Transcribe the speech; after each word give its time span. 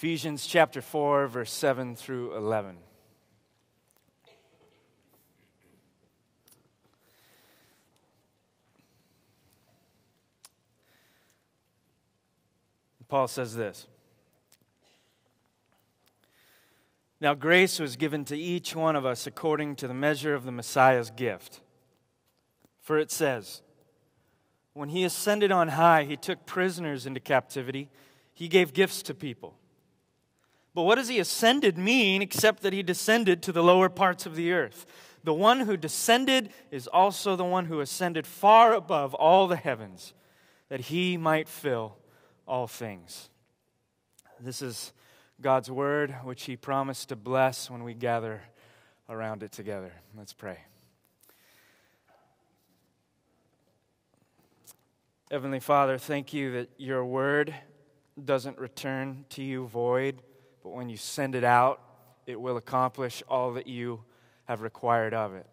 Ephesians 0.00 0.46
chapter 0.46 0.80
4, 0.80 1.26
verse 1.26 1.52
7 1.52 1.94
through 1.94 2.34
11. 2.34 2.78
Paul 13.08 13.28
says 13.28 13.54
this 13.54 13.88
Now, 17.20 17.34
grace 17.34 17.78
was 17.78 17.96
given 17.96 18.24
to 18.24 18.38
each 18.38 18.74
one 18.74 18.96
of 18.96 19.04
us 19.04 19.26
according 19.26 19.76
to 19.76 19.86
the 19.86 19.92
measure 19.92 20.34
of 20.34 20.46
the 20.46 20.50
Messiah's 20.50 21.10
gift. 21.10 21.60
For 22.80 22.96
it 22.96 23.10
says, 23.10 23.60
When 24.72 24.88
he 24.88 25.04
ascended 25.04 25.52
on 25.52 25.68
high, 25.68 26.04
he 26.04 26.16
took 26.16 26.46
prisoners 26.46 27.04
into 27.04 27.20
captivity, 27.20 27.90
he 28.32 28.48
gave 28.48 28.72
gifts 28.72 29.02
to 29.02 29.12
people. 29.12 29.59
But 30.74 30.82
what 30.82 30.94
does 30.96 31.08
he 31.08 31.18
ascended 31.18 31.76
mean 31.76 32.22
except 32.22 32.62
that 32.62 32.72
he 32.72 32.82
descended 32.82 33.42
to 33.42 33.52
the 33.52 33.62
lower 33.62 33.88
parts 33.88 34.24
of 34.24 34.36
the 34.36 34.52
earth? 34.52 34.86
The 35.24 35.34
one 35.34 35.60
who 35.60 35.76
descended 35.76 36.50
is 36.70 36.86
also 36.86 37.36
the 37.36 37.44
one 37.44 37.66
who 37.66 37.80
ascended 37.80 38.26
far 38.26 38.72
above 38.72 39.12
all 39.14 39.48
the 39.48 39.56
heavens, 39.56 40.14
that 40.68 40.80
he 40.80 41.16
might 41.16 41.48
fill 41.48 41.96
all 42.46 42.66
things. 42.66 43.28
This 44.38 44.62
is 44.62 44.92
God's 45.40 45.70
word, 45.70 46.14
which 46.22 46.44
he 46.44 46.56
promised 46.56 47.08
to 47.10 47.16
bless 47.16 47.68
when 47.68 47.82
we 47.82 47.92
gather 47.92 48.40
around 49.08 49.42
it 49.42 49.52
together. 49.52 49.92
Let's 50.16 50.32
pray. 50.32 50.58
Heavenly 55.30 55.60
Father, 55.60 55.98
thank 55.98 56.32
you 56.32 56.52
that 56.52 56.70
your 56.78 57.04
word 57.04 57.54
doesn't 58.22 58.58
return 58.58 59.24
to 59.30 59.42
you 59.42 59.66
void 59.66 60.22
but 60.62 60.70
when 60.70 60.88
you 60.88 60.96
send 60.96 61.34
it 61.34 61.44
out, 61.44 61.80
it 62.26 62.40
will 62.40 62.56
accomplish 62.56 63.22
all 63.28 63.54
that 63.54 63.66
you 63.66 64.04
have 64.44 64.62
required 64.62 65.14
of 65.14 65.34
it. 65.34 65.46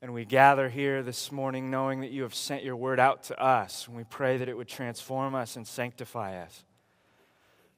And 0.00 0.12
we 0.12 0.24
gather 0.24 0.68
here 0.68 1.02
this 1.02 1.30
morning 1.30 1.70
knowing 1.70 2.00
that 2.00 2.10
you 2.10 2.22
have 2.22 2.34
sent 2.34 2.64
your 2.64 2.74
word 2.74 2.98
out 2.98 3.22
to 3.24 3.40
us. 3.40 3.86
And 3.86 3.96
we 3.96 4.02
pray 4.02 4.36
that 4.38 4.48
it 4.48 4.56
would 4.56 4.68
transform 4.68 5.34
us 5.34 5.54
and 5.54 5.66
sanctify 5.66 6.42
us. 6.42 6.64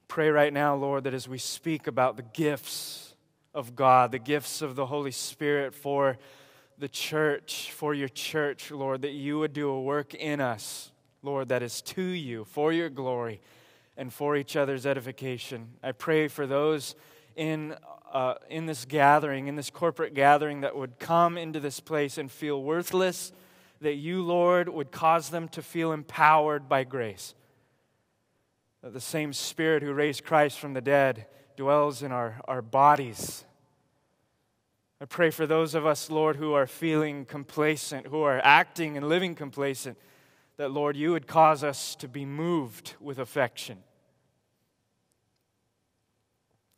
Pray 0.09 0.31
right 0.31 0.53
now, 0.53 0.75
Lord, 0.75 1.05
that 1.05 1.13
as 1.13 1.29
we 1.29 1.39
speak 1.39 1.87
about 1.87 2.17
the 2.17 2.23
gifts 2.23 3.15
of 3.55 3.77
God, 3.77 4.11
the 4.11 4.19
gifts 4.19 4.63
of 4.63 4.75
the 4.75 4.87
Holy 4.87 5.11
Spirit 5.11 5.75
for 5.75 6.17
the 6.79 6.89
church, 6.89 7.71
for 7.73 7.93
your 7.93 8.09
church, 8.09 8.71
Lord, 8.71 9.03
that 9.03 9.13
you 9.13 9.39
would 9.39 9.53
do 9.53 9.69
a 9.69 9.83
work 9.83 10.15
in 10.15 10.41
us, 10.41 10.91
Lord, 11.23 11.49
that 11.49 11.63
is 11.63 11.83
to 11.83 12.03
you, 12.03 12.45
for 12.45 12.73
your 12.73 12.89
glory 12.89 13.41
and 13.97 14.13
for 14.13 14.37
each 14.37 14.57
other's 14.57 14.87
edification. 14.87 15.71
I 15.83 15.93
pray 15.93 16.29
for 16.29 16.47
those 16.47 16.95
in, 17.37 17.75
uh, 18.13 18.35
in 18.51 18.67
this 18.67 18.85
gathering, 18.85 19.47
in 19.47 19.57
this 19.57 19.71
corporate 19.71 20.15
gathering, 20.15 20.63
that 20.63 20.77
would 20.77 20.99
come 20.99 21.37
into 21.39 21.61
this 21.61 21.81
place 21.81 22.19
and 22.19 22.31
feel 22.31 22.63
worthless, 22.63 23.33
that 23.81 23.95
you, 23.95 24.23
Lord, 24.23 24.69
would 24.69 24.91
cause 24.91 25.31
them 25.31 25.49
to 25.49 25.63
feel 25.63 25.93
empowered 25.93 26.69
by 26.69 26.85
grace. 26.85 27.35
That 28.83 28.93
the 28.93 29.01
same 29.01 29.33
Spirit 29.33 29.83
who 29.83 29.93
raised 29.93 30.25
Christ 30.25 30.59
from 30.59 30.75
the 30.75 30.81
dead 30.81 31.27
dwells 31.57 32.03
in 32.03 32.13
our, 32.13 32.41
our 32.47 32.63
bodies. 32.63 33.45
I 35.01 35.07
pray 35.07 35.31
for 35.31 35.47
those 35.47 35.75
of 35.75 35.85
us, 35.85 36.11
Lord, 36.11 36.37
who 36.37 36.55
are 36.55 36.67
feeling 36.67 37.25
complacent, 37.25 38.07
who 38.07 38.23
are 38.23 38.41
acting 38.43 38.97
and 38.97 39.09
living 39.09 39.35
complacent 39.35 39.99
that, 40.57 40.71
Lord, 40.71 40.97
you 40.97 41.13
would 41.13 41.27
cause 41.27 41.65
us 41.65 41.97
to 41.97 42.09
be 42.09 42.25
moved 42.25 42.95
with 43.01 43.19
affection. 43.19 43.79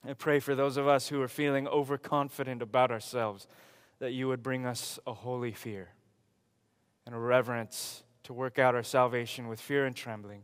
I 0.08 0.14
pray 0.14 0.38
for 0.38 0.54
those 0.54 0.76
of 0.76 0.86
us 0.86 1.08
who 1.08 1.20
are 1.20 1.28
feeling 1.28 1.66
overconfident 1.66 2.62
about 2.62 2.90
ourselves 2.90 3.48
that 3.98 4.12
you 4.12 4.28
would 4.28 4.42
bring 4.42 4.64
us 4.64 4.98
a 5.06 5.12
holy 5.12 5.52
fear 5.52 5.88
and 7.04 7.14
a 7.14 7.18
reverence 7.18 8.04
to 8.22 8.32
work 8.32 8.58
out 8.58 8.74
our 8.74 8.82
salvation 8.82 9.48
with 9.48 9.60
fear 9.60 9.84
and 9.84 9.96
trembling, 9.96 10.42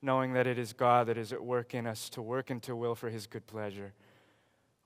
knowing 0.00 0.32
that 0.32 0.46
it 0.46 0.58
is 0.58 0.72
God 0.72 1.06
that 1.08 1.18
is 1.18 1.32
at 1.32 1.44
work 1.44 1.74
in 1.74 1.86
us 1.86 2.08
to 2.10 2.22
work 2.22 2.50
and 2.50 2.62
to 2.62 2.74
will 2.74 2.94
for 2.94 3.10
his 3.10 3.26
good 3.26 3.46
pleasure. 3.46 3.92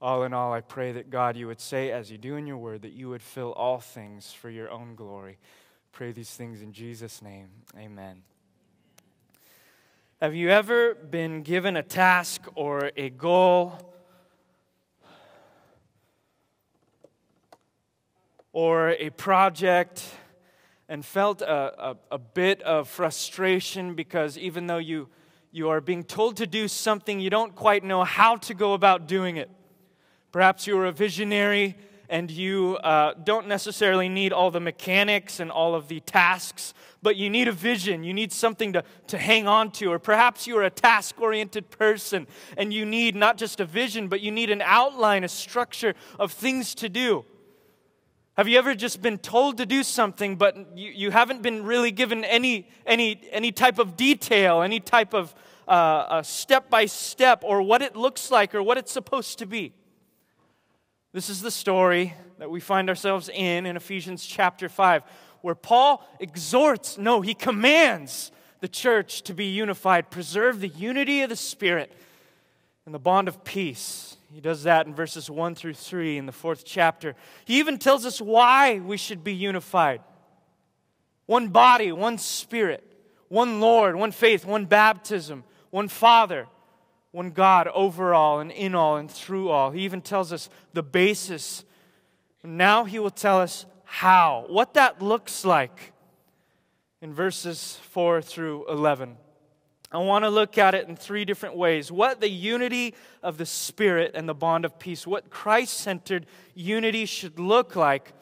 All 0.00 0.22
in 0.22 0.32
all, 0.32 0.52
I 0.52 0.60
pray 0.60 0.92
that 0.92 1.10
God, 1.10 1.36
you 1.36 1.48
would 1.48 1.60
say, 1.60 1.90
as 1.90 2.10
you 2.10 2.18
do 2.18 2.36
in 2.36 2.46
your 2.46 2.56
word, 2.56 2.82
that 2.82 2.92
you 2.92 3.08
would 3.08 3.22
fill 3.22 3.52
all 3.52 3.78
things 3.80 4.32
for 4.32 4.48
your 4.48 4.70
own 4.70 4.94
glory. 4.94 5.38
Pray 5.92 6.12
these 6.12 6.30
things 6.30 6.62
in 6.62 6.72
Jesus' 6.72 7.22
name. 7.22 7.48
Amen. 7.76 8.22
Have 10.20 10.34
you 10.34 10.50
ever 10.50 10.94
been 10.94 11.42
given 11.42 11.76
a 11.76 11.82
task 11.82 12.42
or 12.54 12.90
a 12.96 13.10
goal 13.10 13.78
or 18.52 18.90
a 18.90 19.10
project 19.10 20.04
and 20.88 21.04
felt 21.04 21.42
a, 21.42 21.90
a, 21.90 21.96
a, 22.12 22.18
bit 22.18 22.62
of 22.62 22.88
frustration 22.88 23.94
because 23.94 24.36
even 24.38 24.66
though 24.66 24.78
you, 24.78 25.08
you 25.52 25.68
are 25.68 25.80
being 25.80 26.02
told 26.02 26.36
to 26.38 26.46
do 26.46 26.66
something, 26.66 27.20
you 27.20 27.30
don't 27.30 27.54
quite 27.54 27.84
know 27.84 28.02
how 28.02 28.36
to 28.36 28.54
go 28.54 28.72
about 28.72 29.06
doing 29.06 29.36
it? 29.36 29.50
Perhaps 30.32 30.66
you 30.66 30.76
are 30.78 30.86
a 30.86 30.92
visionary 30.92 31.76
and 32.08 32.30
you 32.30 32.76
uh, 32.82 33.14
don't 33.24 33.46
necessarily 33.46 34.08
need 34.08 34.32
all 34.32 34.50
the 34.50 34.60
mechanics 34.60 35.40
and 35.40 35.50
all 35.50 35.74
of 35.74 35.88
the 35.88 36.00
tasks, 36.00 36.72
but 37.02 37.16
you 37.16 37.28
need 37.28 37.48
a 37.48 37.52
vision. 37.52 38.02
You 38.02 38.14
need 38.14 38.32
something 38.32 38.72
to, 38.72 38.84
to 39.08 39.18
hang 39.18 39.46
on 39.46 39.70
to. 39.72 39.92
Or 39.92 39.98
perhaps 39.98 40.46
you're 40.46 40.62
a 40.62 40.70
task 40.70 41.20
oriented 41.20 41.70
person 41.70 42.26
and 42.56 42.72
you 42.72 42.86
need 42.86 43.14
not 43.14 43.36
just 43.36 43.60
a 43.60 43.64
vision, 43.64 44.08
but 44.08 44.20
you 44.20 44.30
need 44.30 44.50
an 44.50 44.62
outline, 44.62 45.22
a 45.22 45.28
structure 45.28 45.94
of 46.18 46.32
things 46.32 46.74
to 46.76 46.88
do. 46.88 47.24
Have 48.36 48.46
you 48.46 48.56
ever 48.56 48.74
just 48.74 49.02
been 49.02 49.18
told 49.18 49.58
to 49.58 49.66
do 49.66 49.82
something, 49.82 50.36
but 50.36 50.78
you, 50.78 50.90
you 50.90 51.10
haven't 51.10 51.42
been 51.42 51.64
really 51.64 51.90
given 51.90 52.24
any, 52.24 52.68
any, 52.86 53.20
any 53.32 53.50
type 53.50 53.80
of 53.80 53.96
detail, 53.96 54.62
any 54.62 54.78
type 54.78 55.12
of 55.12 55.34
step 56.24 56.70
by 56.70 56.86
step, 56.86 57.42
or 57.44 57.60
what 57.62 57.82
it 57.82 57.96
looks 57.96 58.30
like, 58.30 58.54
or 58.54 58.62
what 58.62 58.78
it's 58.78 58.92
supposed 58.92 59.40
to 59.40 59.46
be? 59.46 59.74
This 61.12 61.30
is 61.30 61.40
the 61.40 61.50
story 61.50 62.14
that 62.38 62.50
we 62.50 62.60
find 62.60 62.90
ourselves 62.90 63.30
in 63.32 63.64
in 63.64 63.76
Ephesians 63.76 64.26
chapter 64.26 64.68
5, 64.68 65.02
where 65.40 65.54
Paul 65.54 66.06
exhorts, 66.20 66.98
no, 66.98 67.22
he 67.22 67.32
commands 67.32 68.30
the 68.60 68.68
church 68.68 69.22
to 69.22 69.32
be 69.32 69.46
unified, 69.46 70.10
preserve 70.10 70.60
the 70.60 70.68
unity 70.68 71.22
of 71.22 71.30
the 71.30 71.36
Spirit 71.36 71.92
and 72.84 72.94
the 72.94 72.98
bond 72.98 73.26
of 73.26 73.42
peace. 73.42 74.18
He 74.30 74.42
does 74.42 74.64
that 74.64 74.86
in 74.86 74.94
verses 74.94 75.30
1 75.30 75.54
through 75.54 75.74
3 75.74 76.18
in 76.18 76.26
the 76.26 76.32
fourth 76.32 76.64
chapter. 76.66 77.14
He 77.46 77.58
even 77.58 77.78
tells 77.78 78.04
us 78.04 78.20
why 78.20 78.78
we 78.78 78.98
should 78.98 79.24
be 79.24 79.34
unified 79.34 80.02
one 81.24 81.48
body, 81.48 81.92
one 81.92 82.16
spirit, 82.16 82.82
one 83.28 83.60
Lord, 83.60 83.96
one 83.96 84.12
faith, 84.12 84.46
one 84.46 84.64
baptism, 84.64 85.44
one 85.70 85.88
Father 85.88 86.46
one 87.12 87.30
God 87.30 87.68
over 87.68 88.14
all 88.14 88.40
and 88.40 88.50
in 88.50 88.74
all 88.74 88.96
and 88.96 89.10
through 89.10 89.48
all. 89.48 89.70
He 89.70 89.82
even 89.82 90.00
tells 90.00 90.32
us 90.32 90.50
the 90.72 90.82
basis. 90.82 91.64
Now 92.44 92.84
he 92.84 92.98
will 92.98 93.10
tell 93.10 93.40
us 93.40 93.66
how, 93.84 94.44
what 94.48 94.74
that 94.74 95.00
looks 95.00 95.44
like 95.44 95.92
in 97.00 97.14
verses 97.14 97.78
4 97.90 98.20
through 98.22 98.68
11. 98.68 99.16
I 99.90 99.98
want 99.98 100.24
to 100.24 100.28
look 100.28 100.58
at 100.58 100.74
it 100.74 100.86
in 100.86 100.96
three 100.96 101.24
different 101.24 101.56
ways. 101.56 101.90
What 101.90 102.20
the 102.20 102.28
unity 102.28 102.94
of 103.22 103.38
the 103.38 103.46
Spirit 103.46 104.12
and 104.14 104.28
the 104.28 104.34
bond 104.34 104.66
of 104.66 104.78
peace, 104.78 105.06
what 105.06 105.30
Christ 105.30 105.78
centered 105.78 106.26
unity 106.54 107.06
should 107.06 107.38
look 107.38 107.74
like 107.74 108.12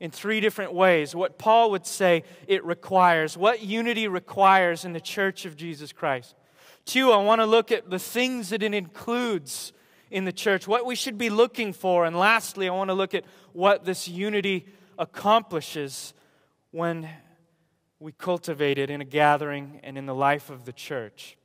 in 0.00 0.10
three 0.10 0.40
different 0.40 0.72
ways. 0.72 1.14
What 1.14 1.38
Paul 1.38 1.70
would 1.70 1.86
say 1.86 2.24
it 2.48 2.64
requires, 2.64 3.36
what 3.36 3.62
unity 3.62 4.08
requires 4.08 4.84
in 4.84 4.92
the 4.92 5.00
church 5.00 5.46
of 5.46 5.56
Jesus 5.56 5.92
Christ. 5.92 6.34
Two, 6.84 7.12
I 7.12 7.16
want 7.16 7.40
to 7.40 7.46
look 7.46 7.72
at 7.72 7.88
the 7.88 7.98
things 7.98 8.50
that 8.50 8.62
it 8.62 8.74
includes 8.74 9.72
in 10.10 10.24
the 10.24 10.32
church, 10.32 10.68
what 10.68 10.84
we 10.84 10.94
should 10.94 11.16
be 11.16 11.30
looking 11.30 11.72
for. 11.72 12.04
And 12.04 12.14
lastly, 12.14 12.68
I 12.68 12.72
want 12.72 12.90
to 12.90 12.94
look 12.94 13.14
at 13.14 13.24
what 13.52 13.84
this 13.84 14.06
unity 14.06 14.66
accomplishes 14.98 16.12
when 16.70 17.08
we 17.98 18.12
cultivate 18.12 18.78
it 18.78 18.90
in 18.90 19.00
a 19.00 19.04
gathering 19.04 19.80
and 19.82 19.96
in 19.96 20.06
the 20.06 20.14
life 20.14 20.50
of 20.50 20.66
the 20.66 20.72
church. 20.72 21.36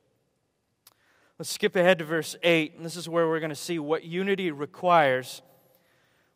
Let's 1.38 1.50
skip 1.50 1.74
ahead 1.74 1.98
to 2.00 2.04
verse 2.04 2.36
8, 2.42 2.74
and 2.76 2.84
this 2.84 2.96
is 2.96 3.08
where 3.08 3.26
we're 3.26 3.40
going 3.40 3.48
to 3.48 3.56
see 3.56 3.78
what 3.78 4.04
unity 4.04 4.50
requires. 4.50 5.40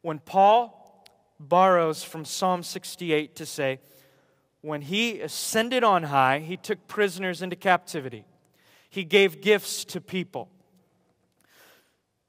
When 0.01 0.19
Paul 0.19 1.05
borrows 1.39 2.03
from 2.03 2.25
Psalm 2.25 2.63
68 2.63 3.37
to 3.37 3.45
say, 3.45 3.81
When 4.63 4.81
he 4.81 5.21
ascended 5.21 5.85
on 5.85 6.05
high, 6.05 6.39
he 6.39 6.57
took 6.57 6.89
prisoners 6.89 7.43
into 7.43 7.55
captivity 7.55 8.25
he 8.95 9.03
gave 9.03 9.41
gifts 9.41 9.85
to 9.87 10.01
people. 10.01 10.49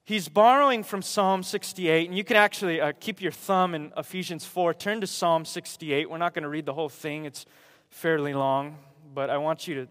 He's 0.03 0.27
borrowing 0.27 0.83
from 0.83 1.03
Psalm 1.03 1.43
68, 1.43 2.07
and 2.07 2.17
you 2.17 2.23
can 2.23 2.37
actually 2.37 2.81
uh, 2.81 2.91
keep 2.99 3.21
your 3.21 3.31
thumb 3.31 3.75
in 3.75 3.93
Ephesians 3.95 4.45
4. 4.45 4.73
Turn 4.73 4.99
to 5.01 5.07
Psalm 5.07 5.45
68. 5.45 6.09
We're 6.09 6.17
not 6.17 6.33
going 6.33 6.41
to 6.41 6.49
read 6.49 6.65
the 6.65 6.73
whole 6.73 6.89
thing, 6.89 7.25
it's 7.25 7.45
fairly 7.89 8.33
long, 8.33 8.77
but 9.13 9.29
I 9.29 9.37
want 9.37 9.67
you 9.67 9.75
to 9.75 9.87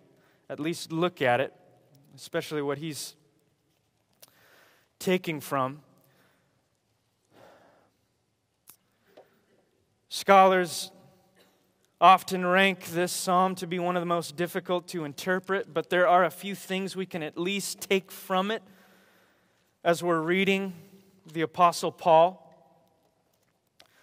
at 0.50 0.58
least 0.58 0.90
look 0.90 1.22
at 1.22 1.40
it, 1.40 1.54
especially 2.16 2.60
what 2.60 2.78
he's 2.78 3.14
taking 4.98 5.40
from. 5.40 5.80
Scholars 10.08 10.90
often 12.00 12.44
rank 12.44 12.86
this 12.86 13.12
psalm 13.12 13.54
to 13.56 13.66
be 13.66 13.78
one 13.78 13.96
of 13.96 14.02
the 14.02 14.06
most 14.06 14.36
difficult 14.36 14.88
to 14.88 15.04
interpret, 15.04 15.72
but 15.72 15.90
there 15.90 16.08
are 16.08 16.24
a 16.24 16.30
few 16.30 16.54
things 16.54 16.96
we 16.96 17.06
can 17.06 17.22
at 17.22 17.38
least 17.38 17.80
take 17.80 18.10
from 18.10 18.50
it 18.50 18.62
as 19.84 20.02
we're 20.02 20.20
reading 20.20 20.72
the 21.32 21.42
Apostle 21.42 21.92
Paul. 21.92 22.40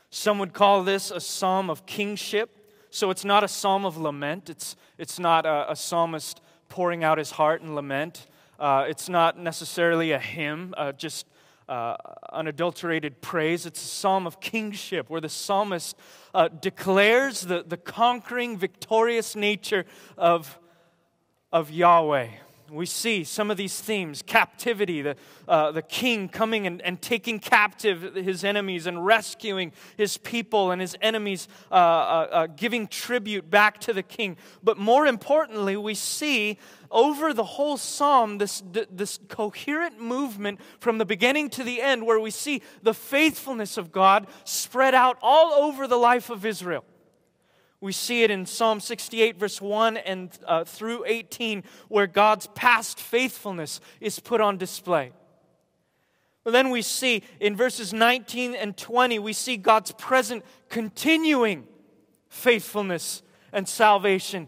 Some 0.09 0.39
would 0.39 0.53
call 0.53 0.83
this 0.83 1.11
a 1.11 1.19
psalm 1.19 1.69
of 1.69 1.85
kingship. 1.85 2.57
So 2.89 3.09
it's 3.09 3.23
not 3.23 3.43
a 3.43 3.47
psalm 3.47 3.85
of 3.85 3.97
lament. 3.97 4.49
It's, 4.49 4.75
it's 4.97 5.17
not 5.17 5.45
a, 5.45 5.71
a 5.71 5.75
psalmist 5.75 6.41
pouring 6.67 7.03
out 7.03 7.17
his 7.17 7.31
heart 7.31 7.61
in 7.61 7.73
lament. 7.73 8.27
Uh, 8.59 8.85
it's 8.87 9.07
not 9.07 9.39
necessarily 9.39 10.11
a 10.11 10.19
hymn, 10.19 10.73
uh, 10.77 10.91
just 10.91 11.25
uh, 11.71 11.95
unadulterated 12.33 13.21
praise. 13.21 13.65
It's 13.65 13.81
a 13.81 13.88
psalm 13.88 14.27
of 14.27 14.41
kingship 14.41 15.09
where 15.09 15.21
the 15.21 15.29
psalmist 15.29 15.95
uh, 16.33 16.50
declares 16.50 17.41
the, 17.41 17.63
the 17.65 17.77
conquering, 17.77 18.57
victorious 18.57 19.38
nature 19.38 19.85
of, 20.18 20.59
of 21.53 21.71
Yahweh 21.71 22.27
we 22.71 22.85
see 22.85 23.23
some 23.23 23.51
of 23.51 23.57
these 23.57 23.79
themes 23.79 24.21
captivity, 24.21 25.01
the, 25.01 25.15
uh, 25.47 25.71
the 25.71 25.81
king 25.81 26.29
coming 26.29 26.65
and, 26.65 26.81
and 26.81 27.01
taking 27.01 27.38
captive 27.38 28.15
his 28.15 28.44
enemies 28.44 28.88
and 28.88 29.06
rescuing 29.06 29.73
his 29.97 30.18
people 30.18 30.71
and 30.71 30.79
his 30.79 30.95
enemies, 31.01 31.47
uh, 31.69 31.75
uh, 31.75 32.27
uh, 32.31 32.47
giving 32.47 32.88
tribute 32.88 33.50
back 33.50 33.79
to 33.79 33.94
the 33.94 34.03
king. 34.03 34.38
But 34.63 34.77
more 34.77 35.06
importantly, 35.06 35.75
we 35.75 35.95
see 35.95 36.57
over 36.89 37.33
the 37.33 37.44
whole 37.44 37.77
psalm 37.77 38.38
this, 38.38 38.63
this 38.89 39.19
coherent 39.27 40.00
movement 40.00 40.59
from 40.79 40.97
the 40.97 41.06
beginning 41.06 41.50
to 41.50 41.63
the 41.63 41.81
end 41.81 42.06
where 42.06 42.19
we 42.19 42.31
see 42.31 42.62
the 42.83 42.94
faithfulness 42.94 43.77
of 43.77 43.91
God 43.91 44.27
spread 44.45 44.95
out 44.95 45.18
all 45.21 45.53
over 45.53 45.88
the 45.88 45.97
life 45.97 46.29
of 46.29 46.45
Israel. 46.45 46.85
We 47.81 47.92
see 47.92 48.22
it 48.22 48.30
in 48.30 48.45
Psalm 48.45 48.80
68, 48.80 49.38
verse 49.38 49.60
1 49.60 49.98
and 49.98 50.30
uh, 50.45 50.63
through 50.63 51.04
18, 51.07 51.63
where 51.88 52.06
God's 52.06 52.45
past 52.54 53.00
faithfulness 53.00 53.81
is 54.00 54.19
put 54.19 54.39
on 54.39 54.57
display. 54.57 55.12
But 56.44 56.51
then 56.51 56.69
we 56.69 56.83
see 56.83 57.24
in 57.39 57.56
verses 57.56 57.92
19 57.92 58.54
and 58.54 58.78
20, 58.78 59.18
we 59.18 59.33
see 59.33 59.57
God's 59.57 59.92
present 59.94 60.45
continuing 60.69 61.68
faithfulness 62.30 63.24
and 63.51 63.68
salvation 63.68 64.48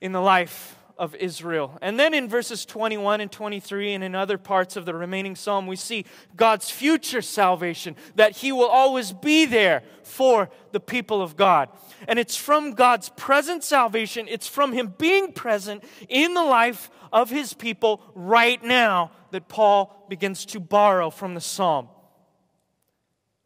in 0.00 0.12
the 0.12 0.20
life 0.20 0.75
of 0.98 1.14
Israel. 1.16 1.76
And 1.82 1.98
then 1.98 2.14
in 2.14 2.28
verses 2.28 2.64
21 2.64 3.20
and 3.20 3.30
23 3.30 3.94
and 3.94 4.04
in 4.04 4.14
other 4.14 4.38
parts 4.38 4.76
of 4.76 4.86
the 4.86 4.94
remaining 4.94 5.36
psalm, 5.36 5.66
we 5.66 5.76
see 5.76 6.04
God's 6.36 6.70
future 6.70 7.22
salvation, 7.22 7.96
that 8.14 8.38
He 8.38 8.52
will 8.52 8.68
always 8.68 9.12
be 9.12 9.44
there 9.44 9.82
for 10.02 10.48
the 10.72 10.80
people 10.80 11.20
of 11.20 11.36
God. 11.36 11.68
And 12.08 12.18
it's 12.18 12.36
from 12.36 12.72
God's 12.72 13.10
present 13.10 13.62
salvation, 13.62 14.26
it's 14.28 14.46
from 14.46 14.72
Him 14.72 14.94
being 14.98 15.32
present 15.32 15.84
in 16.08 16.34
the 16.34 16.44
life 16.44 16.90
of 17.12 17.30
His 17.30 17.52
people 17.52 18.02
right 18.14 18.62
now 18.62 19.10
that 19.32 19.48
Paul 19.48 20.06
begins 20.08 20.46
to 20.46 20.60
borrow 20.60 21.10
from 21.10 21.34
the 21.34 21.40
psalm 21.40 21.88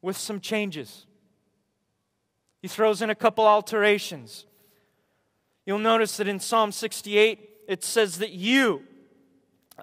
with 0.02 0.16
some 0.16 0.40
changes. 0.40 1.06
He 2.62 2.68
throws 2.68 3.02
in 3.02 3.10
a 3.10 3.14
couple 3.14 3.46
alterations. 3.46 4.46
You'll 5.66 5.78
notice 5.78 6.16
that 6.16 6.28
in 6.28 6.40
Psalm 6.40 6.72
68, 6.72 7.48
it 7.68 7.84
says 7.84 8.18
that 8.18 8.30
you, 8.30 8.82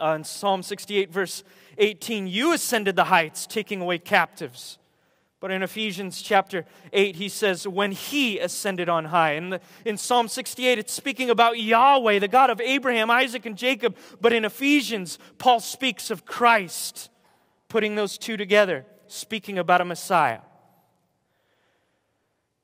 uh, 0.01 0.15
in 0.17 0.23
Psalm 0.23 0.63
68, 0.63 1.11
verse 1.11 1.43
18, 1.77 2.27
you 2.27 2.53
ascended 2.53 2.95
the 2.95 3.05
heights, 3.05 3.45
taking 3.45 3.81
away 3.81 3.99
captives. 3.99 4.77
But 5.39 5.51
in 5.51 5.61
Ephesians 5.61 6.21
chapter 6.21 6.65
8, 6.93 7.15
he 7.15 7.29
says, 7.29 7.67
when 7.67 7.91
he 7.91 8.39
ascended 8.39 8.89
on 8.89 9.05
high. 9.05 9.33
And 9.33 9.53
in, 9.53 9.59
in 9.85 9.97
Psalm 9.97 10.27
68, 10.27 10.79
it's 10.79 10.93
speaking 10.93 11.29
about 11.29 11.59
Yahweh, 11.59 12.19
the 12.19 12.27
God 12.27 12.49
of 12.49 12.59
Abraham, 12.59 13.11
Isaac, 13.11 13.45
and 13.45 13.55
Jacob. 13.55 13.95
But 14.19 14.33
in 14.33 14.45
Ephesians, 14.45 15.19
Paul 15.37 15.59
speaks 15.59 16.09
of 16.09 16.25
Christ, 16.25 17.11
putting 17.69 17.93
those 17.93 18.17
two 18.17 18.35
together, 18.35 18.85
speaking 19.05 19.59
about 19.59 19.79
a 19.79 19.85
Messiah. 19.85 20.39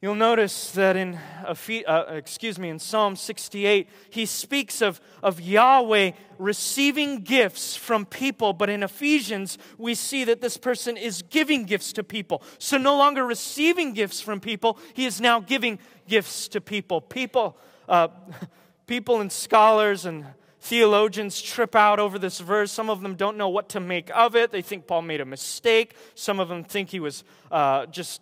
You'll 0.04 0.16
notice 0.16 0.72
that 0.72 0.98
in, 0.98 1.18
uh, 1.46 2.04
excuse 2.10 2.60
me, 2.60 2.68
in 2.68 2.78
Psalm 2.78 3.16
68, 3.16 3.88
he 4.10 4.26
speaks 4.26 4.82
of, 4.82 5.00
of 5.24 5.40
Yahweh 5.40 6.12
receiving 6.38 7.22
gifts 7.22 7.78
from 7.78 8.06
people, 8.06 8.52
but 8.52 8.70
in 8.70 8.84
Ephesians, 8.84 9.58
we 9.78 9.96
see 9.96 10.26
that 10.26 10.42
this 10.42 10.58
person 10.58 10.98
is 10.98 11.22
giving 11.22 11.64
gifts 11.64 11.94
to 11.94 12.04
people. 12.04 12.44
So 12.58 12.78
no 12.78 12.98
longer 12.98 13.26
receiving 13.26 13.94
gifts 13.94 14.20
from 14.20 14.42
people, 14.42 14.78
he 14.94 15.06
is 15.06 15.22
now 15.22 15.40
giving 15.40 15.80
gifts 16.06 16.50
to 16.50 16.60
people. 16.60 17.00
People, 17.00 17.58
uh, 17.88 18.10
people 18.88 19.22
and 19.22 19.32
scholars 19.32 20.06
and 20.06 20.26
theologians 20.60 21.42
trip 21.42 21.78
out 21.78 22.02
over 22.02 22.20
this 22.20 22.42
verse. 22.42 22.74
Some 22.74 22.90
of 22.90 23.00
them 23.00 23.16
don't 23.16 23.38
know 23.38 23.48
what 23.48 23.70
to 23.70 23.80
make 23.80 24.12
of 24.14 24.36
it. 24.36 24.52
They 24.52 24.62
think 24.62 24.86
Paul 24.86 25.04
made 25.04 25.22
a 25.22 25.26
mistake. 25.26 25.96
Some 26.14 26.42
of 26.42 26.50
them 26.50 26.66
think 26.66 26.90
he 26.90 27.00
was 27.00 27.24
uh, 27.50 27.86
just 27.86 28.20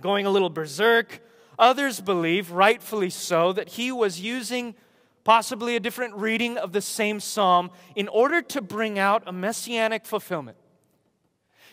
going 0.00 0.26
a 0.26 0.30
little 0.30 0.50
berserk. 0.50 1.20
Others 1.58 2.00
believe, 2.00 2.50
rightfully 2.50 3.10
so, 3.10 3.52
that 3.52 3.70
he 3.70 3.92
was 3.92 4.20
using 4.20 4.74
possibly 5.24 5.76
a 5.76 5.80
different 5.80 6.14
reading 6.14 6.58
of 6.58 6.72
the 6.72 6.80
same 6.80 7.20
psalm 7.20 7.70
in 7.94 8.08
order 8.08 8.42
to 8.42 8.60
bring 8.60 8.98
out 8.98 9.22
a 9.26 9.32
messianic 9.32 10.04
fulfillment. 10.04 10.56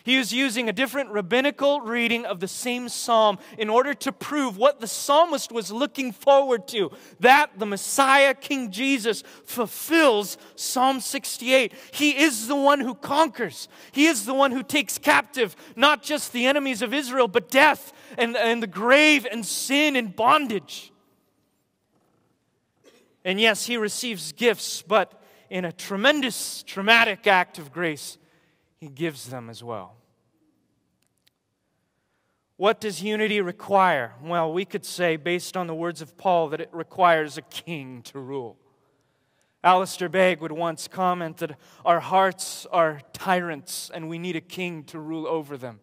He 0.02 0.16
was 0.16 0.32
using 0.32 0.68
a 0.68 0.72
different 0.72 1.10
rabbinical 1.10 1.80
reading 1.82 2.24
of 2.24 2.40
the 2.40 2.48
same 2.48 2.88
psalm 2.88 3.38
in 3.58 3.68
order 3.68 3.92
to 3.94 4.12
prove 4.12 4.56
what 4.56 4.80
the 4.80 4.86
psalmist 4.86 5.52
was 5.52 5.70
looking 5.70 6.12
forward 6.12 6.66
to 6.68 6.90
that 7.20 7.58
the 7.58 7.66
Messiah, 7.66 8.34
King 8.34 8.70
Jesus, 8.70 9.22
fulfills 9.44 10.38
Psalm 10.56 11.00
68. 11.00 11.72
He 11.92 12.18
is 12.18 12.48
the 12.48 12.56
one 12.56 12.80
who 12.80 12.94
conquers, 12.94 13.68
He 13.92 14.06
is 14.06 14.24
the 14.24 14.34
one 14.34 14.52
who 14.52 14.62
takes 14.62 14.96
captive 14.96 15.54
not 15.76 16.02
just 16.02 16.32
the 16.32 16.46
enemies 16.46 16.80
of 16.82 16.94
Israel, 16.94 17.28
but 17.28 17.50
death 17.50 17.92
and, 18.16 18.36
and 18.36 18.62
the 18.62 18.66
grave 18.66 19.26
and 19.30 19.44
sin 19.44 19.96
and 19.96 20.16
bondage. 20.16 20.92
And 23.22 23.38
yes, 23.38 23.66
He 23.66 23.76
receives 23.76 24.32
gifts, 24.32 24.80
but 24.80 25.22
in 25.50 25.66
a 25.66 25.72
tremendous, 25.72 26.62
traumatic 26.62 27.26
act 27.26 27.58
of 27.58 27.72
grace 27.72 28.16
he 28.80 28.88
gives 28.88 29.26
them 29.26 29.50
as 29.50 29.62
well. 29.62 29.94
What 32.56 32.80
does 32.80 33.02
unity 33.02 33.40
require? 33.40 34.14
Well, 34.22 34.52
we 34.52 34.64
could 34.64 34.84
say, 34.84 35.16
based 35.16 35.56
on 35.56 35.66
the 35.66 35.74
words 35.74 36.02
of 36.02 36.16
Paul, 36.18 36.48
that 36.48 36.60
it 36.60 36.68
requires 36.72 37.38
a 37.38 37.42
king 37.42 38.02
to 38.02 38.18
rule. 38.18 38.58
Alistair 39.62 40.08
Begg 40.08 40.40
would 40.40 40.52
once 40.52 40.88
comment 40.88 41.38
that 41.38 41.56
our 41.84 42.00
hearts 42.00 42.66
are 42.72 43.00
tyrants 43.12 43.90
and 43.92 44.08
we 44.08 44.18
need 44.18 44.36
a 44.36 44.40
king 44.40 44.84
to 44.84 44.98
rule 44.98 45.26
over 45.26 45.56
them. 45.58 45.80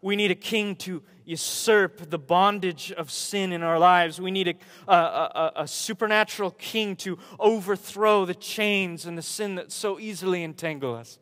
We 0.00 0.16
need 0.16 0.32
a 0.32 0.36
king 0.36 0.74
to 0.76 1.02
usurp 1.24 2.10
the 2.10 2.18
bondage 2.18 2.90
of 2.90 3.08
sin 3.10 3.52
in 3.52 3.62
our 3.62 3.78
lives. 3.78 4.20
We 4.20 4.32
need 4.32 4.48
a, 4.88 4.92
a, 4.92 4.96
a, 4.96 5.52
a, 5.56 5.68
supernatural 5.68 6.50
king 6.52 6.96
to 6.96 7.18
overthrow 7.38 8.24
the 8.24 8.34
chains 8.34 9.06
and 9.06 9.16
the 9.16 9.22
sin 9.22 9.54
that 9.54 9.70
so 9.70 10.00
easily 10.00 10.42
entangle 10.42 10.96
us. 10.96 11.18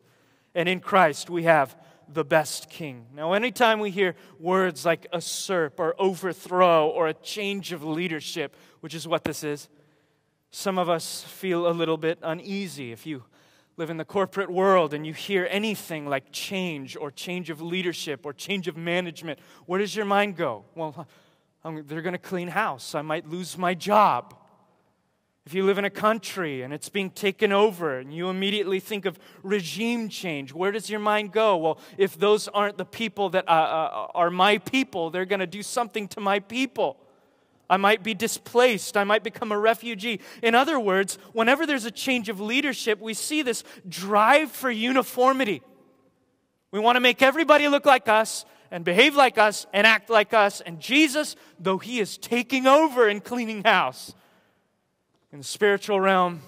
And 0.53 0.67
in 0.67 0.79
Christ, 0.79 1.29
we 1.29 1.43
have 1.43 1.75
the 2.07 2.25
best 2.25 2.69
king. 2.69 3.05
Now, 3.13 3.33
anytime 3.33 3.79
we 3.79 3.89
hear 3.89 4.15
words 4.39 4.85
like 4.85 5.07
usurp 5.13 5.79
or 5.79 5.95
overthrow 5.97 6.89
or 6.89 7.07
a 7.07 7.13
change 7.13 7.71
of 7.71 7.83
leadership, 7.83 8.55
which 8.81 8.93
is 8.93 9.07
what 9.07 9.23
this 9.23 9.43
is, 9.43 9.69
some 10.51 10.77
of 10.77 10.89
us 10.89 11.23
feel 11.23 11.67
a 11.67 11.71
little 11.71 11.97
bit 11.97 12.19
uneasy. 12.21 12.91
If 12.91 13.05
you 13.05 13.23
live 13.77 13.89
in 13.89 13.95
the 13.95 14.05
corporate 14.05 14.51
world 14.51 14.93
and 14.93 15.07
you 15.07 15.13
hear 15.13 15.47
anything 15.49 16.05
like 16.05 16.31
change 16.33 16.97
or 16.97 17.09
change 17.09 17.49
of 17.49 17.61
leadership 17.61 18.25
or 18.25 18.33
change 18.33 18.67
of 18.67 18.75
management, 18.75 19.39
where 19.65 19.79
does 19.79 19.95
your 19.95 20.05
mind 20.05 20.35
go? 20.35 20.65
Well, 20.75 21.07
they're 21.63 22.01
going 22.01 22.13
to 22.13 22.19
clean 22.19 22.49
house. 22.49 22.93
I 22.93 23.01
might 23.01 23.27
lose 23.27 23.57
my 23.57 23.73
job. 23.73 24.35
If 25.45 25.55
you 25.55 25.65
live 25.65 25.79
in 25.79 25.85
a 25.85 25.89
country 25.89 26.61
and 26.61 26.71
it's 26.71 26.89
being 26.89 27.09
taken 27.09 27.51
over 27.51 27.97
and 27.97 28.13
you 28.13 28.29
immediately 28.29 28.79
think 28.79 29.05
of 29.05 29.17
regime 29.41 30.07
change, 30.07 30.53
where 30.53 30.71
does 30.71 30.87
your 30.87 30.99
mind 30.99 31.31
go? 31.31 31.57
Well, 31.57 31.79
if 31.97 32.17
those 32.17 32.47
aren't 32.47 32.77
the 32.77 32.85
people 32.85 33.29
that 33.31 33.49
uh, 33.49 33.51
uh, 33.51 34.07
are 34.13 34.29
my 34.29 34.59
people, 34.59 35.09
they're 35.09 35.25
going 35.25 35.39
to 35.39 35.47
do 35.47 35.63
something 35.63 36.07
to 36.09 36.19
my 36.19 36.39
people. 36.39 36.97
I 37.71 37.77
might 37.77 38.03
be 38.03 38.13
displaced. 38.13 38.95
I 38.97 39.03
might 39.03 39.23
become 39.23 39.51
a 39.51 39.57
refugee. 39.57 40.19
In 40.43 40.53
other 40.53 40.79
words, 40.79 41.17
whenever 41.33 41.65
there's 41.65 41.85
a 41.85 41.91
change 41.91 42.29
of 42.29 42.39
leadership, 42.39 42.99
we 42.99 43.15
see 43.15 43.41
this 43.41 43.63
drive 43.87 44.51
for 44.51 44.69
uniformity. 44.69 45.63
We 46.71 46.79
want 46.79 46.97
to 46.97 46.99
make 46.99 47.21
everybody 47.21 47.67
look 47.67 47.85
like 47.85 48.07
us 48.07 48.45
and 48.69 48.85
behave 48.85 49.15
like 49.15 49.37
us 49.37 49.65
and 49.73 49.87
act 49.87 50.09
like 50.09 50.33
us. 50.33 50.61
And 50.61 50.79
Jesus, 50.79 51.35
though 51.59 51.79
he 51.79 51.99
is 51.99 52.17
taking 52.17 52.67
over 52.67 53.07
and 53.07 53.23
cleaning 53.23 53.63
house, 53.63 54.13
in 55.31 55.39
the 55.39 55.43
spiritual 55.43 55.99
realm 55.99 56.41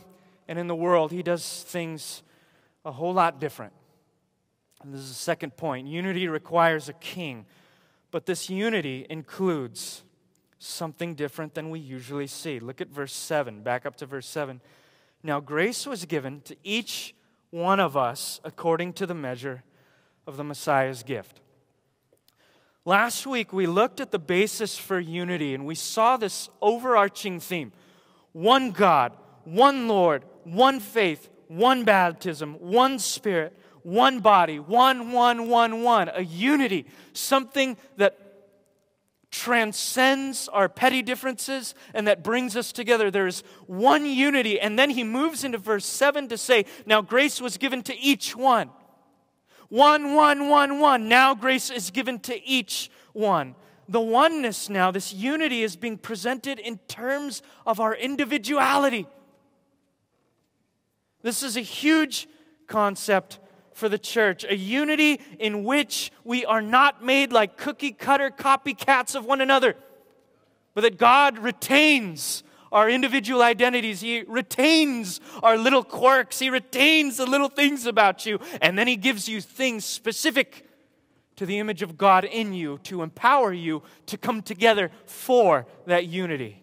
and 0.48 0.60
in 0.60 0.68
the 0.68 0.76
world, 0.76 1.12
he 1.12 1.24
does 1.24 1.64
things 1.68 2.24
a 2.86 2.92
whole 2.92 3.14
lot 3.14 3.40
different. 3.40 3.74
And 4.84 4.94
this 4.94 5.02
is 5.02 5.10
the 5.10 5.16
second 5.16 5.56
point. 5.56 5.88
Unity 5.88 6.28
requires 6.28 6.90
a 6.90 6.94
king, 6.94 7.46
but 8.12 8.26
this 8.26 8.50
unity 8.50 9.06
includes 9.10 10.04
something 10.60 11.16
different 11.16 11.54
than 11.54 11.70
we 11.70 11.80
usually 11.80 12.28
see. 12.28 12.60
Look 12.60 12.82
at 12.82 12.90
verse 12.90 13.14
7, 13.14 13.62
back 13.62 13.86
up 13.86 13.96
to 13.98 14.06
verse 14.06 14.28
7. 14.28 14.62
Now, 15.24 15.40
grace 15.40 15.88
was 15.88 16.06
given 16.06 16.42
to 16.42 16.56
each 16.64 17.16
one 17.50 17.80
of 17.80 17.96
us 17.96 18.42
according 18.44 18.94
to 18.94 19.06
the 19.06 19.14
measure 19.14 19.64
of 20.28 20.38
the 20.38 20.44
Messiah's 20.44 21.04
gift. 21.04 21.40
Last 22.86 23.26
week, 23.26 23.54
we 23.54 23.66
looked 23.66 24.02
at 24.02 24.12
the 24.12 24.20
basis 24.20 24.78
for 24.78 25.00
unity 25.00 25.54
and 25.54 25.66
we 25.66 25.76
saw 25.76 26.18
this 26.18 26.50
overarching 26.62 27.40
theme 27.40 27.72
one 28.34 28.72
God, 28.72 29.14
one 29.46 29.88
Lord, 29.88 30.26
one 30.44 30.80
faith, 30.80 31.30
one 31.48 31.86
baptism, 31.86 32.56
one 32.56 33.00
Spirit, 33.00 33.58
one 33.84 34.20
body, 34.20 34.60
one, 34.60 35.12
one, 35.12 35.50
one, 35.50 35.84
one, 35.84 36.10
a 36.14 36.22
unity, 36.22 36.86
something 37.14 37.78
that 37.98 38.18
transcends 39.34 40.48
our 40.50 40.70
petty 40.70 41.02
differences 41.02 41.74
and 41.94 42.08
that 42.08 42.24
brings 42.24 42.56
us 42.56 42.72
together. 42.72 43.10
There's 43.10 43.42
one 43.66 44.06
unity. 44.06 44.60
And 44.60 44.78
then 44.78 44.92
he 44.92 45.04
moves 45.04 45.44
into 45.44 45.58
verse 45.58 45.86
7 45.86 46.28
to 46.30 46.38
say, 46.38 46.66
Now 46.86 47.02
grace 47.02 47.42
was 47.42 47.58
given 47.58 47.82
to 47.84 47.98
each 47.98 48.36
one. 48.36 48.70
One, 49.70 50.14
one, 50.14 50.50
one, 50.50 50.80
one. 50.80 51.10
Now 51.10 51.34
grace 51.34 51.72
is 51.72 51.90
given 51.90 52.20
to 52.20 52.48
each 52.48 52.92
one. 53.14 53.56
The 53.94 54.02
oneness 54.02 54.70
now, 54.70 54.90
this 54.90 55.14
unity 55.14 55.62
is 55.62 55.76
being 55.76 56.00
presented 56.00 56.58
in 56.58 56.80
terms 56.88 57.44
of 57.64 57.80
our 57.80 57.94
individuality. 57.94 59.06
This 61.22 61.44
is 61.44 61.58
a 61.58 61.62
huge 61.62 62.28
concept 62.66 63.38
for 63.76 63.88
the 63.90 64.00
church, 64.00 64.46
a 64.46 64.56
unity 64.56 65.22
in 65.38 65.64
which 65.64 66.12
we 66.24 66.44
are 66.44 66.60
not 66.60 67.06
made 67.06 67.32
like 67.32 67.56
cookie 67.56 67.92
cutter 67.92 68.32
copycats 68.32 69.14
of 69.14 69.26
one 69.26 69.42
another, 69.42 69.76
but 70.74 70.82
that 70.82 70.98
God 70.98 71.38
retains 71.38 72.44
our 72.72 72.90
individual 72.90 73.44
identities. 73.44 74.02
He 74.02 74.24
retains 74.24 75.22
our 75.44 75.56
little 75.56 75.84
quirks. 75.84 76.40
He 76.40 76.50
retains 76.50 77.18
the 77.18 77.28
little 77.28 77.48
things 77.48 77.86
about 77.86 78.26
you. 78.26 78.40
And 78.60 78.76
then 78.76 78.88
He 78.88 78.96
gives 78.96 79.30
you 79.30 79.40
things 79.40 79.86
specific 79.86 80.68
to 81.36 81.46
the 81.46 81.60
image 81.60 81.82
of 81.82 81.98
God 81.98 82.26
in 82.26 82.54
you 82.54 82.80
to 82.84 83.02
empower 83.02 83.52
you 83.54 83.84
to 84.08 84.18
come 84.18 84.42
together 84.42 84.92
for 85.06 85.66
that 85.86 86.08
unity. 86.08 86.62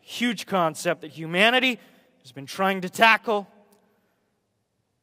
Huge 0.00 0.46
concept 0.46 1.00
that 1.02 1.12
humanity 1.12 1.78
has 2.22 2.32
been 2.32 2.46
trying 2.46 2.80
to 2.82 2.88
tackle 2.88 3.48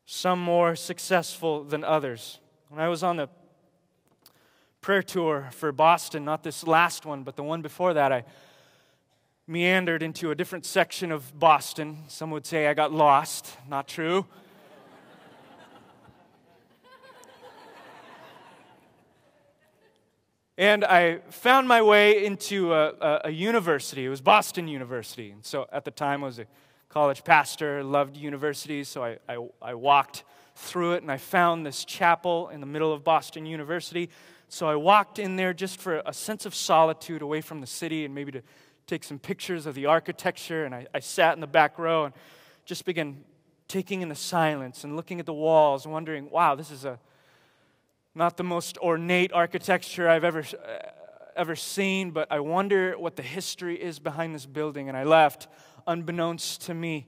some 0.05 0.39
more 0.39 0.75
successful 0.75 1.63
than 1.63 1.83
others. 1.83 2.39
When 2.69 2.79
I 2.79 2.89
was 2.89 3.03
on 3.03 3.17
the 3.17 3.29
prayer 4.81 5.03
tour 5.03 5.49
for 5.51 5.71
Boston, 5.71 6.25
not 6.25 6.43
this 6.43 6.65
last 6.65 7.05
one, 7.05 7.23
but 7.23 7.35
the 7.35 7.43
one 7.43 7.61
before 7.61 7.93
that, 7.93 8.11
I 8.11 8.25
meandered 9.47 10.01
into 10.01 10.31
a 10.31 10.35
different 10.35 10.65
section 10.65 11.11
of 11.11 11.37
Boston. 11.39 11.99
Some 12.07 12.31
would 12.31 12.45
say 12.45 12.67
I 12.67 12.73
got 12.73 12.91
lost. 12.91 13.57
Not 13.69 13.87
true. 13.87 14.25
And 20.61 20.85
I 20.85 21.21
found 21.31 21.67
my 21.67 21.81
way 21.81 22.23
into 22.23 22.71
a, 22.71 22.89
a, 22.89 23.21
a, 23.25 23.29
university. 23.31 24.05
It 24.05 24.09
was 24.09 24.21
Boston 24.21 24.67
University. 24.67 25.31
And 25.31 25.43
so 25.43 25.65
at 25.71 25.85
the 25.85 25.89
time, 25.89 26.23
I 26.23 26.27
was 26.27 26.37
a 26.37 26.45
college 26.87 27.23
pastor, 27.23 27.83
loved 27.83 28.15
universities, 28.15 28.87
so 28.87 29.03
I, 29.03 29.17
I, 29.27 29.43
I, 29.59 29.73
walked 29.73 30.23
through 30.55 30.93
it 30.93 31.01
and 31.01 31.11
I 31.11 31.17
found 31.17 31.65
this 31.65 31.83
chapel 31.83 32.49
in 32.49 32.59
the 32.59 32.67
middle 32.67 32.93
of 32.93 33.03
Boston 33.03 33.47
University. 33.47 34.11
So 34.49 34.69
I 34.69 34.75
walked 34.75 35.17
in 35.17 35.35
there 35.35 35.51
just 35.51 35.81
for 35.81 36.03
a 36.05 36.13
sense 36.13 36.45
of 36.45 36.53
solitude 36.53 37.23
away 37.23 37.41
from 37.41 37.59
the 37.59 37.65
city 37.65 38.05
and 38.05 38.13
maybe 38.13 38.31
to 38.33 38.43
take 38.85 39.03
some 39.03 39.17
pictures 39.17 39.65
of 39.65 39.73
the 39.73 39.87
architecture. 39.87 40.65
And 40.65 40.75
I, 40.75 40.85
I 40.93 40.99
sat 40.99 41.33
in 41.33 41.41
the 41.41 41.47
back 41.47 41.79
row 41.79 42.05
and 42.05 42.13
just 42.65 42.85
began 42.85 43.23
taking 43.67 44.03
in 44.03 44.09
the 44.09 44.15
silence 44.15 44.83
and 44.83 44.95
looking 44.95 45.19
at 45.19 45.25
the 45.25 45.33
walls, 45.33 45.87
wondering, 45.87 46.29
wow, 46.29 46.53
this 46.53 46.69
is 46.69 46.85
a 46.85 46.99
not 48.13 48.37
the 48.37 48.43
most 48.43 48.77
ornate 48.79 49.31
architecture 49.33 50.09
I've 50.09 50.23
ever 50.23 50.39
uh, 50.39 50.89
ever 51.35 51.55
seen, 51.55 52.11
but 52.11 52.27
I 52.31 52.39
wonder 52.39 52.97
what 52.97 53.15
the 53.15 53.23
history 53.23 53.81
is 53.81 53.99
behind 53.99 54.35
this 54.35 54.45
building. 54.45 54.89
And 54.89 54.97
I 54.97 55.03
left 55.03 55.47
unbeknownst 55.87 56.61
to 56.63 56.73
me, 56.73 57.07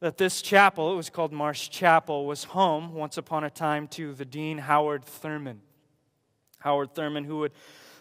that 0.00 0.16
this 0.16 0.40
chapel, 0.40 0.92
it 0.92 0.96
was 0.96 1.10
called 1.10 1.32
Marsh 1.32 1.68
Chapel, 1.68 2.26
was 2.26 2.44
home 2.44 2.94
once 2.94 3.18
upon 3.18 3.44
a 3.44 3.50
time 3.50 3.86
to 3.88 4.14
the 4.14 4.24
Dean 4.24 4.58
Howard 4.58 5.04
Thurman. 5.04 5.60
Howard 6.60 6.94
Thurman, 6.94 7.24
who 7.24 7.38
would 7.38 7.52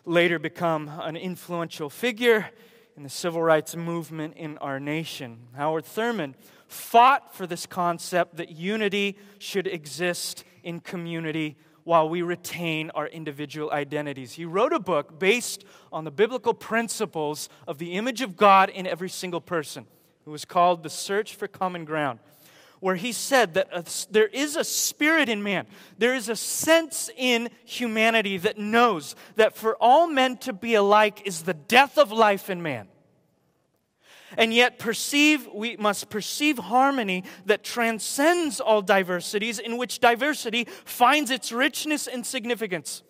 later 0.06 0.40
become 0.40 0.90
an 1.02 1.18
influential 1.18 1.90
figure 1.90 2.50
in 2.96 3.04
the 3.04 3.10
civil 3.10 3.42
rights 3.42 3.76
movement 3.76 4.36
in 4.38 4.58
our 4.60 4.80
nation. 4.80 5.48
Howard 5.56 5.86
Thurman 5.86 6.36
fought 6.68 7.36
for 7.36 7.46
this 7.46 7.66
concept 7.66 8.38
that 8.38 8.50
unity 8.50 9.18
should 9.38 9.68
exist 9.68 10.44
in 10.64 10.80
community 10.80 11.58
while 11.84 12.10
we 12.10 12.22
retain 12.22 12.90
our 12.92 13.08
individual 13.08 13.72
identities. 13.72 14.34
He 14.34 14.46
wrote 14.46 14.74
a 14.74 14.80
book 14.80 15.20
based 15.20 15.64
on 15.92 16.04
the 16.04 16.12
biblical 16.12 16.54
principles 16.54 17.50
of 17.68 17.78
the 17.78 17.94
image 17.94 18.22
of 18.22 18.38
God 18.38 18.70
in 18.70 18.88
every 18.88 19.10
single 19.10 19.42
person. 19.42 19.86
It 20.26 20.30
was 20.30 20.46
called 20.46 20.84
The 20.84 20.90
Search 20.90 21.36
for 21.36 21.48
Common 21.48 21.86
Ground, 21.86 22.20
where 22.80 22.96
he 22.96 23.12
said 23.12 23.56
that 23.56 23.70
a, 23.72 23.84
there 24.12 24.28
is 24.28 24.56
a 24.56 24.64
spirit 24.64 25.30
in 25.30 25.42
man, 25.42 25.66
there 25.98 26.14
is 26.14 26.30
a 26.30 26.36
sense 26.36 27.10
in 27.18 27.50
humanity 27.66 28.38
that 28.38 28.58
knows 28.58 29.16
that 29.36 29.56
for 29.56 29.76
all 29.82 30.08
men 30.08 30.38
to 30.38 30.54
be 30.54 30.76
alike 30.76 31.24
is 31.26 31.44
the 31.44 31.54
death 31.54 31.98
of 31.98 32.12
life 32.12 32.50
in 32.50 32.62
man 32.62 32.88
and 34.38 34.54
yet 34.54 34.80
perceive 34.80 35.48
we 35.54 35.78
must 35.78 36.10
perceive 36.10 36.58
harmony 36.58 37.24
that 37.46 37.64
transcends 37.64 38.60
all 38.60 38.82
diversities 38.82 39.60
in 39.60 39.78
which 39.78 40.00
diversity 40.00 40.66
finds 40.86 41.32
its 41.32 41.52
richness 41.52 42.08
and 42.08 42.26
significance. 42.26 43.04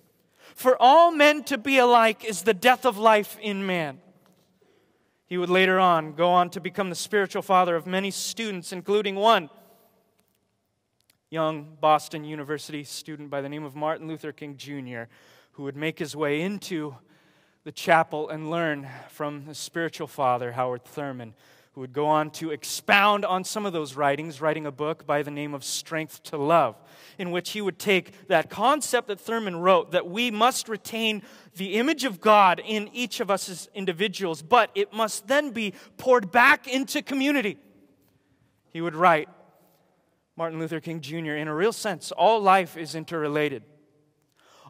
For 0.56 0.76
all 0.82 1.12
men 1.12 1.44
to 1.46 1.58
be 1.58 1.78
alike 1.78 2.26
is 2.26 2.44
the 2.44 2.54
death 2.54 2.86
of 2.86 2.98
life 2.98 3.38
in 3.42 3.66
man. 3.66 4.00
He 5.26 5.38
would 5.38 5.50
later 5.50 5.80
on 5.80 6.14
go 6.14 6.30
on 6.30 6.50
to 6.52 6.60
become 6.60 6.90
the 6.90 6.96
spiritual 6.96 7.42
father 7.42 7.76
of 7.76 7.86
many 7.86 8.12
students 8.12 8.72
including 8.72 9.16
one 9.16 9.50
young 11.30 11.78
boston 11.80 12.24
university 12.24 12.84
student 12.84 13.30
by 13.30 13.40
the 13.40 13.48
name 13.48 13.64
of 13.64 13.76
martin 13.76 14.08
luther 14.08 14.32
king 14.32 14.58
jr 14.58 15.04
who 15.52 15.62
would 15.64 15.76
make 15.76 16.00
his 16.00 16.16
way 16.16 16.42
into 16.42 16.96
the 17.64 17.72
chapel 17.72 18.30
and 18.30 18.50
learn 18.50 18.88
from 19.10 19.46
the 19.46 19.56
spiritual 19.56 20.08
father, 20.08 20.54
Howard 20.54 20.86
Thurman, 20.86 21.34
who 21.74 21.82
would 21.82 21.94
go 21.94 22.08
on 22.08 22.32
to 22.32 22.52
expound 22.52 23.26
on 23.26 23.44
some 23.44 23.66
of 23.66 23.74
those 23.74 23.96
writings, 23.96 24.42
writing 24.42 24.66
a 24.66 24.72
book 24.72 25.06
by 25.06 25.24
the 25.24 25.32
name 25.32 25.54
of 25.54 25.64
Strength 25.64 26.24
to 26.24 26.38
Love, 26.38 26.76
in 27.18 27.32
which 27.32 27.52
he 27.52 27.62
would 27.62 27.78
take 27.78 28.28
that 28.28 28.50
concept 28.50 29.08
that 29.08 29.20
Thurman 29.20 29.58
wrote 29.58 29.92
that 29.92 30.10
we 30.10 30.32
must 30.32 30.70
retain 30.70 31.22
the 31.56 31.76
image 31.76 32.06
of 32.06 32.22
God 32.22 32.62
in 32.66 32.90
each 32.94 33.20
of 33.20 33.30
us 33.30 33.50
as 33.50 33.70
individuals, 33.76 34.42
but 34.42 34.72
it 34.74 34.94
must 34.94 35.28
then 35.28 35.52
be 35.52 35.74
poured 35.98 36.32
back 36.32 36.68
into 36.68 37.02
community. 37.02 37.58
He 38.72 38.82
would 38.82 38.96
write, 38.96 39.30
Martin 40.36 40.60
Luther 40.60 40.80
King 40.80 41.02
Jr., 41.02 41.36
in 41.36 41.48
a 41.48 41.54
real 41.54 41.74
sense, 41.74 42.12
all 42.12 42.40
life 42.40 42.78
is 42.78 42.96
interrelated. 42.96 43.64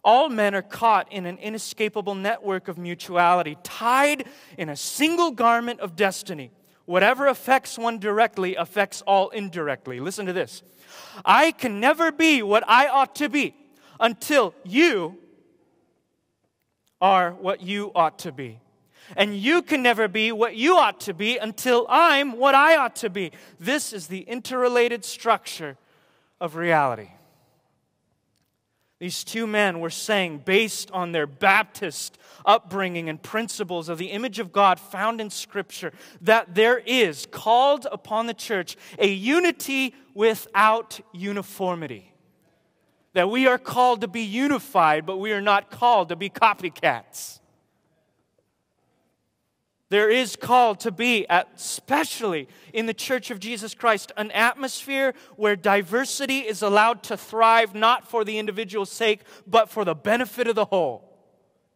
All 0.04 0.30
men 0.30 0.56
are 0.56 0.62
caught 0.62 1.12
in 1.12 1.26
an 1.26 1.38
inescapable 1.38 2.16
network 2.16 2.68
of 2.68 2.78
mutuality, 2.78 3.58
tied 3.64 4.26
in 4.58 4.70
a 4.70 4.76
single 4.76 5.32
garment 5.32 5.80
of 5.80 5.96
destiny. 5.96 6.52
Whatever 6.86 7.28
affects 7.28 7.78
one 7.78 8.00
directly 8.00 8.56
affects 8.56 9.02
all 9.04 9.30
indirectly. 9.30 10.00
Listen 10.00 10.26
to 10.26 10.34
this 10.34 10.64
I 11.24 11.52
can 11.52 11.80
never 11.80 12.12
be 12.12 12.42
what 12.42 12.64
I 12.68 12.88
ought 12.88 13.16
to 13.16 13.30
be 13.30 13.56
until 14.00 14.56
you 14.64 15.18
are 17.02 17.32
what 17.32 17.62
you 17.62 17.92
ought 17.94 18.20
to 18.20 18.32
be. 18.32 18.60
And 19.16 19.36
you 19.36 19.62
can 19.62 19.82
never 19.82 20.08
be 20.08 20.32
what 20.32 20.56
you 20.56 20.78
ought 20.78 21.00
to 21.02 21.14
be 21.14 21.38
until 21.38 21.86
I'm 21.90 22.34
what 22.38 22.54
I 22.54 22.76
ought 22.78 22.96
to 22.98 23.10
be. 23.10 23.32
This 23.60 23.92
is 23.94 24.08
the 24.08 24.22
interrelated 24.22 25.04
structure 25.04 25.78
of 26.40 26.56
reality. 26.56 27.10
These 29.00 29.24
two 29.24 29.48
men 29.48 29.80
were 29.80 29.90
saying, 29.90 30.40
based 30.40 30.92
on 30.92 31.14
their 31.14 31.26
Baptist 31.26 32.18
upbringing 32.46 33.08
and 33.08 33.22
principles 33.22 33.88
of 33.88 33.98
the 33.98 34.08
image 34.08 34.40
of 34.40 34.52
God 34.52 34.78
found 34.78 35.22
in 35.22 35.30
Scripture, 35.30 35.94
that 36.22 36.54
there 36.54 36.78
is 36.78 37.26
called 37.26 37.88
upon 37.90 38.28
the 38.28 38.34
church 38.34 38.76
a 38.98 39.08
unity 39.08 39.96
without 40.14 41.00
uniformity. 41.14 42.14
That 43.14 43.30
we 43.30 43.48
are 43.48 43.58
called 43.58 44.02
to 44.02 44.10
be 44.10 44.22
unified, 44.22 45.06
but 45.06 45.18
we 45.18 45.32
are 45.32 45.42
not 45.42 45.72
called 45.72 46.10
to 46.10 46.18
be 46.18 46.30
copycats. 46.30 47.39
There 49.90 50.10
is 50.10 50.36
called 50.36 50.80
to 50.82 50.92
be, 50.92 51.26
especially 51.30 52.48
in 52.74 52.86
the 52.86 52.94
Church 52.94 53.32
of 53.32 53.40
Jesus 53.40 53.74
Christ, 53.74 54.12
an 54.18 54.30
atmosphere 54.32 55.16
where 55.36 55.56
diversity 55.56 56.40
is 56.40 56.62
allowed 56.62 57.02
to 57.04 57.18
thrive 57.18 57.74
not 57.74 58.08
for 58.08 58.24
the 58.24 58.38
individual's 58.38 58.92
sake, 58.92 59.22
but 59.48 59.68
for 59.68 59.84
the 59.84 59.96
benefit 59.96 60.48
of 60.48 60.56
the 60.56 60.66
whole. 60.66 61.06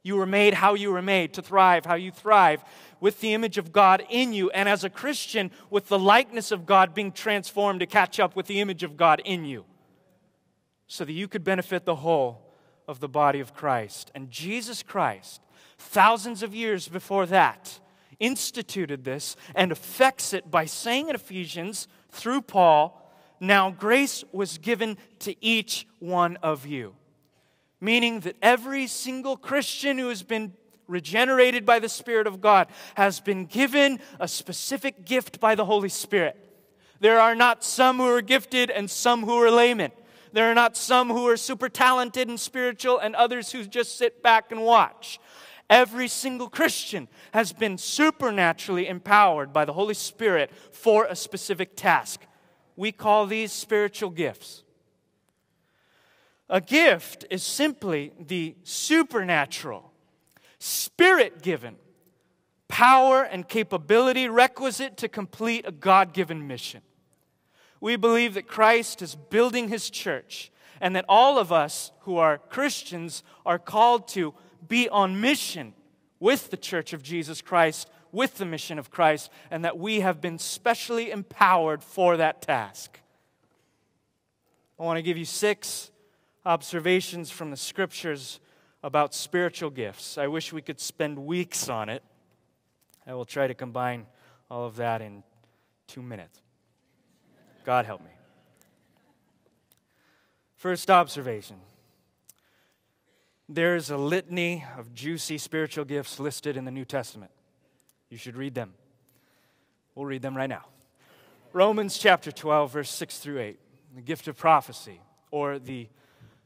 You 0.03 0.17
were 0.17 0.27
made 0.27 0.53
how 0.53 0.75
you 0.75 0.91
were 0.91 1.01
made, 1.01 1.33
to 1.33 1.41
thrive 1.41 1.85
how 1.85 1.95
you 1.95 2.11
thrive, 2.11 2.63
with 2.99 3.19
the 3.19 3.33
image 3.33 3.57
of 3.57 3.71
God 3.71 4.05
in 4.09 4.31
you, 4.31 4.51
and 4.51 4.69
as 4.69 4.83
a 4.83 4.89
Christian, 4.89 5.49
with 5.71 5.87
the 5.87 5.97
likeness 5.97 6.51
of 6.51 6.67
God 6.67 6.93
being 6.93 7.11
transformed 7.11 7.79
to 7.79 7.87
catch 7.87 8.19
up 8.19 8.35
with 8.35 8.45
the 8.45 8.61
image 8.61 8.83
of 8.83 8.95
God 8.95 9.21
in 9.25 9.43
you, 9.43 9.65
so 10.85 11.03
that 11.03 11.13
you 11.13 11.27
could 11.27 11.43
benefit 11.43 11.85
the 11.85 11.95
whole 11.95 12.53
of 12.87 12.99
the 12.99 13.09
body 13.09 13.39
of 13.39 13.55
Christ. 13.55 14.11
And 14.13 14.29
Jesus 14.29 14.83
Christ, 14.83 15.41
thousands 15.79 16.43
of 16.43 16.53
years 16.53 16.87
before 16.87 17.25
that, 17.25 17.79
instituted 18.19 19.03
this 19.03 19.35
and 19.55 19.71
affects 19.71 20.33
it 20.33 20.49
by 20.49 20.65
saying 20.65 21.09
in 21.09 21.15
Ephesians 21.15 21.87
through 22.11 22.41
Paul, 22.41 23.11
Now 23.39 23.71
grace 23.71 24.23
was 24.31 24.57
given 24.57 24.97
to 25.19 25.35
each 25.43 25.87
one 25.99 26.37
of 26.37 26.65
you. 26.65 26.95
Meaning 27.81 28.21
that 28.21 28.37
every 28.41 28.87
single 28.87 29.35
Christian 29.35 29.97
who 29.97 30.09
has 30.09 30.23
been 30.23 30.53
regenerated 30.87 31.65
by 31.65 31.79
the 31.79 31.89
Spirit 31.89 32.27
of 32.27 32.41
God 32.41 32.67
has 32.95 33.19
been 33.19 33.45
given 33.45 33.99
a 34.19 34.27
specific 34.27 35.05
gift 35.05 35.39
by 35.39 35.55
the 35.55 35.65
Holy 35.65 35.89
Spirit. 35.89 36.37
There 36.99 37.19
are 37.19 37.35
not 37.35 37.63
some 37.63 37.97
who 37.97 38.07
are 38.07 38.21
gifted 38.21 38.69
and 38.69 38.89
some 38.89 39.23
who 39.23 39.35
are 39.41 39.51
laymen. 39.51 39.91
There 40.31 40.49
are 40.49 40.55
not 40.55 40.77
some 40.77 41.09
who 41.09 41.27
are 41.27 41.37
super 41.37 41.69
talented 41.69 42.27
and 42.27 42.39
spiritual 42.39 42.97
and 42.97 43.15
others 43.15 43.51
who 43.51 43.65
just 43.65 43.97
sit 43.97 44.23
back 44.23 44.51
and 44.51 44.63
watch. 44.63 45.19
Every 45.69 46.07
single 46.07 46.49
Christian 46.49 47.07
has 47.31 47.53
been 47.53 47.77
supernaturally 47.77 48.87
empowered 48.87 49.53
by 49.53 49.65
the 49.65 49.73
Holy 49.73 49.93
Spirit 49.93 50.51
for 50.71 51.05
a 51.05 51.15
specific 51.15 51.75
task. 51.75 52.21
We 52.75 52.91
call 52.91 53.25
these 53.25 53.51
spiritual 53.51 54.09
gifts. 54.09 54.63
A 56.49 56.61
gift 56.61 57.25
is 57.29 57.43
simply 57.43 58.11
the 58.19 58.55
supernatural, 58.63 59.91
spirit 60.59 61.41
given 61.41 61.77
power 62.67 63.23
and 63.23 63.47
capability 63.47 64.27
requisite 64.27 64.97
to 64.97 65.07
complete 65.07 65.63
a 65.67 65.71
God 65.71 66.11
given 66.11 66.47
mission. 66.47 66.81
We 67.79 67.97
believe 67.97 68.33
that 68.33 68.47
Christ 68.47 69.01
is 69.01 69.15
building 69.15 69.67
his 69.67 69.89
church 69.89 70.51
and 70.81 70.95
that 70.95 71.05
all 71.07 71.37
of 71.37 71.51
us 71.51 71.91
who 72.01 72.17
are 72.17 72.37
Christians 72.37 73.23
are 73.45 73.59
called 73.59 74.07
to 74.09 74.33
be 74.67 74.89
on 74.89 75.19
mission 75.19 75.73
with 76.19 76.49
the 76.51 76.57
church 76.57 76.93
of 76.93 77.03
Jesus 77.03 77.41
Christ, 77.41 77.89
with 78.11 78.37
the 78.37 78.45
mission 78.45 78.79
of 78.79 78.89
Christ, 78.89 79.29
and 79.51 79.65
that 79.65 79.77
we 79.77 79.99
have 79.99 80.21
been 80.21 80.39
specially 80.39 81.11
empowered 81.11 81.83
for 81.83 82.17
that 82.17 82.41
task. 82.41 82.99
I 84.79 84.83
want 84.83 84.97
to 84.97 85.01
give 85.01 85.17
you 85.17 85.25
six 85.25 85.91
observations 86.45 87.29
from 87.29 87.51
the 87.51 87.57
scriptures 87.57 88.39
about 88.83 89.13
spiritual 89.13 89.69
gifts. 89.69 90.17
I 90.17 90.27
wish 90.27 90.51
we 90.51 90.61
could 90.61 90.79
spend 90.79 91.17
weeks 91.17 91.69
on 91.69 91.89
it. 91.89 92.03
I 93.07 93.13
will 93.13 93.25
try 93.25 93.47
to 93.47 93.53
combine 93.53 94.05
all 94.49 94.65
of 94.65 94.75
that 94.77 95.01
in 95.01 95.23
two 95.87 96.01
minutes. 96.01 96.41
God 97.65 97.85
help 97.85 98.01
me. 98.01 98.11
First 100.55 100.89
observation 100.89 101.57
there's 103.53 103.91
a 103.91 103.97
litany 103.97 104.65
of 104.77 104.93
juicy 104.93 105.37
spiritual 105.37 105.85
gifts 105.85 106.19
listed 106.19 106.57
in 106.57 106.65
the 106.65 106.71
New 106.71 106.85
Testament. 106.85 107.31
You 108.09 108.17
should 108.17 108.35
read 108.35 108.55
them. 108.55 108.73
We'll 109.93 110.05
read 110.05 110.23
them 110.23 110.35
right 110.35 110.49
now. 110.49 110.65
Romans 111.51 111.97
chapter 111.97 112.31
12, 112.31 112.71
verse 112.71 112.89
6 112.89 113.19
through 113.19 113.39
8. 113.39 113.59
The 113.95 114.01
gift 114.01 114.27
of 114.27 114.35
prophecy, 114.35 114.99
or 115.29 115.59
the 115.59 115.87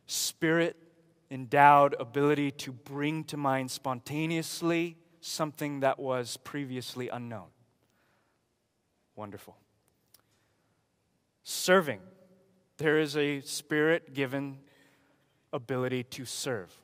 spirit 0.05 0.75
endowed 1.31 1.95
ability 1.97 2.51
to 2.51 2.73
bring 2.73 3.23
to 3.25 3.38
mind 3.38 3.71
spontaneously 3.71 4.97
something 5.21 5.79
that 5.79 5.99
was 5.99 6.36
previously 6.38 7.08
unknown. 7.08 7.47
Wonderful. 9.15 9.55
Serving. 11.43 12.01
There 12.77 12.99
is 12.99 13.15
a 13.15 13.39
spirit 13.41 14.13
given 14.13 14.60
ability 15.53 16.03
to 16.03 16.25
serve 16.25 16.77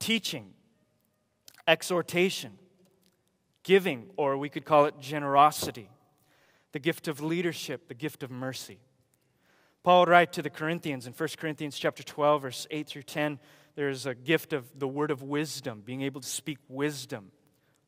teaching, 0.00 0.52
exhortation, 1.68 2.58
giving, 3.62 4.10
or 4.16 4.36
we 4.36 4.48
could 4.48 4.64
call 4.64 4.86
it 4.86 4.98
generosity, 4.98 5.88
the 6.72 6.80
gift 6.80 7.06
of 7.06 7.20
leadership, 7.20 7.86
the 7.86 7.94
gift 7.94 8.22
of 8.22 8.30
mercy. 8.30 8.80
Paul 9.82 10.00
would 10.00 10.08
write 10.08 10.32
to 10.34 10.42
the 10.42 10.50
Corinthians 10.50 11.06
in 11.06 11.12
1 11.12 11.28
Corinthians 11.38 11.78
chapter 11.78 12.02
12, 12.02 12.42
verse 12.42 12.66
8 12.70 12.86
through 12.86 13.02
10, 13.02 13.38
there's 13.76 14.04
a 14.04 14.14
gift 14.14 14.52
of 14.52 14.66
the 14.78 14.88
word 14.88 15.10
of 15.10 15.22
wisdom, 15.22 15.82
being 15.84 16.02
able 16.02 16.20
to 16.20 16.28
speak 16.28 16.58
wisdom 16.68 17.30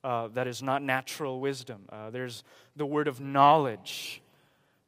uh, 0.04 0.28
that 0.28 0.46
is 0.46 0.62
not 0.62 0.82
natural 0.82 1.40
wisdom. 1.40 1.82
Uh, 1.90 2.10
there's 2.10 2.44
the 2.76 2.86
word 2.86 3.08
of 3.08 3.20
knowledge. 3.20 4.22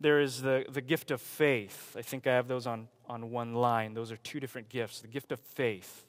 There 0.00 0.20
is 0.20 0.42
the, 0.42 0.64
the 0.68 0.80
gift 0.80 1.10
of 1.10 1.20
faith. 1.20 1.94
I 1.96 2.02
think 2.02 2.26
I 2.26 2.34
have 2.34 2.48
those 2.48 2.66
on, 2.66 2.88
on 3.08 3.30
one 3.30 3.54
line. 3.54 3.94
Those 3.94 4.12
are 4.12 4.16
two 4.16 4.40
different 4.40 4.68
gifts. 4.68 5.00
The 5.00 5.08
gift 5.08 5.30
of 5.30 5.40
faith 5.40 6.04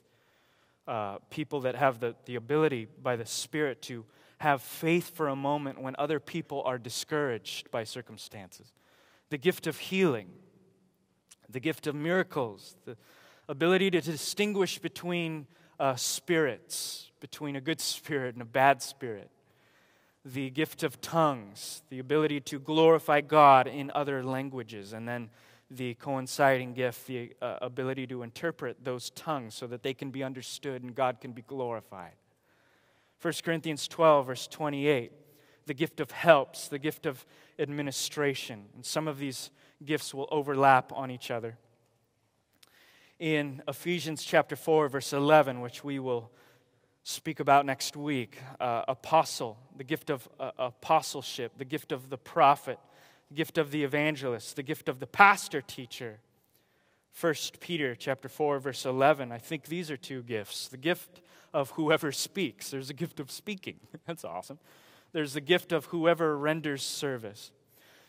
uh, 0.87 1.17
people 1.29 1.61
that 1.61 1.75
have 1.75 1.99
the, 1.99 2.15
the 2.25 2.35
ability 2.35 2.87
by 3.01 3.15
the 3.15 3.25
Spirit 3.25 3.81
to 3.83 4.05
have 4.39 4.61
faith 4.61 5.15
for 5.15 5.27
a 5.27 5.35
moment 5.35 5.81
when 5.81 5.95
other 5.97 6.19
people 6.19 6.61
are 6.63 6.77
discouraged 6.77 7.71
by 7.71 7.83
circumstances. 7.83 8.73
The 9.29 9.37
gift 9.37 9.65
of 9.67 9.77
healing, 9.77 10.29
the 11.49 11.59
gift 11.59 11.87
of 11.87 11.95
miracles, 11.95 12.75
the 12.85 12.97
ability 13.47 13.91
to 13.91 14.01
distinguish 14.01 14.77
between 14.79 15.47
uh, 15.79 15.95
spirits, 15.95 17.11
between 17.19 17.55
a 17.55 17.61
good 17.61 17.81
spirit 17.81 18.35
and 18.35 18.41
a 18.41 18.45
bad 18.45 18.81
spirit. 18.81 19.29
The 20.23 20.49
gift 20.49 20.83
of 20.83 21.01
tongues, 21.01 21.83
the 21.89 21.99
ability 21.99 22.41
to 22.41 22.59
glorify 22.59 23.21
God 23.21 23.67
in 23.67 23.91
other 23.93 24.23
languages, 24.23 24.93
and 24.93 25.07
then 25.07 25.29
the 25.75 25.93
coinciding 25.95 26.73
gift, 26.73 27.07
the 27.07 27.33
uh, 27.41 27.57
ability 27.61 28.07
to 28.07 28.23
interpret 28.23 28.83
those 28.83 29.09
tongues 29.11 29.55
so 29.55 29.67
that 29.67 29.83
they 29.83 29.93
can 29.93 30.11
be 30.11 30.23
understood 30.23 30.83
and 30.83 30.95
God 30.95 31.19
can 31.19 31.31
be 31.31 31.41
glorified. 31.41 32.13
1 33.21 33.33
Corinthians 33.43 33.87
12, 33.87 34.27
verse 34.27 34.47
28, 34.47 35.11
the 35.65 35.73
gift 35.73 35.99
of 35.99 36.11
helps, 36.11 36.67
the 36.67 36.79
gift 36.79 37.05
of 37.05 37.25
administration. 37.57 38.65
And 38.75 38.85
some 38.85 39.07
of 39.07 39.17
these 39.17 39.51
gifts 39.83 40.13
will 40.13 40.27
overlap 40.31 40.91
on 40.93 41.11
each 41.11 41.31
other. 41.31 41.57
In 43.19 43.63
Ephesians 43.67 44.23
chapter 44.23 44.55
4, 44.55 44.89
verse 44.89 45.13
11, 45.13 45.61
which 45.61 45.83
we 45.83 45.99
will 45.99 46.31
speak 47.03 47.39
about 47.39 47.65
next 47.65 47.95
week, 47.95 48.37
uh, 48.59 48.83
apostle, 48.87 49.57
the 49.77 49.83
gift 49.83 50.09
of 50.09 50.27
uh, 50.39 50.51
apostleship, 50.57 51.53
the 51.57 51.65
gift 51.65 51.91
of 51.91 52.09
the 52.09 52.17
prophet, 52.17 52.79
the 53.29 53.35
gift 53.35 53.57
of 53.57 53.71
the 53.71 53.83
evangelist, 53.83 54.55
the 54.55 54.63
gift 54.63 54.89
of 54.89 54.99
the 54.99 55.07
pastor 55.07 55.61
teacher. 55.61 56.19
1 57.19 57.33
Peter 57.59 57.95
chapter 57.95 58.27
4 58.27 58.59
verse 58.59 58.85
11. 58.85 59.31
I 59.31 59.37
think 59.37 59.65
these 59.65 59.89
are 59.89 59.97
two 59.97 60.21
gifts. 60.23 60.67
The 60.67 60.77
gift 60.77 61.21
of 61.53 61.71
whoever 61.71 62.11
speaks. 62.11 62.69
There's 62.69 62.89
a 62.89 62.93
gift 62.93 63.19
of 63.19 63.31
speaking. 63.31 63.79
That's 64.05 64.25
awesome. 64.25 64.59
There's 65.13 65.33
the 65.33 65.41
gift 65.41 65.71
of 65.71 65.85
whoever 65.85 66.37
renders 66.37 66.83
service. 66.83 67.51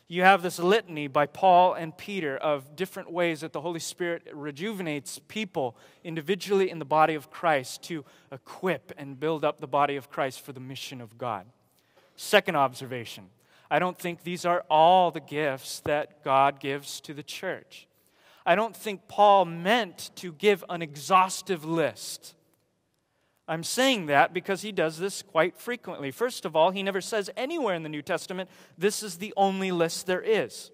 You 0.09 0.23
have 0.23 0.43
this 0.43 0.59
litany 0.61 1.09
by 1.09 1.27
Paul 1.27 1.75
and 1.75 1.97
Peter 1.97 2.37
of 2.37 2.77
different 2.77 3.11
ways 3.11 3.41
that 3.41 3.53
the 3.53 3.61
Holy 3.61 3.81
Spirit 3.81 4.23
rejuvenates 4.33 5.21
people 5.27 5.77
individually 6.05 6.71
in 6.71 6.79
the 6.79 6.85
body 6.85 7.15
of 7.15 7.31
Christ 7.31 7.83
to 7.85 8.05
equip 8.31 8.93
and 8.97 9.19
build 9.19 9.45
up 9.45 9.61
the 9.61 9.67
body 9.67 9.97
of 9.97 10.09
Christ 10.09 10.41
for 10.43 10.53
the 10.53 10.61
mission 10.61 11.01
of 11.01 11.19
God. 11.19 11.47
Second 12.15 12.57
observation 12.57 13.31
I 13.71 13.79
don't 13.79 13.99
think 13.99 14.23
these 14.23 14.45
are 14.45 14.65
all 14.71 15.11
the 15.11 15.21
gifts 15.21 15.81
that 15.81 16.23
God 16.23 16.61
gives 16.61 17.01
to 17.03 17.15
the 17.15 17.23
church. 17.23 17.89
I 18.45 18.55
don't 18.55 18.77
think 18.77 19.09
Paul 19.09 19.45
meant 19.45 20.11
to 20.17 20.33
give 20.33 20.65
an 20.69 20.83
exhaustive 20.83 21.65
list. 21.65 22.35
I'm 23.49 23.65
saying 23.65 24.07
that 24.07 24.33
because 24.33 24.63
he 24.63 24.73
does 24.73 24.99
this 24.99 25.23
quite 25.23 25.57
frequently. 25.57 26.11
First 26.11 26.45
of 26.45 26.57
all, 26.57 26.71
he 26.71 26.83
never 26.83 27.01
says 27.01 27.31
anywhere 27.37 27.75
in 27.75 27.83
the 27.83 27.89
New 27.89 28.03
Testament, 28.03 28.51
this 28.77 29.03
is 29.03 29.19
the 29.19 29.33
only 29.37 29.73
list 29.73 30.07
there 30.07 30.23
is. 30.23 30.71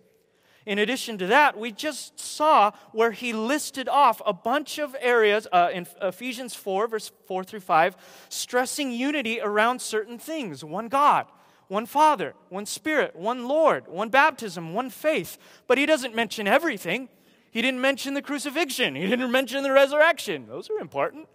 In 0.65 0.79
addition 0.79 1.19
to 1.19 1.27
that, 1.27 1.59
we 1.59 1.73
just 1.73 2.21
saw 2.21 2.71
where 2.93 3.11
he 3.11 3.33
listed 3.33 3.89
off 3.89 4.23
a 4.25 4.33
bunch 4.33 4.79
of 4.79 4.95
areas 5.01 5.47
uh, 5.51 5.71
in 5.73 5.87
Ephesians 6.01 6.55
4, 6.55 6.87
verse 6.87 7.11
4 7.27 7.45
through 7.45 7.61
5, 7.61 7.97
stressing 8.29 8.93
unity 8.93 9.41
around 9.41 9.83
certain 9.83 10.19
things 10.19 10.65
one 10.65 10.89
God, 10.89 11.27
one 11.73 11.87
Father, 11.87 12.35
one 12.51 12.67
Spirit, 12.67 13.17
one 13.17 13.49
Lord, 13.49 13.89
one 13.89 14.11
baptism, 14.11 14.75
one 14.75 14.91
faith. 14.91 15.39
But 15.67 15.79
he 15.79 15.87
doesn't 15.87 16.15
mention 16.15 16.47
everything. 16.47 17.09
He 17.51 17.63
didn't 17.63 17.81
mention 17.81 18.13
the 18.13 18.21
crucifixion, 18.21 18.95
he 18.95 19.07
didn't 19.07 19.33
mention 19.33 19.63
the 19.63 19.73
resurrection. 19.73 20.47
Those 20.47 20.69
are 20.71 20.79
important. 20.79 21.29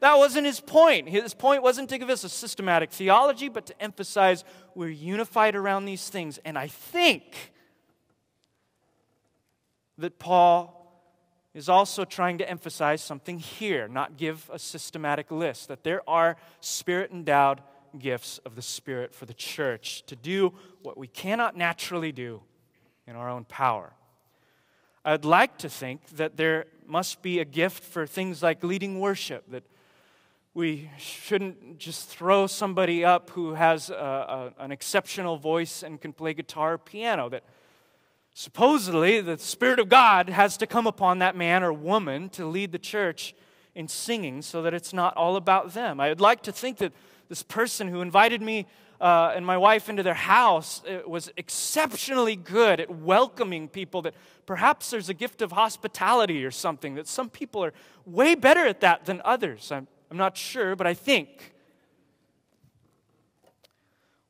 That 0.00 0.18
wasn't 0.18 0.46
his 0.46 0.60
point. 0.60 1.08
His 1.08 1.34
point 1.34 1.62
wasn't 1.62 1.88
to 1.90 1.98
give 1.98 2.10
us 2.10 2.22
a 2.24 2.28
systematic 2.28 2.90
theology, 2.90 3.48
but 3.48 3.66
to 3.66 3.82
emphasize 3.82 4.44
we're 4.74 4.88
unified 4.88 5.56
around 5.56 5.84
these 5.84 6.08
things. 6.08 6.38
And 6.44 6.58
I 6.58 6.68
think 6.68 7.52
that 9.96 10.18
Paul 10.18 10.74
is 11.54 11.68
also 11.68 12.04
trying 12.04 12.38
to 12.38 12.48
emphasize 12.48 13.02
something 13.02 13.38
here, 13.38 13.88
not 13.88 14.16
give 14.16 14.48
a 14.52 14.58
systematic 14.58 15.30
list, 15.30 15.68
that 15.68 15.82
there 15.82 16.08
are 16.08 16.36
spirit 16.60 17.10
endowed 17.10 17.60
gifts 17.98 18.38
of 18.44 18.56
the 18.56 18.62
Spirit 18.62 19.14
for 19.14 19.26
the 19.26 19.34
church 19.34 20.02
to 20.06 20.16
do 20.16 20.52
what 20.82 20.98
we 20.98 21.06
cannot 21.06 21.56
naturally 21.56 22.12
do 22.12 22.42
in 23.06 23.16
our 23.16 23.28
own 23.28 23.44
power. 23.44 23.92
I'd 25.04 25.24
like 25.24 25.58
to 25.58 25.68
think 25.68 26.06
that 26.16 26.36
there 26.36 26.66
must 26.86 27.22
be 27.22 27.38
a 27.38 27.44
gift 27.44 27.82
for 27.82 28.06
things 28.06 28.42
like 28.42 28.62
leading 28.64 29.00
worship, 29.00 29.50
that 29.50 29.64
we 30.54 30.90
shouldn't 30.98 31.78
just 31.78 32.08
throw 32.08 32.46
somebody 32.46 33.04
up 33.04 33.30
who 33.30 33.54
has 33.54 33.90
a, 33.90 34.52
a, 34.58 34.64
an 34.64 34.72
exceptional 34.72 35.36
voice 35.36 35.82
and 35.82 36.00
can 36.00 36.12
play 36.12 36.34
guitar 36.34 36.74
or 36.74 36.78
piano, 36.78 37.28
that 37.28 37.44
supposedly 38.34 39.20
the 39.20 39.38
Spirit 39.38 39.78
of 39.78 39.88
God 39.88 40.28
has 40.28 40.56
to 40.56 40.66
come 40.66 40.86
upon 40.86 41.20
that 41.20 41.36
man 41.36 41.62
or 41.62 41.72
woman 41.72 42.28
to 42.30 42.44
lead 42.44 42.72
the 42.72 42.78
church 42.78 43.34
in 43.74 43.86
singing 43.86 44.42
so 44.42 44.60
that 44.62 44.74
it's 44.74 44.92
not 44.92 45.16
all 45.16 45.36
about 45.36 45.74
them. 45.74 46.00
I'd 46.00 46.20
like 46.20 46.42
to 46.42 46.52
think 46.52 46.78
that 46.78 46.92
this 47.28 47.42
person 47.42 47.88
who 47.88 48.00
invited 48.00 48.42
me 48.42 48.66
uh, 49.00 49.32
and 49.34 49.46
my 49.46 49.56
wife 49.56 49.88
into 49.88 50.02
their 50.02 50.14
house 50.14 50.82
was 51.06 51.30
exceptionally 51.36 52.34
good 52.34 52.80
at 52.80 52.90
welcoming 52.90 53.68
people, 53.68 54.02
that 54.02 54.14
perhaps 54.44 54.90
there's 54.90 55.08
a 55.08 55.14
gift 55.14 55.40
of 55.40 55.52
hospitality 55.52 56.44
or 56.44 56.50
something, 56.50 56.96
that 56.96 57.06
some 57.06 57.30
people 57.30 57.64
are 57.64 57.72
way 58.04 58.34
better 58.34 58.66
at 58.66 58.80
that 58.80 59.04
than 59.04 59.22
others. 59.24 59.70
I'm, 59.70 59.86
I'm 60.10 60.16
not 60.16 60.36
sure, 60.36 60.74
but 60.74 60.86
I 60.86 60.94
think. 60.94 61.54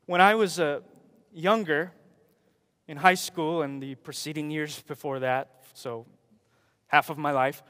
When 0.05 0.21
I 0.21 0.35
was 0.35 0.61
uh, 0.61 0.81
younger, 1.33 1.93
in 2.89 2.97
high 2.97 3.15
school 3.15 3.63
and 3.63 3.83
the 3.83 3.95
preceding 3.97 4.51
years 4.51 4.81
before 4.81 5.21
that, 5.21 5.51
so 5.75 6.07
half 6.89 7.11
of 7.11 7.19
my 7.19 7.31
life, 7.31 7.63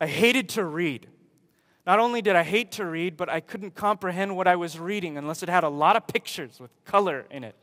I 0.00 0.08
hated 0.08 0.48
to 0.50 0.64
read. 0.64 1.06
Not 1.86 1.98
only 1.98 2.22
did 2.22 2.34
I 2.34 2.42
hate 2.42 2.72
to 2.72 2.86
read, 2.86 3.16
but 3.16 3.28
I 3.28 3.40
couldn't 3.40 3.74
comprehend 3.74 4.36
what 4.36 4.48
I 4.48 4.56
was 4.56 4.78
reading 4.78 5.18
unless 5.18 5.42
it 5.42 5.48
had 5.48 5.64
a 5.64 5.68
lot 5.68 5.96
of 5.96 6.06
pictures 6.06 6.58
with 6.58 6.70
color 6.84 7.26
in 7.30 7.44
it 7.44 7.54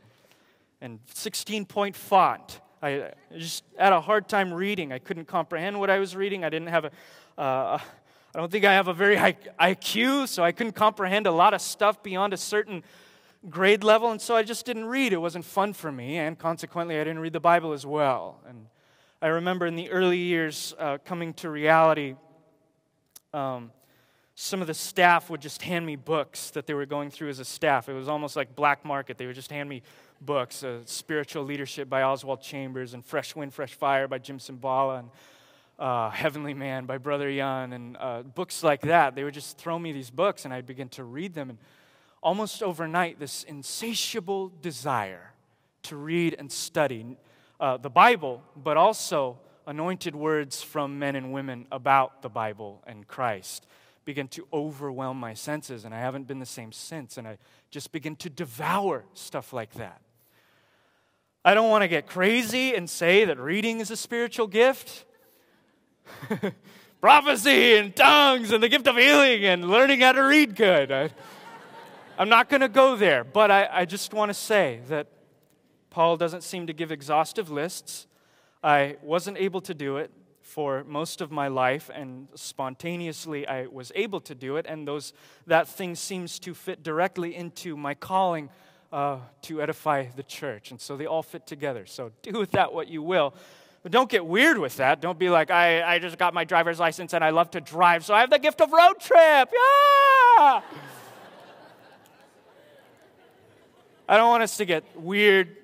and 0.82 1.00
16 1.14 1.66
point 1.66 1.96
font. 1.96 2.60
I 2.84 3.12
just 3.38 3.64
had 3.78 3.94
a 3.94 4.02
hard 4.02 4.28
time 4.28 4.52
reading. 4.54 4.92
I 4.92 5.00
couldn't 5.00 5.28
comprehend 5.28 5.80
what 5.80 5.90
I 5.90 6.00
was 6.00 6.16
reading. 6.16 6.44
I 6.44 6.50
didn't 6.50 6.70
have 6.70 6.86
a. 6.86 6.92
Uh, 7.38 7.80
I 8.34 8.40
don't 8.40 8.52
think 8.52 8.66
I 8.66 8.74
have 8.74 8.88
a 8.88 8.94
very 8.94 9.16
high 9.16 9.38
IQ, 9.60 10.28
so 10.28 10.44
I 10.44 10.52
couldn't 10.52 10.74
comprehend 10.74 11.28
a 11.28 11.32
lot 11.32 11.54
of 11.54 11.62
stuff 11.62 12.02
beyond 12.02 12.34
a 12.34 12.38
certain 12.38 12.84
grade 13.50 13.84
level, 13.84 14.10
and 14.10 14.22
so 14.22 14.36
I 14.36 14.44
just 14.44 14.66
didn't 14.66 14.86
read. 14.86 15.14
It 15.14 15.18
wasn't 15.18 15.46
fun 15.46 15.74
for 15.74 15.92
me, 15.92 16.18
and 16.18 16.40
consequently, 16.40 16.96
I 16.96 17.04
didn't 17.04 17.20
read 17.20 17.34
the 17.34 17.40
Bible 17.40 17.74
as 17.74 17.86
well. 17.86 18.40
And 18.48 18.68
I 19.22 19.28
remember 19.28 19.66
in 19.68 19.76
the 19.76 19.92
early 19.92 20.18
years 20.18 20.74
uh, 20.80 20.98
coming 21.04 21.34
to 21.36 21.50
reality, 21.50 22.16
um, 23.34 23.72
some 24.36 24.62
of 24.62 24.68
the 24.68 24.74
staff 24.74 25.30
would 25.30 25.42
just 25.42 25.62
hand 25.62 25.86
me 25.86 25.96
books 25.96 26.52
that 26.52 26.66
they 26.66 26.74
were 26.74 26.86
going 26.86 27.10
through 27.10 27.30
as 27.30 27.40
a 27.40 27.46
staff. 27.46 27.90
It 27.90 27.94
was 27.94 28.08
almost 28.08 28.36
like 28.36 28.56
black 28.56 28.86
market. 28.86 29.18
They 29.18 29.26
would 29.26 29.36
just 29.36 29.52
hand 29.52 29.68
me 29.68 29.82
books 30.22 30.64
uh, 30.64 30.80
Spiritual 30.86 31.44
Leadership 31.44 31.90
by 31.90 32.04
Oswald 32.04 32.42
Chambers, 32.42 32.94
and 32.94 33.06
Fresh 33.06 33.36
Wind, 33.36 33.54
Fresh 33.54 33.74
Fire 33.74 34.08
by 34.08 34.20
Jim 34.20 34.38
Cymbala, 34.38 35.00
and 35.00 35.10
uh, 35.80 36.10
Heavenly 36.12 36.54
Man 36.54 36.86
by 36.86 36.98
Brother 36.98 37.30
Yun, 37.30 37.74
and 37.74 37.98
uh, 38.00 38.22
books 38.22 38.64
like 38.64 38.82
that. 38.82 39.16
They 39.16 39.24
would 39.24 39.34
just 39.34 39.58
throw 39.58 39.78
me 39.78 39.92
these 39.92 40.12
books, 40.12 40.46
and 40.46 40.54
I'd 40.54 40.68
begin 40.68 40.90
to 40.90 41.04
read 41.04 41.34
them. 41.34 41.50
And 41.50 41.60
almost 42.22 42.64
overnight, 42.64 43.20
this 43.20 43.44
insatiable 43.44 44.52
desire 44.62 45.34
to 45.84 45.96
read 45.96 46.36
and 46.38 46.52
study 46.52 47.18
uh, 47.60 47.78
the 47.78 47.90
Bible, 47.90 48.44
but 48.56 48.78
also 48.78 49.40
anointed 49.68 50.16
words 50.16 50.62
from 50.62 51.00
men 51.00 51.16
and 51.16 51.34
women 51.34 51.68
about 51.72 52.22
the 52.22 52.30
Bible 52.30 52.82
and 52.88 53.08
Christ 53.08 53.66
began 54.06 54.28
to 54.30 54.48
overwhelm 54.52 55.20
my 55.20 55.34
senses, 55.34 55.86
and 55.86 55.94
I 55.94 56.00
haven't 56.00 56.28
been 56.28 56.40
the 56.40 56.46
same 56.46 56.72
since. 56.72 57.18
And 57.18 57.28
I 57.28 57.38
just 57.70 57.92
begin 57.92 58.16
to 58.18 58.30
devour 58.30 59.06
stuff 59.14 59.54
like 59.54 59.74
that. 59.74 60.02
I 61.44 61.54
don't 61.54 61.70
want 61.70 61.84
to 61.84 61.88
get 61.88 62.08
crazy 62.08 62.76
and 62.76 62.90
say 62.90 63.26
that 63.26 63.40
reading 63.40 63.80
is 63.80 63.90
a 63.92 63.98
spiritual 63.98 64.48
gift. 64.48 65.06
Prophecy 67.02 67.78
and 67.78 67.96
tongues 67.96 68.52
and 68.52 68.62
the 68.62 68.70
gift 68.70 68.86
of 68.88 68.96
healing 68.96 69.46
and 69.46 69.68
learning 69.68 70.02
how 70.02 70.12
to 70.12 70.22
read 70.22 70.56
good. 70.56 70.92
I, 70.92 71.10
I'm 72.18 72.30
not 72.30 72.48
going 72.50 72.62
to 72.62 72.70
go 72.70 72.96
there, 72.96 73.24
but 73.24 73.50
I, 73.50 73.68
I 73.72 73.86
just 73.86 74.14
want 74.14 74.30
to 74.30 74.36
say 74.36 74.82
that 74.88 75.08
Paul 75.90 76.16
doesn't 76.16 76.44
seem 76.44 76.68
to 76.68 76.74
give 76.74 76.92
exhaustive 76.92 77.50
lists. 77.50 78.06
I 78.64 78.98
wasn't 79.02 79.38
able 79.38 79.62
to 79.62 79.74
do 79.74 79.98
it 79.98 80.12
for 80.52 80.84
most 80.84 81.22
of 81.22 81.32
my 81.32 81.48
life, 81.48 81.90
and 81.94 82.28
spontaneously 82.36 83.48
I 83.48 83.68
was 83.68 83.94
able 83.96 84.20
to 84.22 84.36
do 84.36 84.58
it, 84.58 84.66
and 84.68 84.86
those, 84.86 85.14
that 85.48 85.70
thing 85.70 85.96
seems 85.96 86.40
to 86.40 86.54
fit 86.54 86.84
directly 86.84 87.34
into 87.36 87.78
my 87.78 87.94
calling 87.94 88.50
uh, 88.92 89.20
to 89.44 89.62
edify 89.62 90.08
the 90.18 90.24
church. 90.24 90.72
And 90.72 90.82
so 90.82 90.98
they 90.98 91.06
all 91.06 91.24
fit 91.24 91.48
together. 91.48 91.86
So 91.86 92.12
do 92.22 92.34
with 92.34 92.52
that 92.52 92.74
what 92.74 92.90
you 92.90 93.02
will. 93.02 93.34
But 93.82 93.94
don't 93.94 94.10
get 94.10 94.26
weird 94.26 94.58
with 94.58 94.76
that. 94.78 95.00
Don't 95.00 95.18
be 95.18 95.30
like, 95.30 95.50
I, 95.52 95.96
I 95.96 96.00
just 96.00 96.18
got 96.18 96.34
my 96.34 96.44
driver's 96.44 96.80
license 96.80 97.14
and 97.14 97.24
I 97.24 97.30
love 97.30 97.52
to 97.52 97.62
drive, 97.62 98.04
so 98.04 98.14
I 98.14 98.20
have 98.20 98.30
the 98.30 98.38
gift 98.38 98.60
of 98.60 98.74
road 98.74 99.00
trip. 99.00 99.50
Yeah! 99.54 100.62
I 104.10 104.18
don't 104.18 104.28
want 104.28 104.44
us 104.44 104.58
to 104.58 104.66
get 104.66 104.84
weird 105.00 105.56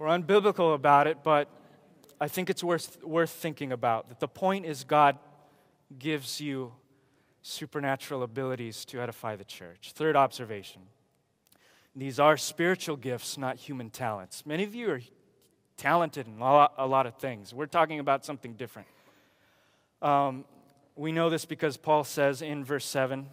or 0.00 0.08
unbiblical 0.08 0.74
about 0.74 1.06
it, 1.06 1.18
but 1.22 1.48
I 2.20 2.28
think 2.28 2.50
it's 2.50 2.64
worth, 2.64 3.02
worth 3.02 3.30
thinking 3.30 3.72
about. 3.72 4.08
That 4.08 4.20
the 4.20 4.28
point 4.28 4.66
is, 4.66 4.84
God 4.84 5.18
gives 5.98 6.40
you 6.40 6.72
supernatural 7.42 8.22
abilities 8.22 8.84
to 8.86 9.00
edify 9.00 9.36
the 9.36 9.44
church. 9.44 9.92
Third 9.94 10.16
observation 10.16 10.82
these 11.98 12.20
are 12.20 12.36
spiritual 12.36 12.96
gifts, 12.96 13.36
not 13.36 13.56
human 13.56 13.90
talents. 13.90 14.46
Many 14.46 14.62
of 14.62 14.72
you 14.72 14.88
are 14.90 15.00
talented 15.76 16.28
in 16.28 16.38
a 16.38 16.44
lot, 16.44 16.74
a 16.78 16.86
lot 16.86 17.06
of 17.06 17.16
things. 17.16 17.52
We're 17.52 17.66
talking 17.66 17.98
about 17.98 18.24
something 18.24 18.54
different. 18.54 18.86
Um, 20.00 20.44
we 20.94 21.10
know 21.10 21.28
this 21.28 21.44
because 21.44 21.76
Paul 21.76 22.04
says 22.04 22.40
in 22.40 22.64
verse 22.64 22.84
7, 22.84 23.26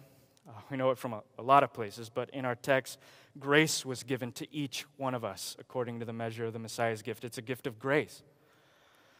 uh, 0.48 0.52
we 0.68 0.76
know 0.76 0.90
it 0.90 0.98
from 0.98 1.12
a, 1.12 1.22
a 1.38 1.42
lot 1.42 1.62
of 1.62 1.72
places, 1.72 2.08
but 2.08 2.28
in 2.30 2.44
our 2.44 2.56
text, 2.56 2.98
grace 3.38 3.86
was 3.86 4.02
given 4.02 4.32
to 4.32 4.52
each 4.52 4.84
one 4.96 5.14
of 5.14 5.24
us 5.24 5.56
according 5.60 6.00
to 6.00 6.04
the 6.04 6.12
measure 6.12 6.44
of 6.44 6.52
the 6.52 6.58
Messiah's 6.58 7.02
gift. 7.02 7.24
It's 7.24 7.38
a 7.38 7.42
gift 7.42 7.68
of 7.68 7.78
grace. 7.78 8.24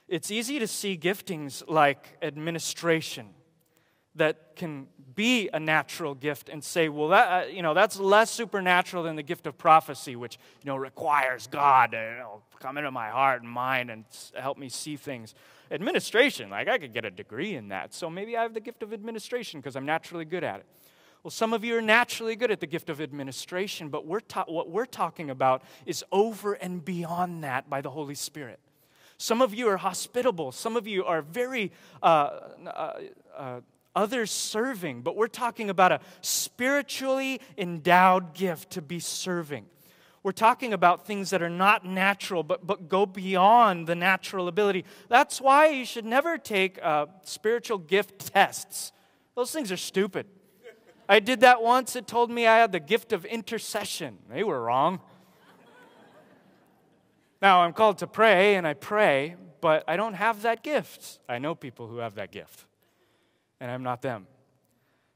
It's 0.09 0.31
easy 0.31 0.59
to 0.59 0.67
see 0.69 0.97
giftings 0.97 1.63
like 1.69 2.17
administration 2.23 3.31
that 4.15 4.57
can 4.57 4.87
be 5.15 5.49
a 5.53 5.61
natural 5.61 6.15
gift 6.15 6.49
and 6.49 6.63
say, 6.63 6.89
well, 6.89 7.09
that, 7.09 7.29
uh, 7.29 7.47
you 7.49 7.63
know, 7.63 7.75
that's 7.75 7.99
less 7.99 8.31
supernatural 8.31 9.03
than 9.03 9.17
the 9.17 9.23
gift 9.23 9.47
of 9.47 9.59
prophecy, 9.59 10.17
which 10.17 10.39
you 10.63 10.69
know, 10.69 10.77
requires 10.77 11.47
God 11.47 11.93
to 11.93 11.97
you 11.97 12.19
know, 12.19 12.43
come 12.61 12.79
into 12.79 12.91
my 12.91 13.09
heart 13.09 13.43
and 13.43 13.51
mind 13.51 13.91
and 13.91 14.05
help 14.35 14.59
me 14.59 14.69
see 14.69 14.97
things. 14.97 15.35
Administration, 15.71 16.51
like 16.51 16.69
I 16.69 16.79
could 16.79 16.93
get 16.93 17.05
a 17.05 17.11
degree 17.11 17.57
in 17.57 17.69
that. 17.69 17.93
So 17.93 18.09
maybe 18.09 18.37
I 18.37 18.43
have 18.43 18.55
the 18.55 18.61
gift 18.61 18.83
of 18.83 18.93
administration 18.93 19.61
because 19.61 19.77
I'm 19.77 19.87
naturally 19.87 20.25
good 20.25 20.45
at 20.45 20.61
it. 20.61 20.67
Well, 21.23 21.31
some 21.31 21.53
of 21.53 21.65
you 21.65 21.77
are 21.77 21.83
naturally 21.83 22.37
good 22.37 22.53
at 22.53 22.61
the 22.61 22.69
gift 22.69 22.89
of 22.89 23.01
administration, 23.01 23.89
but 23.89 24.07
we're 24.07 24.21
ta- 24.21 24.45
what 24.47 24.71
we're 24.71 24.87
talking 24.87 25.29
about 25.29 25.63
is 25.85 26.05
over 26.13 26.53
and 26.55 26.85
beyond 26.85 27.43
that 27.43 27.69
by 27.69 27.81
the 27.81 27.91
Holy 27.91 28.15
Spirit. 28.15 28.61
Some 29.19 29.41
of 29.41 29.55
you 29.55 29.69
are 29.69 29.77
hospitable. 29.79 30.53
Some 30.53 30.77
of 30.77 30.87
you 30.87 31.05
are 31.05 31.23
very 31.23 31.73
uh, 32.03 32.07
uh, 32.67 32.93
uh, 33.37 33.61
others 33.95 34.31
serving, 34.31 35.03
but 35.03 35.17
we're 35.17 35.27
talking 35.27 35.71
about 35.71 35.93
a 35.93 36.01
spiritually 36.21 37.41
endowed 37.57 38.35
gift 38.35 38.71
to 38.73 38.83
be 38.83 39.01
serving. 39.01 39.67
We're 40.23 40.33
talking 40.33 40.73
about 40.73 41.07
things 41.07 41.31
that 41.31 41.41
are 41.41 41.49
not 41.49 41.85
natural, 41.85 42.43
but, 42.43 42.67
but 42.67 42.89
go 42.89 43.07
beyond 43.07 43.87
the 43.87 43.95
natural 43.95 44.49
ability. 44.49 44.85
That's 45.09 45.41
why 45.41 45.69
you 45.69 45.85
should 45.85 46.05
never 46.05 46.37
take 46.37 46.79
uh, 46.83 47.07
spiritual 47.23 47.79
gift 47.79 48.33
tests. 48.35 48.93
Those 49.37 49.53
things 49.53 49.71
are 49.71 49.77
stupid. 49.77 50.27
I 51.09 51.21
did 51.21 51.41
that 51.41 51.63
once. 51.63 51.95
It 51.95 52.09
told 52.09 52.31
me 52.31 52.47
I 52.47 52.59
had 52.59 52.73
the 52.73 52.81
gift 52.81 53.13
of 53.13 53.25
intercession. 53.25 54.19
They 54.29 54.43
were 54.43 54.61
wrong. 54.61 55.01
Now, 57.43 57.63
I'm 57.63 57.73
called 57.73 57.99
to 57.99 58.07
pray, 58.07 58.57
and 58.57 58.67
I 58.67 58.75
pray, 58.75 59.37
but 59.61 59.85
I 59.87 59.97
don't 59.97 60.15
have 60.15 60.43
that 60.43 60.63
gift. 60.63 61.21
I 61.29 61.39
know 61.39 61.55
people 61.55 61.87
who 61.87 61.99
have 61.99 62.15
that 62.15 62.31
gift, 62.31 62.67
and 63.61 63.71
I'm 63.71 63.83
not 63.83 64.03
them. 64.03 64.27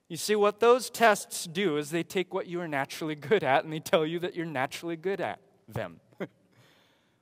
You 0.08 0.16
see, 0.16 0.34
what 0.34 0.58
those 0.58 0.90
tests 0.90 1.46
do 1.46 1.76
is 1.76 1.90
they 1.90 2.02
take 2.02 2.34
what 2.34 2.48
you 2.48 2.60
are 2.60 2.66
naturally 2.66 3.14
good 3.14 3.44
at 3.44 3.62
and 3.62 3.72
they 3.72 3.78
tell 3.78 4.04
you 4.04 4.18
that 4.18 4.34
you're 4.34 4.44
naturally 4.44 4.96
good 4.96 5.20
at 5.20 5.38
them. 5.68 6.00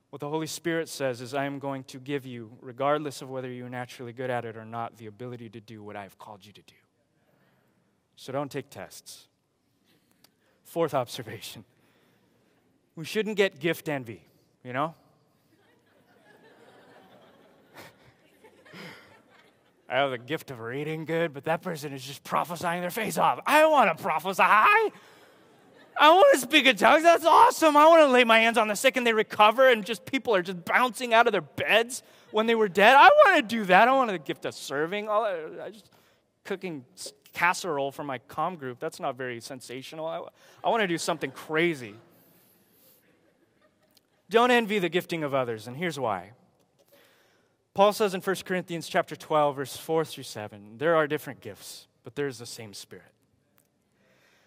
what 0.08 0.20
the 0.20 0.28
Holy 0.28 0.46
Spirit 0.46 0.88
says 0.88 1.20
is, 1.20 1.34
I 1.34 1.44
am 1.44 1.58
going 1.58 1.84
to 1.84 1.98
give 1.98 2.24
you, 2.24 2.50
regardless 2.62 3.20
of 3.20 3.28
whether 3.28 3.50
you're 3.50 3.68
naturally 3.68 4.14
good 4.14 4.30
at 4.30 4.46
it 4.46 4.56
or 4.56 4.64
not, 4.64 4.96
the 4.96 5.04
ability 5.04 5.50
to 5.50 5.60
do 5.60 5.82
what 5.82 5.96
I 5.96 6.04
have 6.04 6.18
called 6.18 6.46
you 6.46 6.52
to 6.52 6.62
do. 6.62 6.74
so 8.16 8.32
don't 8.32 8.50
take 8.50 8.70
tests. 8.70 9.28
Fourth 10.64 10.94
observation 10.94 11.64
we 12.98 13.04
shouldn't 13.04 13.36
get 13.36 13.60
gift 13.60 13.88
envy, 13.88 14.24
you 14.68 14.74
know? 14.74 14.94
I 19.88 19.96
have 19.96 20.10
the 20.10 20.18
gift 20.18 20.50
of 20.50 20.60
reading 20.60 21.06
good, 21.06 21.32
but 21.32 21.44
that 21.44 21.62
person 21.62 21.94
is 21.94 22.04
just 22.04 22.22
prophesying 22.22 22.82
their 22.82 22.90
face 22.90 23.16
off. 23.16 23.40
I 23.46 23.64
want 23.64 23.96
to 23.96 24.02
prophesy. 24.02 24.42
I 24.42 24.90
want 25.98 26.34
to 26.34 26.40
speak 26.40 26.66
in 26.66 26.76
tongues. 26.76 27.02
That's 27.02 27.24
awesome. 27.24 27.78
I 27.78 27.86
want 27.86 28.02
to 28.02 28.08
lay 28.08 28.24
my 28.24 28.40
hands 28.40 28.58
on 28.58 28.68
the 28.68 28.76
sick 28.76 28.98
and 28.98 29.06
they 29.06 29.14
recover, 29.14 29.70
and 29.70 29.86
just 29.86 30.04
people 30.04 30.34
are 30.34 30.42
just 30.42 30.66
bouncing 30.66 31.14
out 31.14 31.26
of 31.26 31.32
their 31.32 31.40
beds 31.40 32.02
when 32.30 32.44
they 32.44 32.54
were 32.54 32.68
dead. 32.68 32.94
I 32.94 33.08
want 33.08 33.36
to 33.36 33.42
do 33.42 33.64
that. 33.64 33.88
I 33.88 33.92
want 33.94 34.10
the 34.10 34.18
gift 34.18 34.44
of 34.44 34.52
serving. 34.52 35.08
I 35.08 35.70
just 35.72 35.88
cooking 36.44 36.84
casserole 37.32 37.90
for 37.90 38.04
my 38.04 38.18
com 38.18 38.56
group. 38.56 38.80
That's 38.80 39.00
not 39.00 39.16
very 39.16 39.40
sensational. 39.40 40.06
I, 40.06 40.20
I 40.62 40.68
want 40.68 40.82
to 40.82 40.86
do 40.86 40.98
something 40.98 41.30
crazy. 41.30 41.94
Don't 44.30 44.50
envy 44.50 44.78
the 44.78 44.88
gifting 44.88 45.24
of 45.24 45.34
others, 45.34 45.66
and 45.66 45.76
here's 45.76 45.98
why. 45.98 46.32
Paul 47.74 47.92
says 47.92 48.14
in 48.14 48.20
1 48.20 48.36
Corinthians 48.44 48.88
chapter 48.88 49.14
12 49.14 49.56
verse 49.56 49.76
4 49.76 50.04
through 50.04 50.24
7, 50.24 50.78
there 50.78 50.96
are 50.96 51.06
different 51.06 51.40
gifts, 51.40 51.86
but 52.02 52.14
there 52.16 52.26
is 52.26 52.38
the 52.38 52.46
same 52.46 52.74
spirit. 52.74 53.12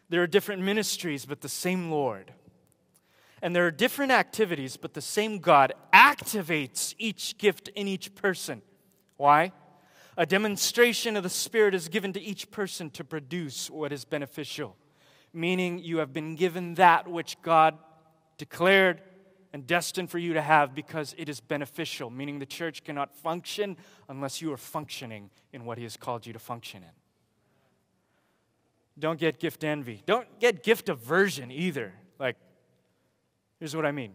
There 0.10 0.22
are 0.22 0.28
different 0.28 0.62
ministries, 0.62 1.26
but 1.26 1.40
the 1.40 1.50
same 1.50 1.90
Lord. 1.90 2.34
And 3.42 3.56
there 3.56 3.66
are 3.66 3.72
different 3.72 4.12
activities, 4.12 4.76
but 4.76 4.94
the 4.94 5.02
same 5.02 5.40
God 5.40 5.74
activates 5.94 6.94
each 7.00 7.38
gift 7.38 7.70
in 7.70 7.88
each 7.88 8.14
person. 8.14 8.62
Why? 9.16 9.54
A 10.18 10.26
demonstration 10.26 11.16
of 11.16 11.24
the 11.24 11.30
Spirit 11.30 11.74
is 11.74 11.88
given 11.88 12.12
to 12.14 12.22
each 12.22 12.52
person 12.52 12.90
to 12.92 13.04
produce 13.04 13.70
what 13.70 13.94
is 13.94 14.04
beneficial, 14.04 14.76
meaning 15.34 15.80
you 15.80 16.00
have 16.00 16.12
been 16.12 16.36
given 16.36 16.76
that 16.76 17.08
which 17.08 17.42
God 17.42 17.78
declared 18.38 19.02
and 19.54 19.68
destined 19.68 20.10
for 20.10 20.18
you 20.18 20.34
to 20.34 20.42
have 20.42 20.74
because 20.74 21.14
it 21.18 21.28
is 21.28 21.40
beneficial, 21.40 22.10
meaning 22.10 22.40
the 22.40 22.46
church 22.46 22.84
cannot 22.84 23.14
function 23.14 23.78
unless 24.08 24.42
you 24.42 24.52
are 24.54 24.58
functioning 24.58 25.30
in 25.52 25.66
what 25.66 25.78
He 25.78 25.84
has 25.84 25.98
called 25.98 26.26
you 26.26 26.34
to 26.34 26.40
function 26.40 26.84
in. 26.84 26.90
Don't 29.00 29.20
get 29.20 29.40
gift 29.40 29.64
envy. 29.64 30.04
Don't 30.06 30.40
get 30.40 30.64
gift 30.64 30.90
aversion 30.90 31.52
either. 31.52 31.94
Like, 32.20 32.38
here's 33.60 33.76
what 33.76 33.86
I 33.86 33.92
mean. 33.92 34.14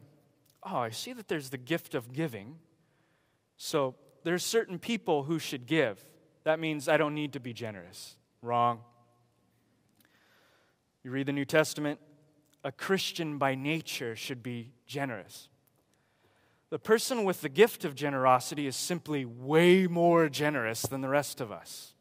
Oh, 0.63 0.77
I 0.77 0.91
see 0.91 1.13
that 1.13 1.29
there's 1.29 1.51
the 1.51 1.59
gift 1.59 1.95
of 1.95 2.13
giving. 2.13 2.57
So 3.57 3.95
there's 4.25 4.45
certain 4.45 4.79
people 4.79 5.25
who 5.25 5.39
should 5.39 5.67
give. 5.67 6.05
That 6.45 6.61
means 6.61 6.89
I 6.89 6.97
don't 6.97 7.15
need 7.15 7.33
to 7.35 7.41
be 7.41 7.53
generous. 7.53 8.17
Wrong. 8.43 8.81
You 11.03 11.11
read 11.11 11.27
the 11.27 11.33
New 11.33 11.45
Testament, 11.45 12.01
a 12.65 12.73
Christian 12.73 13.39
by 13.39 13.55
nature 13.55 14.17
should 14.17 14.43
be 14.43 14.73
generous. 14.87 15.49
The 16.71 16.79
person 16.79 17.25
with 17.25 17.43
the 17.43 17.49
gift 17.49 17.85
of 17.85 17.95
generosity 17.95 18.67
is 18.67 18.75
simply 18.75 19.25
way 19.25 19.87
more 19.87 20.29
generous 20.29 20.83
than 20.83 21.01
the 21.01 21.09
rest 21.09 21.41
of 21.41 21.53
us. 21.53 21.95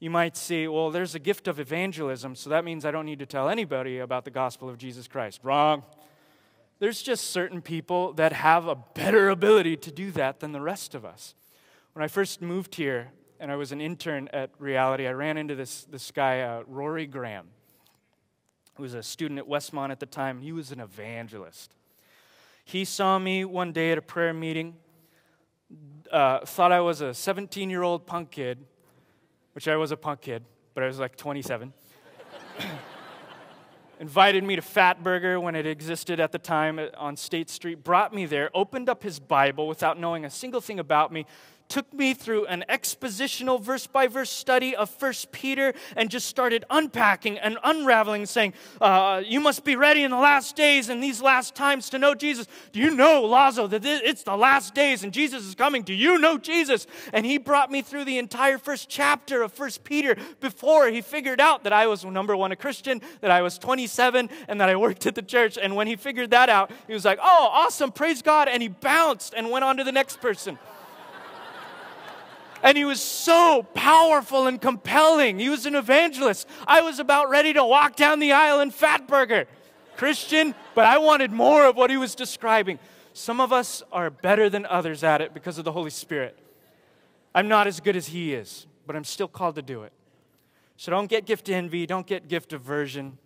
You 0.00 0.10
might 0.10 0.36
say, 0.36 0.66
well, 0.66 0.90
there's 0.90 1.14
a 1.14 1.20
gift 1.20 1.46
of 1.46 1.60
evangelism, 1.60 2.34
so 2.34 2.50
that 2.50 2.64
means 2.64 2.84
I 2.84 2.90
don't 2.90 3.06
need 3.06 3.20
to 3.20 3.26
tell 3.26 3.48
anybody 3.48 3.98
about 3.98 4.24
the 4.24 4.32
gospel 4.32 4.68
of 4.68 4.78
Jesus 4.78 5.06
Christ. 5.06 5.40
Wrong. 5.44 5.84
There's 6.80 7.02
just 7.02 7.30
certain 7.30 7.62
people 7.62 8.12
that 8.14 8.32
have 8.32 8.66
a 8.66 8.74
better 8.74 9.28
ability 9.28 9.76
to 9.76 9.92
do 9.92 10.10
that 10.12 10.40
than 10.40 10.50
the 10.50 10.60
rest 10.60 10.96
of 10.96 11.04
us. 11.04 11.36
When 11.92 12.02
I 12.02 12.08
first 12.08 12.42
moved 12.42 12.74
here 12.74 13.12
and 13.38 13.52
I 13.52 13.54
was 13.54 13.70
an 13.70 13.80
intern 13.80 14.28
at 14.32 14.50
Reality, 14.58 15.06
I 15.06 15.12
ran 15.12 15.36
into 15.36 15.54
this, 15.54 15.84
this 15.84 16.10
guy, 16.10 16.40
uh, 16.40 16.64
Rory 16.66 17.06
Graham 17.06 17.46
who 18.74 18.82
was 18.82 18.94
a 18.94 19.02
student 19.02 19.38
at 19.38 19.46
Westmont 19.46 19.90
at 19.90 20.00
the 20.00 20.06
time. 20.06 20.40
He 20.40 20.52
was 20.52 20.72
an 20.72 20.80
evangelist. 20.80 21.74
He 22.64 22.84
saw 22.84 23.18
me 23.18 23.44
one 23.44 23.72
day 23.72 23.92
at 23.92 23.98
a 23.98 24.02
prayer 24.02 24.32
meeting, 24.32 24.76
uh, 26.10 26.44
thought 26.44 26.72
I 26.72 26.80
was 26.80 27.00
a 27.00 27.14
17 27.14 27.70
year 27.70 27.82
old 27.82 28.06
punk 28.06 28.30
kid, 28.30 28.64
which 29.52 29.68
I 29.68 29.76
was 29.76 29.90
a 29.90 29.96
punk 29.96 30.20
kid, 30.22 30.44
but 30.74 30.84
I 30.84 30.86
was 30.86 30.98
like 30.98 31.16
27. 31.16 31.72
Invited 34.00 34.42
me 34.42 34.56
to 34.56 34.62
Fatburger 34.62 35.40
when 35.40 35.54
it 35.54 35.66
existed 35.66 36.18
at 36.18 36.32
the 36.32 36.38
time 36.38 36.80
on 36.96 37.16
State 37.16 37.48
Street, 37.48 37.84
brought 37.84 38.12
me 38.12 38.26
there, 38.26 38.50
opened 38.52 38.88
up 38.88 39.02
his 39.02 39.20
Bible 39.20 39.68
without 39.68 39.98
knowing 39.98 40.24
a 40.24 40.30
single 40.30 40.60
thing 40.60 40.80
about 40.80 41.12
me, 41.12 41.24
took 41.72 41.90
me 41.94 42.12
through 42.12 42.44
an 42.46 42.62
expositional 42.68 43.58
verse 43.58 43.86
by 43.86 44.06
verse 44.06 44.28
study 44.28 44.76
of 44.76 44.90
First 44.90 45.32
Peter 45.32 45.72
and 45.96 46.10
just 46.10 46.26
started 46.26 46.66
unpacking 46.68 47.38
and 47.38 47.56
unraveling, 47.64 48.26
saying, 48.26 48.52
uh, 48.82 49.22
You 49.24 49.40
must 49.40 49.64
be 49.64 49.74
ready 49.74 50.02
in 50.02 50.10
the 50.10 50.18
last 50.18 50.54
days 50.54 50.90
and 50.90 51.02
these 51.02 51.22
last 51.22 51.54
times 51.54 51.88
to 51.88 51.98
know 51.98 52.14
Jesus. 52.14 52.46
Do 52.72 52.80
you 52.80 52.94
know, 52.94 53.22
Lazo, 53.22 53.66
that 53.68 53.86
it's 53.86 54.22
the 54.22 54.36
last 54.36 54.74
days 54.74 55.02
and 55.02 55.14
Jesus 55.14 55.46
is 55.46 55.54
coming? 55.54 55.82
Do 55.82 55.94
you 55.94 56.18
know 56.18 56.36
Jesus? 56.36 56.86
And 57.10 57.24
he 57.24 57.38
brought 57.38 57.70
me 57.70 57.80
through 57.80 58.04
the 58.04 58.18
entire 58.18 58.58
first 58.58 58.90
chapter 58.90 59.40
of 59.40 59.50
First 59.50 59.82
Peter 59.82 60.14
before 60.40 60.88
he 60.88 61.00
figured 61.00 61.40
out 61.40 61.64
that 61.64 61.72
I 61.72 61.86
was, 61.86 62.04
number 62.04 62.36
one, 62.36 62.52
a 62.52 62.56
Christian, 62.56 63.00
that 63.22 63.30
I 63.30 63.40
was 63.40 63.56
27, 63.56 64.28
and 64.46 64.60
that 64.60 64.68
I 64.68 64.76
worked 64.76 65.06
at 65.06 65.14
the 65.14 65.22
church. 65.22 65.56
And 65.56 65.74
when 65.74 65.86
he 65.86 65.96
figured 65.96 66.32
that 66.32 66.50
out, 66.50 66.70
he 66.86 66.92
was 66.92 67.06
like, 67.06 67.18
Oh, 67.22 67.48
awesome, 67.50 67.92
praise 67.92 68.20
God. 68.20 68.48
And 68.48 68.62
he 68.62 68.68
bounced 68.68 69.32
and 69.34 69.50
went 69.50 69.64
on 69.64 69.78
to 69.78 69.84
the 69.84 69.92
next 69.92 70.20
person. 70.20 70.58
And 72.62 72.78
he 72.78 72.84
was 72.84 73.00
so 73.00 73.66
powerful 73.74 74.46
and 74.46 74.60
compelling. 74.60 75.38
He 75.38 75.48
was 75.48 75.66
an 75.66 75.74
evangelist. 75.74 76.48
I 76.66 76.80
was 76.80 76.98
about 76.98 77.28
ready 77.28 77.52
to 77.54 77.64
walk 77.64 77.96
down 77.96 78.20
the 78.20 78.32
aisle 78.32 78.60
in 78.60 78.70
Fatburger. 78.70 79.46
Christian, 79.96 80.54
but 80.74 80.84
I 80.86 80.98
wanted 80.98 81.32
more 81.32 81.66
of 81.66 81.76
what 81.76 81.90
he 81.90 81.96
was 81.96 82.14
describing. 82.14 82.78
Some 83.12 83.40
of 83.40 83.52
us 83.52 83.82
are 83.92 84.10
better 84.10 84.48
than 84.48 84.66
others 84.66 85.04
at 85.04 85.20
it 85.20 85.34
because 85.34 85.58
of 85.58 85.64
the 85.64 85.72
Holy 85.72 85.90
Spirit. 85.90 86.38
I'm 87.34 87.48
not 87.48 87.66
as 87.66 87.80
good 87.80 87.96
as 87.96 88.08
he 88.08 88.34
is, 88.34 88.66
but 88.86 88.96
I'm 88.96 89.04
still 89.04 89.28
called 89.28 89.56
to 89.56 89.62
do 89.62 89.82
it. 89.82 89.92
So 90.76 90.90
don't 90.90 91.08
get 91.08 91.26
gift 91.26 91.48
envy, 91.48 91.86
don't 91.86 92.06
get 92.06 92.28
gift 92.28 92.52
aversion. 92.52 93.18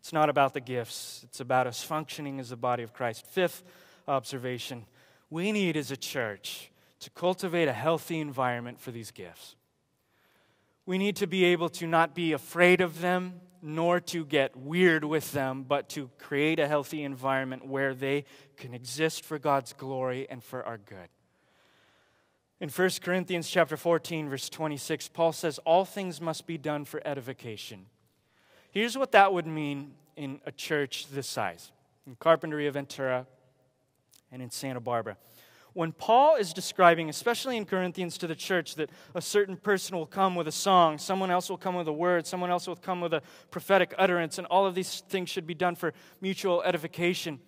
It's 0.00 0.12
not 0.12 0.28
about 0.28 0.54
the 0.54 0.60
gifts, 0.60 1.20
it's 1.24 1.40
about 1.40 1.66
us 1.66 1.82
functioning 1.82 2.40
as 2.40 2.50
the 2.50 2.56
body 2.56 2.82
of 2.82 2.92
Christ. 2.92 3.26
Fifth 3.26 3.62
observation 4.08 4.86
we 5.30 5.52
need 5.52 5.76
as 5.76 5.90
a 5.90 5.96
church 5.96 6.71
to 7.02 7.10
cultivate 7.10 7.66
a 7.66 7.72
healthy 7.72 8.20
environment 8.20 8.80
for 8.80 8.92
these 8.92 9.10
gifts. 9.10 9.56
We 10.86 10.98
need 10.98 11.16
to 11.16 11.26
be 11.26 11.44
able 11.46 11.68
to 11.70 11.86
not 11.88 12.14
be 12.14 12.32
afraid 12.32 12.80
of 12.80 13.00
them, 13.00 13.40
nor 13.60 13.98
to 14.00 14.24
get 14.24 14.56
weird 14.56 15.04
with 15.04 15.32
them, 15.32 15.64
but 15.64 15.88
to 15.90 16.10
create 16.18 16.60
a 16.60 16.68
healthy 16.68 17.02
environment 17.02 17.66
where 17.66 17.92
they 17.92 18.24
can 18.56 18.72
exist 18.72 19.24
for 19.24 19.38
God's 19.40 19.72
glory 19.72 20.28
and 20.30 20.44
for 20.44 20.64
our 20.64 20.78
good. 20.78 21.08
In 22.60 22.68
1 22.68 22.90
Corinthians 23.02 23.50
chapter 23.50 23.76
14 23.76 24.28
verse 24.28 24.48
26, 24.48 25.08
Paul 25.08 25.32
says 25.32 25.58
all 25.64 25.84
things 25.84 26.20
must 26.20 26.46
be 26.46 26.56
done 26.56 26.84
for 26.84 27.02
edification. 27.04 27.86
Here's 28.70 28.96
what 28.96 29.10
that 29.10 29.32
would 29.32 29.48
mean 29.48 29.94
in 30.16 30.40
a 30.46 30.52
church 30.52 31.08
this 31.08 31.26
size. 31.26 31.72
In 32.06 32.14
Carpinteria 32.14 32.72
Ventura 32.72 33.26
and 34.30 34.40
in 34.40 34.50
Santa 34.50 34.80
Barbara 34.80 35.16
when 35.74 35.92
Paul 35.92 36.36
is 36.36 36.52
describing, 36.52 37.08
especially 37.08 37.56
in 37.56 37.64
Corinthians, 37.64 38.18
to 38.18 38.26
the 38.26 38.34
church, 38.34 38.74
that 38.74 38.90
a 39.14 39.22
certain 39.22 39.56
person 39.56 39.96
will 39.96 40.06
come 40.06 40.34
with 40.34 40.46
a 40.46 40.52
song, 40.52 40.98
someone 40.98 41.30
else 41.30 41.48
will 41.48 41.56
come 41.56 41.74
with 41.74 41.88
a 41.88 41.92
word, 41.92 42.26
someone 42.26 42.50
else 42.50 42.66
will 42.66 42.76
come 42.76 43.00
with 43.00 43.14
a 43.14 43.22
prophetic 43.50 43.94
utterance, 43.96 44.38
and 44.38 44.46
all 44.48 44.66
of 44.66 44.74
these 44.74 45.02
things 45.08 45.30
should 45.30 45.46
be 45.46 45.54
done 45.54 45.74
for 45.74 45.94
mutual 46.20 46.62
edification. 46.62 47.40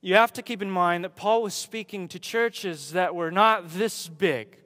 You 0.00 0.16
have 0.16 0.32
to 0.32 0.42
keep 0.42 0.60
in 0.60 0.70
mind 0.70 1.04
that 1.04 1.14
Paul 1.14 1.42
was 1.42 1.54
speaking 1.54 2.08
to 2.08 2.18
churches 2.18 2.92
that 2.92 3.14
were 3.14 3.30
not 3.30 3.70
this 3.70 4.08
big. 4.08 4.58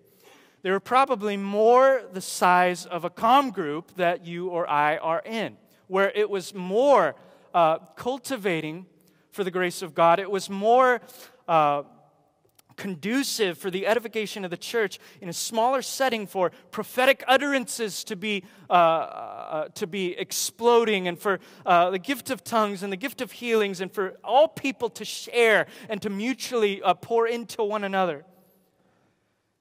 They 0.62 0.70
were 0.70 0.80
probably 0.80 1.36
more 1.36 2.02
the 2.10 2.22
size 2.22 2.86
of 2.86 3.04
a 3.04 3.10
com 3.10 3.50
group 3.50 3.94
that 3.96 4.24
you 4.24 4.48
or 4.48 4.68
I 4.68 4.96
are 4.96 5.22
in, 5.24 5.58
where 5.86 6.10
it 6.14 6.30
was 6.30 6.54
more 6.54 7.14
uh, 7.52 7.78
cultivating 7.96 8.86
for 9.30 9.44
the 9.44 9.50
grace 9.50 9.82
of 9.82 9.94
God. 9.94 10.18
It 10.18 10.30
was 10.30 10.48
more. 10.48 11.02
Uh, 11.46 11.82
conducive 12.76 13.58
for 13.58 13.70
the 13.70 13.86
edification 13.86 14.44
of 14.44 14.50
the 14.50 14.56
church 14.56 14.98
in 15.20 15.28
a 15.28 15.32
smaller 15.32 15.82
setting 15.82 16.26
for 16.26 16.52
prophetic 16.70 17.24
utterances 17.26 18.04
to 18.04 18.16
be, 18.16 18.44
uh, 18.68 18.72
uh, 18.72 19.68
to 19.74 19.86
be 19.86 20.16
exploding 20.18 21.08
and 21.08 21.18
for 21.18 21.40
uh, 21.64 21.90
the 21.90 21.98
gift 21.98 22.30
of 22.30 22.44
tongues 22.44 22.82
and 22.82 22.92
the 22.92 22.96
gift 22.96 23.20
of 23.20 23.32
healings 23.32 23.80
and 23.80 23.92
for 23.92 24.16
all 24.22 24.48
people 24.48 24.88
to 24.90 25.04
share 25.04 25.66
and 25.88 26.02
to 26.02 26.10
mutually 26.10 26.82
uh, 26.82 26.94
pour 26.94 27.26
into 27.26 27.62
one 27.62 27.84
another. 27.84 28.24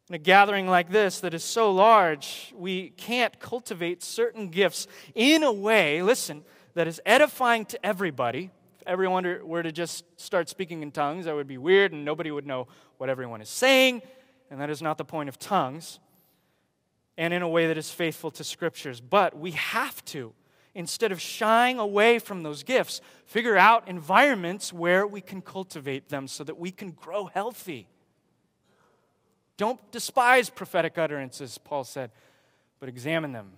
In 0.10 0.16
a 0.16 0.20
gathering 0.20 0.68
like 0.68 0.92
this 0.92 1.22
that 1.22 1.34
is 1.34 1.44
so 1.44 1.72
large, 1.72 2.54
we 2.56 2.90
can't 2.90 3.40
cultivate 3.40 4.04
certain 4.04 4.50
gifts 4.50 4.86
in 5.16 5.42
a 5.42 5.52
way, 5.52 6.04
listen, 6.04 6.44
that 6.76 6.88
is 6.88 7.02
edifying 7.06 7.66
to 7.66 7.84
everybody 7.84 8.52
If 8.76 8.84
everyone 8.86 9.40
were 9.48 9.64
to 9.64 9.72
just 9.72 10.06
start 10.18 10.48
speaking 10.48 10.84
in 10.84 10.92
tongues, 10.92 11.26
that 11.26 11.34
would 11.34 11.48
be 11.48 11.58
weird 11.58 11.92
and 11.92 12.06
nobody 12.06 12.30
would 12.30 12.46
know 12.46 12.68
what 12.98 13.10
everyone 13.10 13.42
is 13.42 13.50
saying, 13.50 14.02
and 14.50 14.60
that 14.62 14.70
is 14.70 14.82
not 14.82 14.98
the 14.98 15.06
point 15.06 15.30
of 15.30 15.38
tongues. 15.40 16.00
and 17.18 17.34
in 17.34 17.42
a 17.42 17.48
way 17.48 17.68
that 17.68 17.78
is 17.78 17.92
faithful 17.92 18.32
to 18.32 18.44
scriptures. 18.44 19.00
But 19.00 19.38
we 19.38 19.52
have 19.52 20.04
to, 20.06 20.34
instead 20.74 21.12
of 21.12 21.22
shying 21.22 21.80
away 21.80 22.20
from 22.20 22.44
those 22.44 22.64
gifts, 22.64 23.02
figure 23.26 23.58
out 23.58 23.88
environments 23.88 24.74
where 24.74 25.08
we 25.08 25.22
can 25.22 25.42
cultivate 25.42 26.10
them 26.10 26.28
so 26.28 26.44
that 26.44 26.60
we 26.60 26.72
can 26.72 26.92
grow 26.92 27.26
healthy. 27.26 27.88
Don't 29.58 29.80
despise 29.92 30.50
prophetic 30.50 30.98
utterances, 30.98 31.58
Paul 31.58 31.86
said, 31.86 32.12
but 32.80 32.90
examine 32.90 33.32
them. 33.32 33.52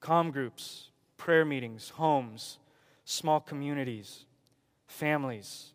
Com 0.00 0.30
groups, 0.30 0.90
prayer 1.16 1.44
meetings, 1.44 1.90
homes, 1.90 2.58
small 3.04 3.40
communities, 3.40 4.26
families. 4.86 5.72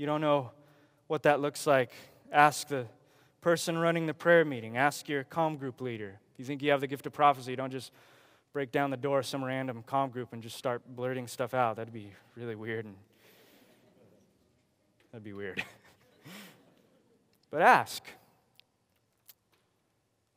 You 0.00 0.06
don't 0.06 0.22
know 0.22 0.50
what 1.08 1.24
that 1.24 1.42
looks 1.42 1.66
like. 1.66 1.92
Ask 2.32 2.68
the 2.68 2.86
person 3.42 3.76
running 3.76 4.06
the 4.06 4.14
prayer 4.14 4.46
meeting, 4.46 4.78
ask 4.78 5.10
your 5.10 5.24
com 5.24 5.58
group 5.58 5.82
leader. 5.82 6.18
If 6.32 6.38
you 6.38 6.46
think 6.46 6.62
you 6.62 6.70
have 6.70 6.80
the 6.80 6.86
gift 6.86 7.04
of 7.04 7.12
prophecy, 7.12 7.54
don't 7.54 7.70
just 7.70 7.92
break 8.54 8.72
down 8.72 8.88
the 8.88 8.96
door 8.96 9.18
of 9.18 9.26
some 9.26 9.44
random 9.44 9.84
com 9.86 10.08
group 10.08 10.32
and 10.32 10.42
just 10.42 10.56
start 10.56 10.80
blurting 10.88 11.26
stuff 11.26 11.52
out. 11.52 11.76
That'd 11.76 11.92
be 11.92 12.14
really 12.34 12.54
weird 12.54 12.86
and 12.86 12.94
that'd 15.12 15.22
be 15.22 15.34
weird. 15.34 15.62
but 17.50 17.60
ask. 17.60 18.02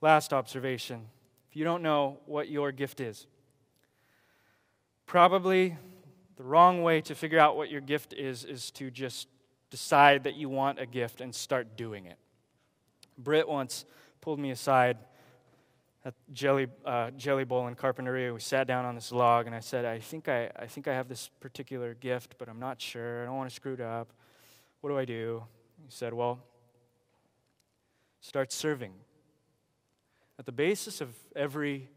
Last 0.02 0.34
observation. 0.34 1.06
If 1.50 1.56
you 1.56 1.64
don't 1.64 1.82
know 1.82 2.18
what 2.26 2.50
your 2.50 2.74
gift 2.74 3.00
is, 3.00 3.28
probably 5.06 5.78
the 6.36 6.44
wrong 6.44 6.84
way 6.84 7.00
to 7.00 7.16
figure 7.16 7.40
out 7.40 7.56
what 7.56 7.72
your 7.72 7.80
gift 7.80 8.12
is 8.12 8.44
is 8.44 8.70
to 8.72 8.92
just 8.92 9.30
decide 9.74 10.26
that 10.26 10.36
you 10.36 10.50
want 10.50 10.78
a 10.78 10.86
gift 10.86 11.20
and 11.20 11.34
start 11.34 11.76
doing 11.76 12.06
it. 12.06 12.20
Britt 13.18 13.50
once 13.50 13.86
pulled 14.22 14.38
me 14.38 14.52
aside 14.52 15.00
at 16.06 16.14
Jelly, 16.32 16.68
uh, 16.86 17.10
Jelly 17.18 17.44
Bowl 17.44 17.66
in 17.66 17.74
Carpinteria. 17.74 18.32
We 18.32 18.40
sat 18.40 18.68
down 18.68 18.86
on 18.86 18.94
this 18.94 19.12
log, 19.12 19.48
and 19.48 19.56
I 19.56 19.62
said, 19.62 19.84
I 19.84 19.98
think 19.98 20.30
I, 20.30 20.52
I 20.56 20.68
think 20.68 20.88
I 20.88 20.94
have 20.94 21.10
this 21.10 21.32
particular 21.40 21.96
gift, 21.96 22.36
but 22.38 22.50
I'm 22.50 22.60
not 22.60 22.80
sure. 22.80 23.24
I 23.24 23.26
don't 23.26 23.36
want 23.36 23.50
to 23.50 23.56
screw 23.56 23.74
it 23.74 23.82
up. 23.82 24.14
What 24.82 24.92
do 24.92 24.98
I 25.00 25.06
do? 25.06 25.44
He 25.84 25.90
said, 25.90 26.14
Well, 26.14 26.38
start 28.22 28.52
serving. 28.52 28.94
At 30.38 30.46
the 30.46 30.52
basis 30.52 31.02
of 31.02 31.16
every 31.36 31.90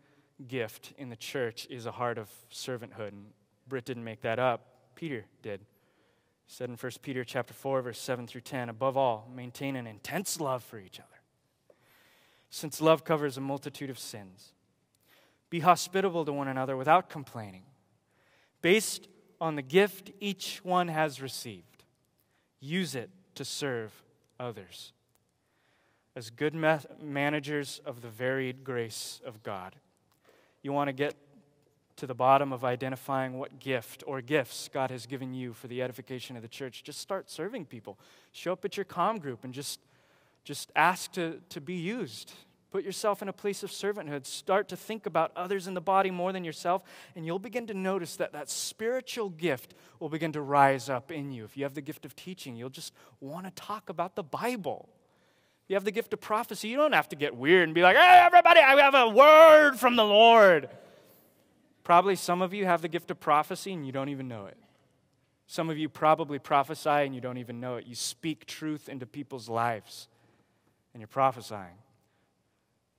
gift 0.49 0.95
in 0.97 1.11
the 1.11 1.17
church 1.17 1.67
is 1.69 1.85
a 1.85 1.93
heart 1.93 2.17
of 2.17 2.31
servanthood. 2.51 3.09
And 3.09 3.27
Britt 3.69 3.85
didn't 3.85 4.05
make 4.05 4.23
that 4.23 4.39
up. 4.39 4.95
Peter 4.95 5.27
did. 5.43 5.61
Said 6.47 6.71
in 6.71 6.77
1 6.77 6.93
Peter 7.03 7.25
chapter 7.25 7.53
4, 7.53 7.83
verse 7.83 7.99
7 7.99 8.27
through 8.27 8.43
10, 8.43 8.69
above 8.69 8.97
all, 8.97 9.31
maintain 9.35 9.77
an 9.77 9.87
intense 9.87 10.41
love 10.41 10.63
for 10.63 10.79
each 10.79 11.01
other, 11.01 11.09
since 12.51 12.81
love 12.81 13.05
covers 13.05 13.37
a 13.37 13.41
multitude 13.41 13.91
of 13.91 13.99
sins. 13.99 14.53
Be 15.51 15.61
hospitable 15.61 16.25
to 16.25 16.33
one 16.33 16.49
another 16.49 16.77
without 16.77 17.11
complaining, 17.11 17.65
based 18.63 19.09
on 19.41 19.57
the 19.57 19.63
gift 19.63 20.13
each 20.21 20.61
one 20.63 20.89
has 20.89 21.21
received. 21.21 21.85
Use 22.61 22.95
it 22.95 23.11
to 23.35 23.45
serve 23.45 23.93
others 24.39 24.93
as 26.17 26.31
good 26.31 26.55
ma- 26.55 26.81
managers 27.01 27.81
of 27.85 28.01
the 28.01 28.09
varied 28.09 28.65
grace 28.65 29.21
of 29.25 29.43
God. 29.43 29.77
You 30.63 30.73
want 30.73 30.89
to 30.89 30.93
get 30.93 31.15
to 31.97 32.07
the 32.07 32.15
bottom 32.15 32.53
of 32.53 32.65
identifying 32.65 33.39
what 33.39 33.59
gift 33.59 34.05
or 34.07 34.21
gifts 34.21 34.69
God 34.73 34.91
has 34.91 35.07
given 35.07 35.35
you 35.35 35.53
for 35.53 35.67
the 35.67 35.83
edification 35.83 36.37
of 36.37 36.43
the 36.43 36.49
church. 36.49 36.85
Just 36.85 37.01
start 37.01 37.31
serving 37.31 37.67
people. 37.67 37.99
Show 38.33 38.53
up 38.53 38.65
at 38.65 38.77
your 38.77 38.85
com 38.85 39.19
group 39.19 39.45
and 39.45 39.55
just, 39.55 39.81
just 40.45 40.71
ask 40.77 41.13
to, 41.13 41.41
to 41.49 41.61
be 41.61 41.75
used. 41.75 42.33
Put 42.71 42.85
yourself 42.85 43.23
in 43.23 43.29
a 43.29 43.33
place 43.33 43.63
of 43.63 43.71
servanthood. 43.71 44.27
Start 44.27 44.69
to 44.69 44.77
think 44.77 45.07
about 45.07 45.33
others 45.35 45.67
in 45.67 45.73
the 45.73 45.81
body 45.81 46.11
more 46.11 46.33
than 46.33 46.45
yourself, 46.45 46.83
and 47.15 47.25
you'll 47.25 47.39
begin 47.39 47.67
to 47.69 47.75
notice 47.75 48.17
that 48.17 48.33
that 48.33 48.51
spiritual 48.51 49.31
gift 49.31 49.73
will 49.99 50.11
begin 50.11 50.33
to 50.33 50.43
rise 50.43 50.91
up 50.91 51.11
in 51.11 51.31
you. 51.33 51.45
If 51.45 51.57
you 51.57 51.63
have 51.63 51.75
the 51.75 51.81
gift 51.81 52.05
of 52.05 52.15
teaching, 52.15 52.57
you'll 52.57 52.69
just 52.69 52.93
want 53.21 53.47
to 53.47 53.53
talk 53.53 53.89
about 53.89 54.15
the 54.17 54.23
Bible 54.23 54.91
If 55.67 55.71
you 55.71 55.75
have 55.77 55.85
the 55.85 55.91
gift 55.91 56.13
of 56.13 56.21
prophecy, 56.21 56.69
you 56.69 56.77
don't 56.77 56.93
have 56.93 57.09
to 57.09 57.17
get 57.17 57.35
weird 57.35 57.65
and 57.65 57.75
be 57.75 57.83
like, 57.83 57.97
hey, 57.97 58.23
everybody, 58.25 58.61
I 58.61 58.77
have 58.81 58.95
a 58.95 59.09
word 59.09 59.77
from 59.77 59.97
the 59.97 60.05
Lord. 60.05 60.69
Probably 61.87 62.17
some 62.17 62.43
of 62.43 62.53
you 62.53 62.67
have 62.67 62.83
the 62.83 62.89
gift 62.89 63.13
of 63.13 63.21
prophecy 63.21 63.73
and 63.73 63.87
you 63.87 63.93
don't 63.93 64.09
even 64.09 64.27
know 64.27 64.47
it. 64.47 64.57
Some 65.47 65.71
of 65.71 65.79
you 65.79 65.89
probably 65.89 66.41
prophesy 66.41 66.91
and 66.91 67.15
you 67.15 67.21
don't 67.21 67.39
even 67.39 67.61
know 67.61 67.77
it. 67.77 67.87
You 67.87 67.95
speak 67.95 68.45
truth 68.45 68.89
into 68.89 69.07
people's 69.07 69.49
lives 69.49 70.09
and 70.93 71.01
you're 71.01 71.07
prophesying. 71.07 71.79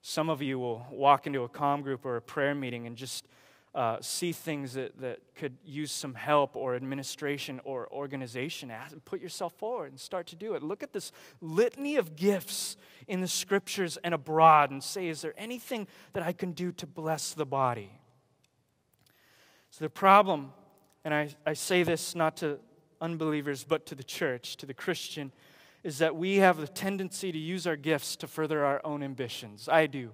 Some 0.01 0.29
of 0.29 0.41
you 0.41 0.57
will 0.57 0.87
walk 0.89 1.27
into 1.27 1.43
a 1.43 1.49
com 1.49 1.81
group 1.81 2.05
or 2.05 2.15
a 2.15 2.21
prayer 2.21 2.55
meeting 2.55 2.87
and 2.87 2.95
just 2.95 3.27
uh, 3.75 3.97
see 3.99 4.31
things 4.31 4.75
that, 4.75 4.97
that 5.01 5.19
could 5.35 5.57
use 5.65 5.91
some 5.91 6.13
help 6.13 6.55
or 6.55 6.73
administration 6.73 7.59
or 7.65 7.91
organization, 7.91 8.71
put 9.03 9.19
yourself 9.19 9.51
forward 9.57 9.91
and 9.91 9.99
start 9.99 10.27
to 10.27 10.37
do 10.37 10.53
it. 10.53 10.63
Look 10.63 10.81
at 10.81 10.93
this 10.93 11.11
litany 11.41 11.97
of 11.97 12.15
gifts 12.15 12.77
in 13.05 13.19
the 13.19 13.27
scriptures 13.27 13.97
and 14.01 14.13
abroad 14.13 14.71
and 14.71 14.81
say, 14.81 15.09
is 15.09 15.21
there 15.21 15.33
anything 15.37 15.87
that 16.13 16.23
I 16.23 16.31
can 16.31 16.53
do 16.53 16.71
to 16.71 16.87
bless 16.87 17.33
the 17.33 17.45
body? 17.45 17.96
So 19.69 19.85
the 19.85 19.89
problem, 19.89 20.51
and 21.03 21.13
I, 21.13 21.29
I 21.45 21.53
say 21.53 21.83
this 21.83 22.15
not 22.15 22.37
to 22.37 22.59
unbelievers, 23.01 23.63
but 23.63 23.85
to 23.87 23.95
the 23.95 24.03
church, 24.03 24.57
to 24.57 24.65
the 24.65 24.73
Christian, 24.73 25.31
is 25.83 25.99
that 25.99 26.15
we 26.15 26.37
have 26.37 26.57
the 26.57 26.67
tendency 26.67 27.31
to 27.31 27.37
use 27.37 27.67
our 27.67 27.75
gifts 27.75 28.15
to 28.17 28.27
further 28.27 28.65
our 28.65 28.81
own 28.83 29.03
ambitions. 29.03 29.69
I 29.69 29.87
do. 29.87 30.11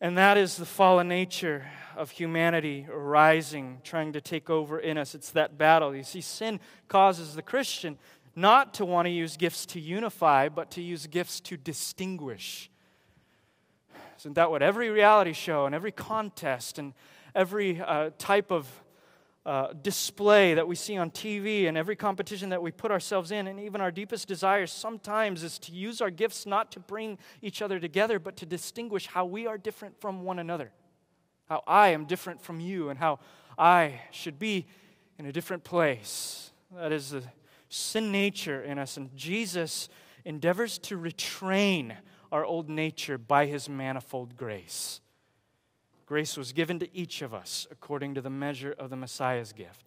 And 0.00 0.18
that 0.18 0.36
is 0.36 0.56
the 0.56 0.66
fallen 0.66 1.08
nature 1.08 1.64
of 1.96 2.10
humanity 2.10 2.86
arising, 2.90 3.80
trying 3.82 4.12
to 4.12 4.20
take 4.20 4.50
over 4.50 4.78
in 4.78 4.98
us. 4.98 5.14
It's 5.14 5.30
that 5.30 5.56
battle. 5.56 5.96
You 5.96 6.02
see, 6.02 6.20
sin 6.20 6.60
causes 6.88 7.34
the 7.34 7.42
Christian 7.42 7.98
not 8.34 8.74
to 8.74 8.84
want 8.84 9.06
to 9.06 9.10
use 9.10 9.38
gifts 9.38 9.64
to 9.66 9.80
unify, 9.80 10.50
but 10.50 10.70
to 10.72 10.82
use 10.82 11.06
gifts 11.06 11.40
to 11.40 11.56
distinguish. 11.56 12.70
Isn't 14.18 14.34
that 14.34 14.50
what 14.50 14.62
every 14.62 14.90
reality 14.90 15.32
show 15.32 15.64
and 15.64 15.74
every 15.74 15.92
contest 15.92 16.78
and 16.78 16.92
every 17.36 17.80
uh, 17.80 18.10
type 18.18 18.50
of 18.50 18.66
uh, 19.44 19.72
display 19.74 20.54
that 20.54 20.66
we 20.66 20.74
see 20.74 20.96
on 20.96 21.08
TV 21.08 21.68
and 21.68 21.78
every 21.78 21.94
competition 21.94 22.48
that 22.48 22.60
we 22.60 22.72
put 22.72 22.90
ourselves 22.90 23.30
in, 23.30 23.46
and 23.46 23.60
even 23.60 23.80
our 23.80 23.92
deepest 23.92 24.26
desires 24.26 24.72
sometimes 24.72 25.44
is 25.44 25.58
to 25.60 25.70
use 25.70 26.00
our 26.00 26.10
gifts 26.10 26.46
not 26.46 26.72
to 26.72 26.80
bring 26.80 27.16
each 27.42 27.62
other 27.62 27.78
together, 27.78 28.18
but 28.18 28.36
to 28.36 28.46
distinguish 28.46 29.06
how 29.06 29.24
we 29.24 29.46
are 29.46 29.56
different 29.56 30.00
from 30.00 30.24
one 30.24 30.40
another. 30.40 30.72
How 31.48 31.62
I 31.64 31.90
am 31.90 32.06
different 32.06 32.42
from 32.42 32.58
you, 32.58 32.88
and 32.88 32.98
how 32.98 33.20
I 33.56 34.00
should 34.10 34.40
be 34.40 34.66
in 35.16 35.26
a 35.26 35.32
different 35.32 35.62
place. 35.62 36.50
That 36.74 36.90
is 36.90 37.10
the 37.10 37.22
sin 37.68 38.10
nature 38.10 38.64
in 38.64 38.80
us, 38.80 38.96
and 38.96 39.16
Jesus 39.16 39.88
endeavors 40.24 40.78
to 40.78 40.98
retrain 40.98 41.94
our 42.32 42.44
old 42.44 42.68
nature 42.68 43.16
by 43.16 43.46
his 43.46 43.68
manifold 43.68 44.36
grace. 44.36 45.00
Grace 46.06 46.36
was 46.36 46.52
given 46.52 46.78
to 46.78 46.96
each 46.96 47.20
of 47.20 47.34
us 47.34 47.66
according 47.70 48.14
to 48.14 48.20
the 48.20 48.30
measure 48.30 48.74
of 48.78 48.90
the 48.90 48.96
Messiah's 48.96 49.52
gift. 49.52 49.86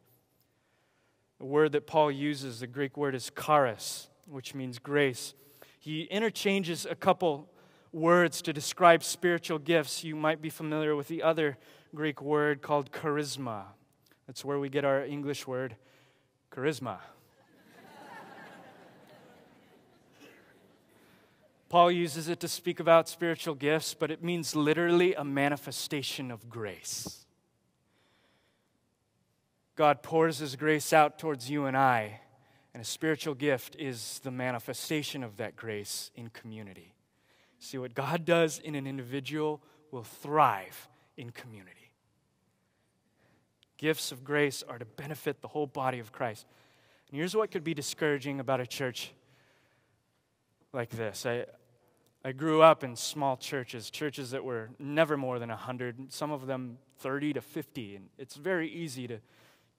The 1.40 1.46
word 1.46 1.72
that 1.72 1.88
Paul 1.88 2.12
uses, 2.12 2.60
the 2.60 2.68
Greek 2.68 2.98
word 2.98 3.16
is 3.16 3.32
charis, 3.42 4.10
which 4.26 4.54
means 4.54 4.78
grace. 4.78 5.34
He 5.80 6.04
interchanges 6.04 6.86
a 6.86 6.96
couple 6.96 7.50
words 7.94 8.42
to 8.42 8.52
describe 8.52 9.04
spiritual 9.04 9.60
gifts. 9.60 10.04
You 10.04 10.18
might 10.18 10.42
be 10.42 10.50
familiar 10.50 10.96
with 10.96 11.08
the 11.08 11.24
other 11.24 11.58
Greek 11.96 12.22
word 12.22 12.62
called 12.62 12.92
charisma. 12.92 13.64
That's 14.28 14.44
where 14.44 14.60
we 14.60 14.68
get 14.68 14.84
our 14.84 15.04
English 15.04 15.48
word 15.48 15.78
charisma. 16.52 16.98
Paul 21.70 21.92
uses 21.92 22.28
it 22.28 22.40
to 22.40 22.48
speak 22.48 22.80
about 22.80 23.08
spiritual 23.08 23.54
gifts, 23.54 23.94
but 23.94 24.10
it 24.10 24.24
means 24.24 24.56
literally 24.56 25.14
a 25.14 25.24
manifestation 25.24 26.32
of 26.32 26.50
grace. 26.50 27.26
God 29.76 30.02
pours 30.02 30.40
his 30.40 30.56
grace 30.56 30.92
out 30.92 31.20
towards 31.20 31.50
you 31.50 31.66
and 31.66 31.78
I, 31.78 32.22
and 32.74 32.82
a 32.82 32.86
spiritual 32.86 33.36
gift 33.36 33.76
is 33.78 34.20
the 34.24 34.32
manifestation 34.32 35.24
of 35.24 35.38
that 35.38 35.56
grace 35.56 36.10
in 36.16 36.30
community. 36.30 36.96
See, 37.60 37.78
what 37.78 37.94
God 37.94 38.26
does 38.26 38.58
in 38.58 38.74
an 38.74 38.88
individual 38.88 39.62
will 39.92 40.04
thrive 40.04 40.90
in 41.18 41.30
community. 41.30 41.94
Gifts 43.78 44.12
of 44.12 44.24
grace 44.24 44.64
are 44.68 44.80
to 44.80 44.86
benefit 44.86 45.42
the 45.42 45.48
whole 45.48 45.68
body 45.68 46.00
of 46.00 46.12
Christ. 46.12 46.48
And 47.10 47.18
here's 47.18 47.36
what 47.36 47.52
could 47.52 47.64
be 47.64 47.74
discouraging 47.74 48.40
about 48.40 48.60
a 48.60 48.68
church 48.68 49.14
like 50.74 50.90
this. 50.90 51.26
I, 51.26 51.46
I 52.24 52.34
grew 52.34 52.62
up 52.62 52.84
in 52.84 52.96
small 52.96 53.38
churches, 53.38 53.90
churches 53.90 54.32
that 54.32 54.44
were 54.44 54.72
never 54.78 55.16
more 55.16 55.40
than 55.40 55.50
100, 55.50 56.12
some 56.12 56.32
of 56.32 56.48
them 56.48 56.78
30 56.98 57.34
to 57.34 57.42
50. 57.42 57.96
And 57.96 58.10
it's 58.18 58.36
very 58.36 58.70
easy 58.70 59.08
to, 59.08 59.20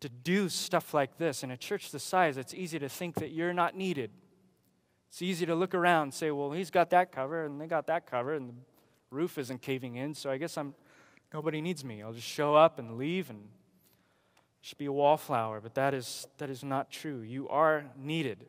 to 0.00 0.08
do 0.08 0.48
stuff 0.48 0.94
like 0.94 1.18
this. 1.18 1.42
In 1.42 1.50
a 1.50 1.56
church 1.56 1.90
this 1.90 2.02
size, 2.02 2.38
it's 2.38 2.54
easy 2.54 2.78
to 2.78 2.88
think 2.88 3.16
that 3.16 3.30
you're 3.30 3.52
not 3.52 3.76
needed, 3.76 4.10
It's 5.08 5.20
easy 5.20 5.44
to 5.46 5.54
look 5.54 5.74
around 5.74 6.04
and 6.04 6.14
say, 6.14 6.30
well, 6.30 6.52
he's 6.52 6.70
got 6.70 6.90
that 6.90 7.12
cover 7.12 7.44
and 7.44 7.60
they 7.60 7.66
got 7.66 7.86
that 7.88 8.06
cover 8.06 8.34
and 8.34 8.48
the 8.48 8.54
roof 9.10 9.36
isn't 9.36 9.60
caving 9.60 9.96
in, 9.96 10.14
so 10.14 10.30
I 10.30 10.38
guess 10.38 10.56
I'm 10.56 10.74
nobody 11.34 11.60
needs 11.60 11.84
me. 11.84 12.02
I'll 12.02 12.12
just 12.12 12.26
show 12.26 12.54
up 12.54 12.78
and 12.78 12.96
leave 12.96 13.28
and 13.28 13.48
should 14.62 14.78
be 14.78 14.86
a 14.86 14.92
wallflower, 14.92 15.60
but 15.60 15.74
that 15.74 15.94
is 15.94 16.26
that 16.38 16.48
is 16.48 16.64
not 16.64 16.90
true. 16.90 17.20
You 17.20 17.48
are 17.48 17.84
needed. 17.96 18.46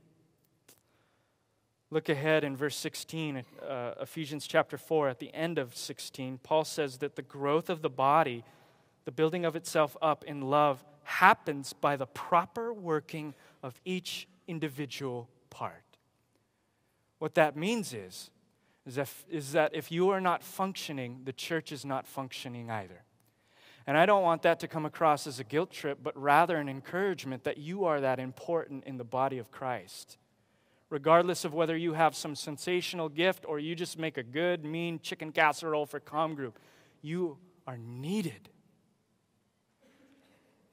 Look 1.94 2.08
ahead 2.08 2.46
in 2.46 2.56
verse 2.56 2.78
16, 2.78 3.44
uh, 3.68 3.94
Ephesians 4.00 4.48
chapter 4.48 4.78
4, 4.78 5.10
at 5.10 5.20
the 5.20 5.34
end 5.36 5.58
of 5.58 5.76
16, 5.76 6.40
Paul 6.42 6.64
says 6.64 7.00
that 7.00 7.18
the 7.18 7.22
growth 7.22 7.70
of 7.70 7.82
the 7.82 7.90
body, 7.90 8.46
the 9.04 9.12
building 9.12 9.44
of 9.44 9.58
itself 9.58 9.98
up 10.02 10.24
in 10.24 10.40
love, 10.40 10.86
happens 11.04 11.74
by 11.74 11.98
the 11.98 12.06
proper 12.06 12.72
working 12.72 13.34
of 13.62 13.82
each 13.84 14.30
individual 14.48 15.28
part. 15.50 15.84
What 17.20 17.36
that 17.36 17.58
means 17.58 17.94
is, 17.94 18.32
is, 18.86 18.98
if, 18.98 19.26
is 19.30 19.52
that 19.52 19.76
if 19.76 19.92
you 19.92 20.12
are 20.12 20.22
not 20.22 20.44
functioning, 20.44 21.24
the 21.26 21.34
church 21.34 21.74
is 21.74 21.84
not 21.84 22.08
functioning 22.08 22.72
either. 22.72 23.04
And 23.86 23.98
I 23.98 24.06
don't 24.06 24.24
want 24.24 24.44
that 24.44 24.62
to 24.62 24.68
come 24.70 24.86
across 24.86 25.28
as 25.28 25.42
a 25.42 25.44
guilt 25.44 25.72
trip, 25.72 26.00
but 26.02 26.16
rather 26.16 26.56
an 26.56 26.70
encouragement 26.70 27.44
that 27.44 27.58
you 27.58 27.84
are 27.84 28.00
that 28.00 28.18
important 28.18 28.86
in 28.86 28.96
the 28.96 29.04
body 29.04 29.40
of 29.40 29.52
Christ 29.52 30.18
regardless 30.92 31.46
of 31.46 31.54
whether 31.54 31.76
you 31.76 31.94
have 31.94 32.16
some 32.16 32.36
sensational 32.36 33.10
gift 33.10 33.46
or 33.48 33.58
you 33.58 33.74
just 33.74 33.98
make 33.98 34.18
a 34.18 34.24
good, 34.24 34.64
mean 34.64 35.00
chicken 35.00 35.32
casserole 35.32 35.86
for 35.88 36.00
com 36.00 36.36
group. 36.36 36.60
You 37.02 37.38
are 37.66 37.78
needed. 37.78 38.50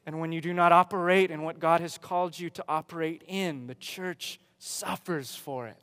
And 0.04 0.20
when 0.20 0.32
you 0.32 0.40
do 0.40 0.52
not 0.52 0.72
operate 0.72 1.30
in 1.30 1.42
what 1.42 1.60
God 1.60 1.80
has 1.80 1.96
called 1.96 2.38
you 2.38 2.50
to 2.50 2.64
operate 2.68 3.22
in, 3.28 3.68
the 3.68 3.76
church 3.76 4.40
suffers 4.58 5.36
for 5.36 5.68
it. 5.68 5.76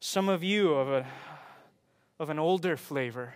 Some 0.00 0.28
of 0.28 0.44
you 0.44 0.74
of, 0.74 0.88
a, 0.88 1.06
of 2.20 2.30
an 2.30 2.38
older 2.38 2.76
flavor 2.76 3.34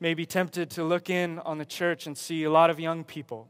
may 0.00 0.14
be 0.14 0.24
tempted 0.24 0.70
to 0.70 0.84
look 0.84 1.10
in 1.10 1.38
on 1.40 1.58
the 1.58 1.66
church 1.66 2.06
and 2.06 2.16
see 2.16 2.44
a 2.44 2.50
lot 2.50 2.70
of 2.70 2.80
young 2.80 3.04
people, 3.04 3.48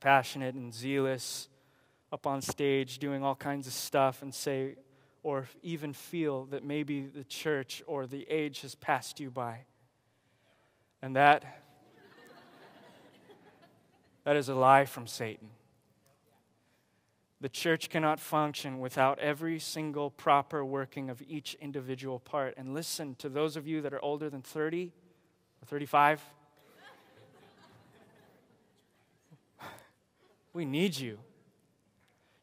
passionate 0.00 0.54
and 0.54 0.72
zealous, 0.72 1.48
up 2.12 2.26
on 2.26 2.42
stage 2.42 2.98
doing 2.98 3.22
all 3.22 3.36
kinds 3.36 3.66
of 3.66 3.72
stuff 3.72 4.22
and 4.22 4.34
say, 4.34 4.76
or 5.22 5.46
even 5.62 5.92
feel 5.92 6.46
that 6.46 6.64
maybe 6.64 7.02
the 7.02 7.24
church 7.24 7.82
or 7.86 8.06
the 8.06 8.26
age 8.28 8.62
has 8.62 8.74
passed 8.74 9.20
you 9.20 9.30
by. 9.30 9.60
And 11.02 11.16
that 11.16 11.44
that 14.24 14.36
is 14.36 14.48
a 14.48 14.54
lie 14.54 14.84
from 14.84 15.06
Satan. 15.06 15.48
The 17.40 17.48
church 17.48 17.88
cannot 17.88 18.20
function 18.20 18.80
without 18.80 19.18
every 19.18 19.58
single 19.58 20.10
proper 20.10 20.62
working 20.62 21.08
of 21.08 21.22
each 21.26 21.54
individual 21.54 22.18
part. 22.18 22.54
And 22.58 22.74
listen 22.74 23.14
to 23.16 23.30
those 23.30 23.56
of 23.56 23.66
you 23.66 23.80
that 23.80 23.94
are 23.94 24.04
older 24.04 24.28
than 24.28 24.42
30 24.42 24.92
or 25.62 25.66
35. 25.66 26.22
we 30.52 30.66
need 30.66 30.98
you 30.98 31.18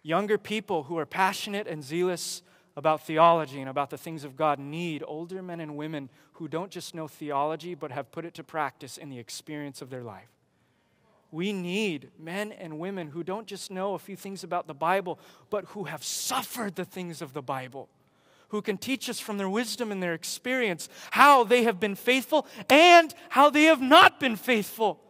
younger 0.08 0.38
people 0.38 0.84
who 0.84 0.98
are 0.98 1.06
passionate 1.06 1.68
and 1.68 1.84
zealous 1.84 2.42
about 2.78 3.06
theology 3.06 3.60
and 3.60 3.70
about 3.70 3.90
the 3.90 3.98
things 3.98 4.24
of 4.24 4.38
God 4.38 4.58
need 4.58 5.04
older 5.06 5.42
men 5.42 5.60
and 5.60 5.76
women 5.76 6.10
who 6.34 6.48
don't 6.48 6.72
just 6.72 6.96
know 6.96 7.10
theology 7.10 7.76
but 7.76 7.92
have 7.92 8.10
put 8.12 8.24
it 8.24 8.34
to 8.36 8.44
practice 8.44 8.98
in 8.98 9.10
the 9.10 9.20
experience 9.20 9.82
of 9.82 9.90
their 9.90 10.04
life. 10.04 10.30
We 11.30 11.52
need 11.52 12.10
men 12.18 12.54
and 12.54 12.80
women 12.80 13.10
who 13.10 13.22
don't 13.22 13.48
just 13.48 13.70
know 13.70 13.96
a 13.96 14.00
few 14.00 14.16
things 14.16 14.46
about 14.46 14.66
the 14.66 14.74
Bible, 14.74 15.20
but 15.50 15.66
who 15.66 15.84
have 15.84 16.06
suffered 16.06 16.76
the 16.76 16.86
things 16.86 17.22
of 17.22 17.34
the 17.34 17.42
Bible, 17.42 17.90
who 18.48 18.62
can 18.62 18.78
teach 18.78 19.10
us 19.10 19.20
from 19.20 19.38
their 19.38 19.50
wisdom 19.50 19.92
and 19.92 20.02
their 20.02 20.14
experience 20.14 20.88
how 21.12 21.44
they 21.44 21.64
have 21.64 21.82
been 21.82 21.96
faithful 21.96 22.48
and 22.70 23.14
how 23.28 23.50
they 23.50 23.64
have 23.64 23.82
not 23.82 24.22
been 24.22 24.38
faithful. 24.38 25.02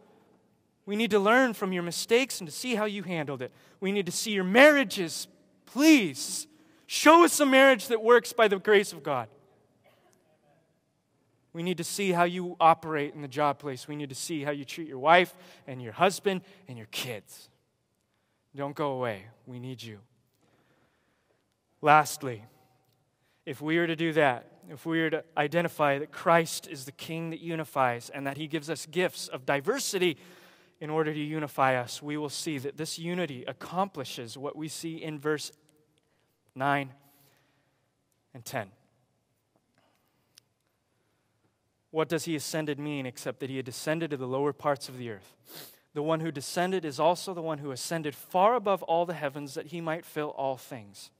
We 0.88 0.96
need 0.96 1.10
to 1.10 1.18
learn 1.18 1.52
from 1.52 1.74
your 1.74 1.82
mistakes 1.82 2.40
and 2.40 2.48
to 2.48 2.54
see 2.54 2.74
how 2.74 2.86
you 2.86 3.02
handled 3.02 3.42
it. 3.42 3.52
We 3.78 3.92
need 3.92 4.06
to 4.06 4.12
see 4.12 4.30
your 4.30 4.42
marriages. 4.42 5.28
Please 5.66 6.46
show 6.86 7.24
us 7.24 7.38
a 7.40 7.44
marriage 7.44 7.88
that 7.88 8.02
works 8.02 8.32
by 8.32 8.48
the 8.48 8.58
grace 8.58 8.94
of 8.94 9.02
God. 9.02 9.28
We 11.52 11.62
need 11.62 11.76
to 11.76 11.84
see 11.84 12.12
how 12.12 12.24
you 12.24 12.56
operate 12.58 13.12
in 13.12 13.20
the 13.20 13.28
job 13.28 13.58
place. 13.58 13.86
We 13.86 13.96
need 13.96 14.08
to 14.08 14.14
see 14.14 14.44
how 14.44 14.50
you 14.50 14.64
treat 14.64 14.88
your 14.88 14.98
wife 14.98 15.36
and 15.66 15.82
your 15.82 15.92
husband 15.92 16.40
and 16.68 16.78
your 16.78 16.86
kids. 16.90 17.50
Don't 18.56 18.74
go 18.74 18.92
away. 18.92 19.26
We 19.44 19.58
need 19.58 19.82
you. 19.82 19.98
Lastly, 21.82 22.44
if 23.44 23.60
we 23.60 23.76
are 23.76 23.86
to 23.86 23.94
do 23.94 24.14
that, 24.14 24.46
if 24.70 24.86
we 24.86 25.02
are 25.02 25.10
to 25.10 25.24
identify 25.36 25.98
that 25.98 26.12
Christ 26.12 26.66
is 26.66 26.86
the 26.86 26.92
King 26.92 27.28
that 27.28 27.40
unifies 27.40 28.08
and 28.08 28.26
that 28.26 28.38
He 28.38 28.46
gives 28.46 28.70
us 28.70 28.86
gifts 28.86 29.28
of 29.28 29.44
diversity 29.44 30.16
in 30.80 30.90
order 30.90 31.12
to 31.12 31.18
unify 31.18 31.76
us, 31.76 32.02
we 32.02 32.16
will 32.16 32.28
see 32.28 32.58
that 32.58 32.76
this 32.76 32.98
unity 32.98 33.44
accomplishes 33.46 34.38
what 34.38 34.56
we 34.56 34.68
see 34.68 35.02
in 35.02 35.18
verse 35.18 35.50
9 36.54 36.92
and 38.34 38.44
10. 38.44 38.70
What 41.90 42.08
does 42.08 42.26
he 42.26 42.36
ascended 42.36 42.78
mean 42.78 43.06
except 43.06 43.40
that 43.40 43.50
he 43.50 43.56
had 43.56 43.64
descended 43.64 44.10
to 44.10 44.16
the 44.16 44.26
lower 44.26 44.52
parts 44.52 44.88
of 44.88 44.98
the 44.98 45.10
earth? 45.10 45.34
The 45.94 46.02
one 46.02 46.20
who 46.20 46.30
descended 46.30 46.84
is 46.84 47.00
also 47.00 47.34
the 47.34 47.42
one 47.42 47.58
who 47.58 47.70
ascended 47.70 48.14
far 48.14 48.54
above 48.54 48.82
all 48.84 49.06
the 49.06 49.14
heavens 49.14 49.54
that 49.54 49.68
he 49.68 49.80
might 49.80 50.04
fill 50.04 50.28
all 50.30 50.56
things. 50.56 51.10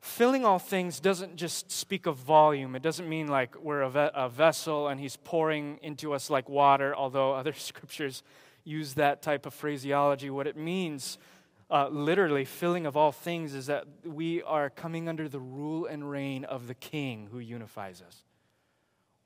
Filling 0.00 0.44
all 0.44 0.58
things 0.58 1.00
doesn't 1.00 1.36
just 1.36 1.72
speak 1.72 2.06
of 2.06 2.16
volume. 2.16 2.76
It 2.76 2.82
doesn't 2.82 3.08
mean 3.08 3.26
like 3.26 3.56
we're 3.60 3.82
a, 3.82 3.90
ve- 3.90 4.10
a, 4.14 4.28
vessel 4.28 4.88
and 4.88 5.00
he's 5.00 5.16
pouring 5.16 5.80
into 5.82 6.12
us 6.14 6.30
like 6.30 6.48
water, 6.48 6.94
although 6.94 7.32
other 7.32 7.52
scriptures 7.54 8.22
use 8.64 8.94
that 8.94 9.22
type 9.22 9.44
of 9.44 9.54
phraseology. 9.54 10.30
What 10.30 10.46
it 10.46 10.56
means, 10.56 11.18
uh, 11.68 11.88
literally, 11.88 12.44
filling 12.44 12.86
of 12.86 12.96
all 12.96 13.10
things, 13.10 13.54
is 13.54 13.66
that 13.66 13.86
we 14.04 14.42
are 14.42 14.70
coming 14.70 15.08
under 15.08 15.28
the 15.28 15.40
rule 15.40 15.86
and 15.86 16.08
reign 16.08 16.44
of 16.44 16.68
the 16.68 16.74
King 16.74 17.28
who 17.32 17.40
unifies 17.40 18.00
us. 18.00 18.24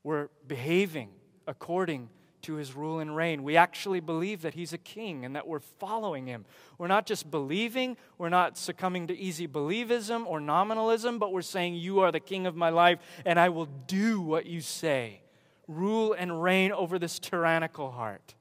We're 0.03 0.29
behaving 0.47 1.09
according 1.45 2.09
to 2.43 2.55
his 2.55 2.75
rule 2.75 2.99
and 2.99 3.15
reign. 3.15 3.43
We 3.43 3.57
actually 3.57 3.99
believe 3.99 4.41
that 4.43 4.53
he's 4.53 4.73
a 4.73 4.77
king 4.77 5.25
and 5.25 5.35
that 5.35 5.47
we're 5.47 5.59
following 5.59 6.27
him. 6.27 6.45
We're 6.77 6.87
not 6.87 7.05
just 7.05 7.29
believing, 7.31 7.97
we're 8.17 8.29
not 8.29 8.57
succumbing 8.57 9.07
to 9.07 9.17
easy 9.17 9.47
believism 9.47 10.25
or 10.25 10.39
nominalism, 10.39 11.19
but 11.19 11.31
we're 11.31 11.41
saying, 11.41 11.75
You 11.75 11.99
are 12.01 12.11
the 12.11 12.19
king 12.19 12.45
of 12.45 12.55
my 12.55 12.69
life 12.69 12.99
and 13.25 13.39
I 13.39 13.49
will 13.49 13.65
do 13.65 14.21
what 14.21 14.45
you 14.45 14.61
say. 14.61 15.21
Rule 15.67 16.13
and 16.13 16.43
reign 16.43 16.71
over 16.71 16.99
this 16.99 17.19
tyrannical 17.19 17.91
heart. 17.91 18.35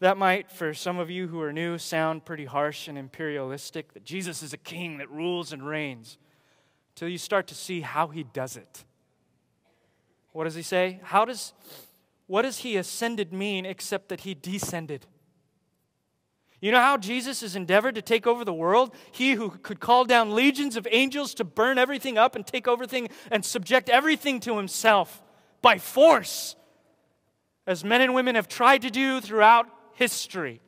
That 0.00 0.16
might, 0.16 0.50
for 0.50 0.74
some 0.74 0.98
of 0.98 1.10
you 1.10 1.26
who 1.26 1.40
are 1.40 1.52
new, 1.52 1.76
sound 1.76 2.24
pretty 2.24 2.44
harsh 2.44 2.86
and 2.86 2.96
imperialistic 2.96 3.94
that 3.94 4.04
Jesus 4.04 4.42
is 4.42 4.52
a 4.52 4.58
king 4.58 4.98
that 4.98 5.10
rules 5.10 5.52
and 5.52 5.66
reigns, 5.66 6.18
till 6.94 7.08
you 7.08 7.18
start 7.18 7.46
to 7.48 7.54
see 7.54 7.80
how 7.80 8.08
he 8.08 8.22
does 8.22 8.56
it. 8.56 8.84
What 10.32 10.44
does 10.44 10.54
he 10.54 10.62
say? 10.62 11.00
How 11.02 11.24
does 11.24 11.52
what 12.26 12.42
does 12.42 12.58
he 12.58 12.76
ascended 12.76 13.32
mean 13.32 13.64
except 13.64 14.10
that 14.10 14.20
he 14.20 14.34
descended? 14.34 15.06
You 16.60 16.72
know 16.72 16.80
how 16.80 16.96
Jesus 16.96 17.40
has 17.40 17.56
endeavored 17.56 17.94
to 17.94 18.02
take 18.02 18.26
over 18.26 18.44
the 18.44 18.52
world? 18.52 18.94
He 19.12 19.32
who 19.32 19.50
could 19.50 19.80
call 19.80 20.04
down 20.04 20.34
legions 20.34 20.76
of 20.76 20.86
angels 20.90 21.32
to 21.34 21.44
burn 21.44 21.78
everything 21.78 22.18
up 22.18 22.36
and 22.36 22.46
take 22.46 22.66
over 22.66 22.82
everything 22.82 23.08
and 23.30 23.44
subject 23.44 23.88
everything 23.88 24.40
to 24.40 24.56
himself 24.56 25.22
by 25.62 25.78
force, 25.78 26.54
as 27.66 27.84
men 27.84 28.00
and 28.00 28.14
women 28.14 28.34
have 28.34 28.48
tried 28.48 28.82
to 28.82 28.90
do 28.90 29.20
throughout 29.20 29.66
history, 29.94 30.60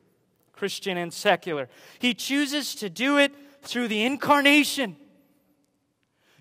Christian 0.53 0.97
and 0.97 1.13
secular. 1.13 1.69
He 1.99 2.15
chooses 2.15 2.75
to 2.77 2.89
do 2.89 3.19
it 3.19 3.33
through 3.63 3.89
the 3.89 4.05
incarnation. 4.05 4.97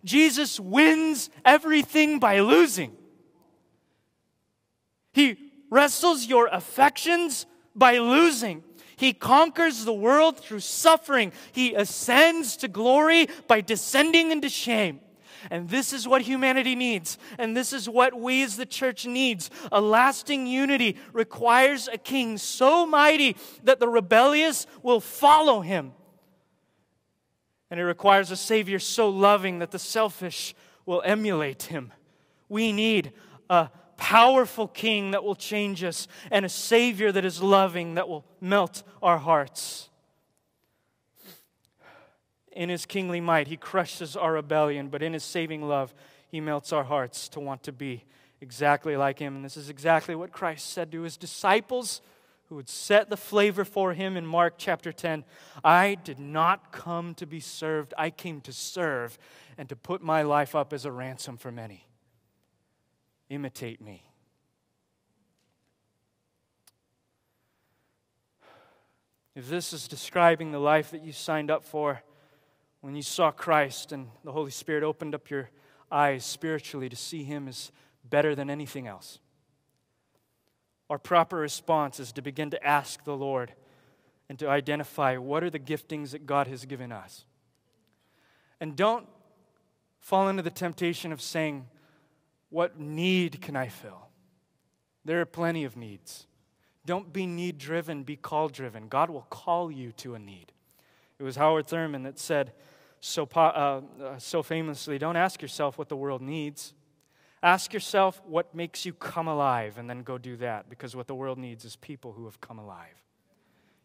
Jesus 0.05 0.59
wins 0.59 1.30
everything 1.43 2.20
by 2.20 2.39
losing. 2.39 2.95
He 5.14 5.38
wrestles 5.70 6.26
your 6.26 6.47
affections 6.47 7.45
by 7.76 7.97
losing. 7.97 8.64
He 8.95 9.14
conquers 9.14 9.86
the 9.86 9.93
world 9.93 10.39
through 10.39 10.60
suffering. 10.60 11.32
He 11.51 11.74
ascends 11.74 12.57
to 12.57 12.68
glory 12.68 13.28
by 13.47 13.62
descending 13.62 14.32
into 14.32 14.49
shame. 14.49 14.99
And 15.49 15.70
this 15.70 15.93
is 15.93 16.07
what 16.07 16.24
humanity 16.24 16.76
needs. 16.76 17.18
And 17.38 17.55
this 17.55 17.72
is 17.72 17.88
what 17.88 18.20
we 18.20 18.43
as 18.43 18.57
the 18.57 18.66
church 18.66 19.05
needs. 19.05 19.49
A 19.72 19.80
lasting 19.80 20.47
unity 20.47 20.97
requires 21.14 21.88
a 21.88 21.97
king 21.97 22.38
so 22.38 22.86
mighty 22.86 23.38
that 23.64 23.80
the 23.80 23.88
rebellious 23.88 24.68
will 24.84 24.99
follow 24.99 25.62
him. 25.62 25.93
And 27.72 27.80
it 27.80 27.86
requires 27.86 28.32
a 28.32 28.36
savior 28.36 28.80
so 28.80 29.10
loving 29.10 29.60
that 29.60 29.72
the 29.72 29.80
selfish 29.80 30.55
will 30.86 31.01
emulate 31.05 31.64
him. 31.64 31.93
We 32.49 32.74
need 32.74 33.14
a 33.49 33.70
powerful 33.99 34.67
king 34.67 35.11
that 35.11 35.23
will 35.23 35.35
change 35.35 35.83
us, 35.83 36.07
and 36.31 36.45
a 36.45 36.49
savior 36.49 37.11
that 37.11 37.25
is 37.25 37.41
loving 37.41 37.95
that 37.95 38.09
will 38.09 38.25
melt 38.41 38.83
our 39.03 39.17
hearts. 39.17 39.89
In 42.51 42.69
his 42.69 42.85
kingly 42.85 43.21
might, 43.21 43.47
he 43.47 43.57
crushes 43.57 44.15
our 44.15 44.33
rebellion, 44.33 44.87
but 44.87 45.03
in 45.03 45.13
his 45.13 45.23
saving 45.23 45.61
love, 45.61 45.93
he 46.27 46.41
melts 46.41 46.73
our 46.73 46.83
hearts 46.83 47.29
to 47.29 47.39
want 47.39 47.63
to 47.63 47.71
be 47.71 48.05
exactly 48.41 48.97
like 48.97 49.19
him. 49.19 49.35
And 49.35 49.45
this 49.45 49.57
is 49.57 49.69
exactly 49.69 50.15
what 50.15 50.31
Christ 50.31 50.71
said 50.71 50.91
to 50.91 51.01
his 51.01 51.17
disciples 51.17 52.01
who 52.47 52.55
would 52.55 52.69
set 52.69 53.09
the 53.09 53.17
flavor 53.17 53.63
for 53.63 53.93
him 53.93 54.17
in 54.17 54.25
Mark 54.25 54.55
chapter 54.57 54.91
10. 54.91 55.23
I 55.63 55.95
did 56.03 56.19
not 56.19 56.71
come 56.71 57.13
to 57.15 57.27
be 57.27 57.39
served, 57.39 57.93
I 57.97 58.09
came 58.09 58.41
to 58.41 58.51
serve 58.53 59.19
and 59.57 59.69
to 59.69 59.75
put 59.75 60.01
my 60.01 60.23
life 60.23 60.55
up 60.55 60.73
as 60.73 60.85
a 60.85 60.91
ransom 60.91 61.37
for 61.37 61.51
many. 61.51 61.85
Imitate 63.30 63.80
me. 63.82 64.09
If 69.36 69.47
this 69.47 69.71
is 69.71 69.88
describing 69.88 70.51
the 70.51 70.59
life 70.59 70.91
that 70.91 71.03
you 71.03 71.11
signed 71.11 71.49
up 71.49 71.63
for 71.63 72.01
when 72.82 72.95
you 72.95 73.01
saw 73.01 73.32
Christ 73.32 73.91
and 73.91 74.07
the 74.23 74.32
Holy 74.32 74.51
Spirit 74.51 74.84
opened 74.84 75.13
up 75.15 75.30
your 75.30 75.49
eyes 75.91 76.25
spiritually 76.25 76.89
to 76.89 76.95
see 76.95 77.23
Him 77.23 77.47
as 77.47 77.71
better 78.03 78.36
than 78.36 78.49
anything 78.49 78.88
else, 78.88 79.19
our 80.89 80.97
proper 80.97 81.38
response 81.38 81.99
is 81.99 82.11
to 82.13 82.21
begin 82.21 82.49
to 82.49 82.65
ask 82.65 83.03
the 83.03 83.15
Lord 83.15 83.53
and 84.27 84.38
to 84.39 84.49
identify 84.49 85.17
what 85.17 85.43
are 85.43 85.49
the 85.49 85.59
giftings 85.59 86.11
that 86.11 86.25
God 86.25 86.47
has 86.47 86.65
given 86.65 86.91
us. 86.91 87.25
And 88.59 88.75
don't 88.75 89.07
fall 89.99 90.30
into 90.30 90.43
the 90.43 90.49
temptation 90.49 91.11
of 91.11 91.21
saying, 91.21 91.67
What 92.49 92.79
need 92.79 93.41
can 93.41 93.55
I 93.55 93.67
fill? 93.67 94.07
There 95.05 95.21
are 95.21 95.25
plenty 95.25 95.63
of 95.63 95.77
needs. 95.77 96.27
Don't 96.85 97.13
be 97.13 97.27
need 97.27 97.57
driven, 97.57 98.03
be 98.03 98.15
call 98.15 98.49
driven. 98.49 98.87
God 98.87 99.09
will 99.09 99.27
call 99.29 99.71
you 99.71 99.91
to 99.93 100.15
a 100.15 100.19
need. 100.19 100.51
It 101.19 101.23
was 101.23 101.35
Howard 101.35 101.67
Thurman 101.67 102.03
that 102.03 102.17
said 102.17 102.53
so, 103.01 103.27
uh, 103.35 103.39
uh, 103.39 103.81
so 104.17 104.43
famously 104.43 104.97
don't 104.97 105.15
ask 105.15 105.41
yourself 105.41 105.77
what 105.77 105.89
the 105.89 105.95
world 105.95 106.21
needs. 106.21 106.73
Ask 107.41 107.73
yourself 107.73 108.21
what 108.25 108.53
makes 108.53 108.85
you 108.85 108.93
come 108.93 109.27
alive, 109.27 109.77
and 109.77 109.89
then 109.89 110.03
go 110.03 110.17
do 110.17 110.35
that, 110.37 110.69
because 110.69 110.95
what 110.95 111.07
the 111.07 111.15
world 111.15 111.37
needs 111.37 111.63
is 111.63 111.77
people 111.77 112.11
who 112.11 112.25
have 112.25 112.41
come 112.41 112.59
alive. 112.59 113.01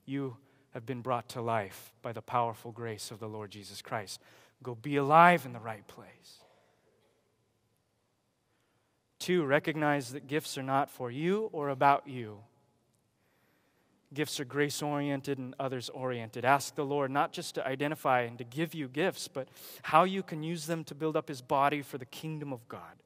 You 0.07 0.37
have 0.73 0.85
been 0.85 1.03
brought 1.03 1.29
to 1.31 1.41
life 1.41 1.93
by 2.03 2.13
the 2.13 2.23
powerful 2.23 2.73
grace 2.73 3.13
of 3.13 3.21
the 3.21 3.29
Lord 3.29 3.53
Jesus 3.53 3.81
Christ. 3.81 4.21
Go 4.63 4.75
be 4.75 4.97
alive 4.97 5.47
in 5.47 5.53
the 5.53 5.61
right 5.61 5.87
place. 5.87 6.44
Two, 9.25 9.47
recognize 9.47 10.13
that 10.13 10.27
gifts 10.27 10.59
are 10.59 10.63
not 10.63 10.91
for 10.91 11.11
you 11.11 11.49
or 11.51 11.71
about 11.71 12.07
you. 12.07 12.41
Gifts 14.13 14.39
are 14.39 14.45
grace 14.45 14.83
oriented 14.83 15.39
and 15.39 15.55
others 15.59 15.89
oriented. 15.89 16.45
Ask 16.45 16.75
the 16.75 16.85
Lord 16.85 17.11
not 17.11 17.33
just 17.33 17.55
to 17.55 17.67
identify 17.67 18.21
and 18.21 18.37
to 18.37 18.45
give 18.45 18.75
you 18.75 18.87
gifts, 18.87 19.27
but 19.27 19.49
how 19.83 20.05
you 20.05 20.23
can 20.23 20.43
use 20.43 20.67
them 20.67 20.85
to 20.85 20.95
build 20.95 21.17
up 21.17 21.29
His 21.29 21.41
body 21.41 21.81
for 21.81 21.97
the 21.97 22.05
kingdom 22.05 22.53
of 22.53 22.69
God. 22.69 23.03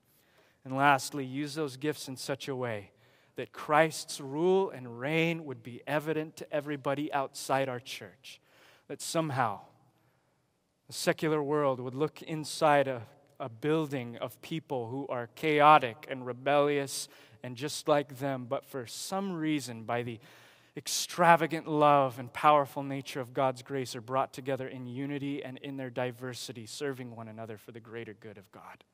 And 0.64 0.77
lastly, 0.77 1.25
use 1.25 1.55
those 1.55 1.77
gifts 1.77 2.09
in 2.09 2.16
such 2.16 2.49
a 2.49 2.57
way 2.57 2.91
that 3.37 3.53
Christ's 3.53 4.21
rule 4.21 4.71
and 4.71 4.99
reign 4.99 5.45
would 5.45 5.62
be 5.62 5.83
evident 5.87 6.35
to 6.39 6.53
everybody 6.53 7.12
outside 7.12 7.69
our 7.69 7.79
church. 7.79 8.41
That 8.89 9.01
somehow 9.01 9.61
the 10.89 10.95
secular 10.95 11.41
world 11.41 11.79
would 11.79 11.95
look 11.95 12.23
inside 12.23 12.89
a, 12.89 13.03
a 13.41 13.49
building 13.49 14.16
of 14.16 14.41
people 14.43 14.89
who 14.89 15.07
are 15.09 15.28
chaotic 15.34 16.07
and 16.09 16.26
rebellious 16.26 17.09
and 17.43 17.57
just 17.57 17.86
like 17.89 18.18
them, 18.18 18.47
but 18.49 18.64
for 18.64 18.86
some 18.86 19.32
reason, 19.32 19.84
by 19.84 20.03
the 20.03 20.18
extravagant 20.76 21.68
love 21.68 22.18
and 22.18 22.32
powerful 22.32 22.82
nature 22.82 23.20
of 23.20 23.34
God's 23.34 23.62
grace, 23.62 23.95
are 23.95 24.01
brought 24.01 24.32
together 24.32 24.66
in 24.66 24.86
unity 24.86 25.43
and 25.43 25.59
in 25.59 25.76
their 25.76 25.91
diversity, 25.91 26.66
serving 26.66 27.14
one 27.14 27.28
another 27.28 27.57
for 27.57 27.72
the 27.72 27.80
greater 27.80 28.14
good 28.14 28.39
of 28.39 28.51
God. 28.51 28.84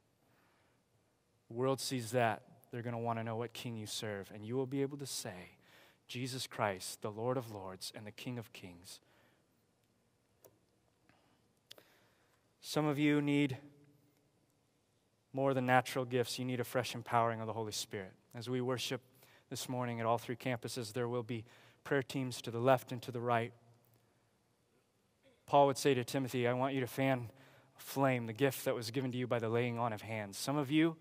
The 1.49 1.55
world 1.55 1.81
sees 1.81 2.11
that, 2.13 2.43
they're 2.71 2.83
going 2.83 2.95
to 2.95 2.99
want 2.99 3.19
to 3.19 3.25
know 3.25 3.37
what 3.37 3.53
king 3.53 3.77
you 3.77 3.87
serve. 3.87 4.31
And 4.35 4.45
you 4.45 4.57
will 4.57 4.67
be 4.67 4.83
able 4.83 4.99
to 4.99 5.07
say, 5.07 5.57
Jesus 6.09 6.47
Christ, 6.47 7.03
the 7.03 7.11
Lord 7.11 7.37
of 7.37 7.51
Lords 7.51 7.93
and 7.95 8.07
the 8.07 8.11
King 8.11 8.39
of 8.39 8.53
Kings. 8.53 8.99
Some 12.61 12.87
of 12.87 12.99
you 12.99 13.21
need 13.21 13.59
more 15.35 15.53
than 15.53 15.67
natural 15.67 16.05
gifts, 16.05 16.39
you 16.39 16.45
need 16.45 16.61
a 16.61 16.65
fresh 16.65 16.95
empowering 16.95 17.41
of 17.41 17.47
the 17.47 17.53
Holy 17.53 17.73
Spirit. 17.73 18.13
As 18.35 18.49
we 18.49 18.61
worship 18.61 19.03
this 19.51 19.69
morning 19.69 20.01
at 20.01 20.07
all 20.07 20.17
three 20.17 20.37
campuses, 20.37 20.93
there 20.93 21.09
will 21.09 21.25
be 21.25 21.45
prayer 21.83 22.03
teams 22.03 22.41
to 22.43 22.51
the 22.51 22.61
left 22.61 22.93
and 22.93 23.03
to 23.03 23.11
the 23.11 23.21
right. 23.21 23.53
Paul 25.47 25.67
would 25.67 25.77
say 25.77 25.93
to 25.93 26.05
Timothy, 26.05 26.47
I 26.47 26.53
want 26.53 26.73
you 26.73 26.81
to 26.81 26.87
fan 26.87 27.29
flame, 27.77 28.27
the 28.27 28.33
gift 28.33 28.65
that 28.65 28.77
was 28.77 28.93
given 28.93 29.11
to 29.11 29.19
you 29.19 29.27
by 29.27 29.41
the 29.41 29.49
laying 29.49 29.77
on 29.77 29.93
of 29.93 30.03
hands. 30.03 30.39
Some 30.39 30.57
of 30.57 30.71
you, 30.71 30.97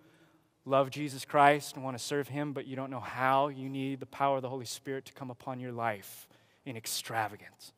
love 0.65 0.89
Jesus 0.89 1.25
Christ 1.25 1.75
and 1.75 1.83
want 1.83 1.95
to 1.95 2.03
serve 2.03 2.27
Him, 2.27 2.53
but 2.53 2.65
you 2.65 2.75
don't 2.75 2.89
know 2.89 2.99
how, 2.99 3.49
you 3.49 3.69
need 3.69 3.99
the 3.99 4.07
power 4.07 4.37
of 4.37 4.41
the 4.41 4.49
Holy 4.49 4.65
Spirit 4.65 5.05
to 5.05 5.13
come 5.13 5.29
upon 5.29 5.59
your 5.59 5.71
life 5.71 6.27
in 6.65 6.75
extravagance. 6.75 7.71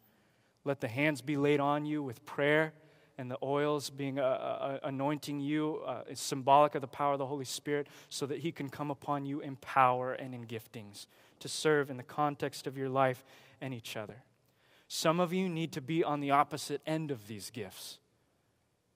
Let 0.64 0.80
the 0.80 0.88
hands 0.88 1.22
be 1.22 1.36
laid 1.36 1.60
on 1.60 1.86
you 1.86 2.01
with 2.01 2.26
prayer 2.26 2.74
and 3.18 3.32
the 3.32 3.38
oils 3.41 3.89
being 3.89 4.20
uh, 4.20 4.24
uh, 4.24 4.80
anointing 4.84 5.39
you 5.39 5.82
uh, 5.86 6.01
is 6.09 6.20
symbolic 6.20 6.76
of 6.76 6.82
the 6.82 6.88
power 6.88 7.13
of 7.13 7.20
the 7.20 7.26
Holy 7.26 7.45
Spirit 7.45 7.88
so 8.09 8.26
that 8.26 8.39
He 8.39 8.51
can 8.51 8.70
come 8.70 8.91
upon 8.91 9.26
you 9.26 9.39
in 9.39 9.55
power 9.57 10.13
and 10.13 10.34
in 10.34 10.45
giftings 10.45 11.07
to 11.39 11.47
serve 11.47 11.89
in 11.89 11.97
the 11.97 12.03
context 12.03 12.68
of 12.68 12.78
your 12.78 12.89
life 12.89 13.24
and 13.61 13.74
each 13.74 13.95
other. 13.95 14.24
Some 14.88 15.20
of 15.20 15.34
you 15.34 15.49
need 15.49 15.72
to 15.74 15.82
be 15.82 16.03
on 16.03 16.20
the 16.20 16.32
opposite 16.32 16.82
end 16.86 17.11
of 17.11 17.28
these 17.28 17.49
gifts. 17.49 17.99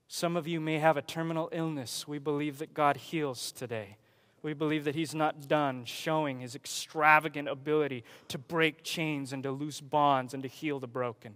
Some 0.07 0.36
of 0.36 0.47
you 0.47 0.59
may 0.59 0.80
have 0.80 0.97
a 0.97 1.01
terminal 1.01 1.49
illness. 1.51 2.07
We 2.07 2.17
believe 2.17 2.59
that 2.59 2.74
God 2.74 2.97
heals 2.97 3.51
today. 3.51 3.97
We 4.41 4.53
believe 4.53 4.86
that 4.86 4.95
He's 4.95 5.13
not 5.13 5.47
done 5.47 5.86
showing 5.86 6.39
His 6.39 6.55
extravagant 6.55 7.47
ability 7.47 8.03
to 8.30 8.38
break 8.38 8.84
chains 8.84 9.34
and 9.34 9.43
to 9.43 9.51
loose 9.51 9.82
bonds 9.82 10.34
and 10.34 10.43
to 10.43 10.49
heal 10.49 10.80
the 10.80 10.88
broken. 10.88 11.36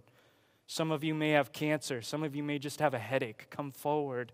Some 0.66 0.90
of 0.90 1.04
you 1.04 1.14
may 1.14 1.30
have 1.30 1.52
cancer. 1.52 2.02
Some 2.02 2.22
of 2.22 2.34
you 2.34 2.42
may 2.42 2.58
just 2.58 2.80
have 2.80 2.94
a 2.94 2.98
headache. 2.98 3.48
Come 3.50 3.70
forward 3.70 4.32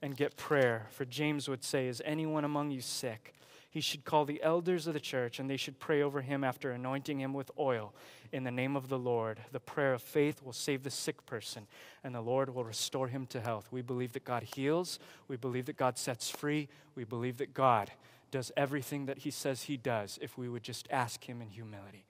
and 0.00 0.16
get 0.16 0.36
prayer. 0.36 0.86
For 0.90 1.04
James 1.04 1.48
would 1.48 1.64
say, 1.64 1.88
Is 1.88 2.02
anyone 2.04 2.44
among 2.44 2.70
you 2.70 2.80
sick? 2.80 3.34
he 3.74 3.80
should 3.80 4.04
call 4.04 4.24
the 4.24 4.40
elders 4.40 4.86
of 4.86 4.94
the 4.94 5.00
church 5.00 5.40
and 5.40 5.50
they 5.50 5.56
should 5.56 5.80
pray 5.80 6.00
over 6.00 6.20
him 6.20 6.44
after 6.44 6.70
anointing 6.70 7.20
him 7.20 7.34
with 7.34 7.50
oil 7.58 7.92
in 8.30 8.44
the 8.44 8.50
name 8.52 8.76
of 8.76 8.88
the 8.88 8.96
Lord. 9.00 9.40
The 9.50 9.58
prayer 9.58 9.94
of 9.94 10.00
faith 10.00 10.44
will 10.44 10.52
save 10.52 10.84
the 10.84 10.92
sick 10.92 11.26
person 11.26 11.66
and 12.04 12.14
the 12.14 12.20
Lord 12.20 12.54
will 12.54 12.62
restore 12.62 13.08
him 13.08 13.26
to 13.26 13.40
health. 13.40 13.66
We 13.72 13.82
believe 13.82 14.12
that 14.12 14.24
God 14.24 14.44
heals, 14.44 15.00
we 15.26 15.36
believe 15.36 15.66
that 15.66 15.76
God 15.76 15.98
sets 15.98 16.30
free, 16.30 16.68
we 16.94 17.02
believe 17.02 17.38
that 17.38 17.52
God 17.52 17.90
does 18.30 18.52
everything 18.56 19.06
that 19.06 19.18
he 19.18 19.32
says 19.32 19.64
he 19.64 19.76
does 19.76 20.20
if 20.22 20.38
we 20.38 20.48
would 20.48 20.62
just 20.62 20.86
ask 20.92 21.28
him 21.28 21.42
in 21.42 21.48
humility. 21.48 22.06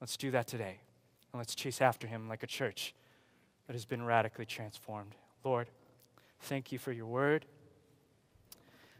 Let's 0.00 0.16
do 0.16 0.30
that 0.30 0.46
today. 0.46 0.80
And 1.32 1.40
let's 1.40 1.54
chase 1.54 1.80
after 1.80 2.06
him 2.06 2.28
like 2.28 2.42
a 2.42 2.46
church 2.46 2.94
that 3.66 3.72
has 3.72 3.84
been 3.84 4.04
radically 4.04 4.44
transformed. 4.44 5.14
Lord, 5.44 5.68
thank 6.40 6.72
you 6.72 6.78
for 6.78 6.92
your 6.92 7.06
word. 7.06 7.46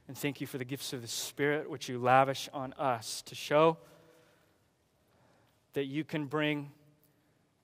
And 0.09 0.17
thank 0.17 0.41
you 0.41 0.47
for 0.47 0.59
the 0.59 0.65
gifts 0.65 0.93
of 0.93 1.03
the 1.03 1.09
Spirit 1.09 1.71
which 1.71 1.89
you 1.89 1.99
lavish 1.99 2.49
on 2.53 2.73
us 2.75 3.23
to 3.23 3.35
show 3.35 3.79
that 5.75 5.85
you 5.85 6.05
can 6.05 6.27
bring 6.27 6.71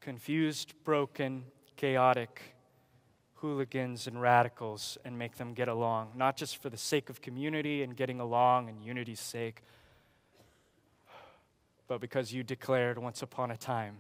confused, 0.01 0.73
broken, 0.85 1.45
chaotic 1.77 2.55
hooligans 3.35 4.07
and 4.07 4.21
radicals 4.21 4.99
and 5.05 5.19
make 5.19 5.37
them 5.37 5.55
get 5.55 5.69
along, 5.69 6.11
not 6.17 6.37
just 6.37 6.57
for 6.61 6.71
the 6.71 6.77
sake 6.77 7.09
of 7.09 7.21
community 7.21 7.83
and 7.83 7.97
getting 7.97 8.21
along 8.21 8.69
and 8.69 8.83
unity's 8.83 9.21
sake, 9.21 9.63
but 11.87 12.01
because 12.01 12.33
you 12.33 12.43
declared 12.43 12.99
once 12.99 13.23
upon 13.23 13.51
a 13.51 13.57
time 13.57 13.99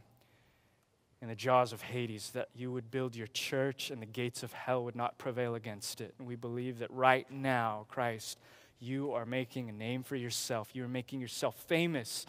in 1.20 1.28
the 1.28 1.34
jaws 1.34 1.72
of 1.72 1.82
Hades 1.82 2.30
that 2.30 2.48
you 2.54 2.70
would 2.70 2.90
build 2.90 3.16
your 3.16 3.26
church 3.28 3.90
and 3.90 4.00
the 4.00 4.06
gates 4.06 4.42
of 4.42 4.52
hell 4.52 4.84
would 4.84 4.94
not 4.94 5.18
prevail 5.18 5.54
against 5.54 6.00
it. 6.00 6.14
And 6.18 6.28
we 6.28 6.36
believe 6.36 6.78
that 6.78 6.90
right 6.92 7.28
now, 7.30 7.86
Christ, 7.88 8.38
you 8.78 9.12
are 9.12 9.26
making 9.26 9.68
a 9.68 9.72
name 9.72 10.04
for 10.04 10.14
yourself. 10.14 10.70
You 10.74 10.84
are 10.84 10.88
making 10.88 11.20
yourself 11.20 11.56
famous 11.66 12.24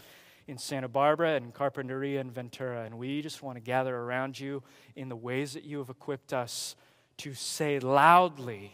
in 0.48 0.58
Santa 0.58 0.88
Barbara 0.88 1.36
and 1.36 1.54
Carpinteria 1.54 2.20
and 2.20 2.34
Ventura. 2.34 2.84
And 2.84 2.98
we 2.98 3.22
just 3.22 3.44
want 3.44 3.58
to 3.58 3.62
gather 3.62 3.96
around 3.96 4.40
you 4.40 4.64
in 4.96 5.08
the 5.08 5.16
ways 5.16 5.54
that 5.54 5.64
you 5.64 5.78
have 5.78 5.90
equipped 5.90 6.34
us 6.34 6.76
to 7.18 7.36
say 7.36 7.80
loudly, 7.80 8.74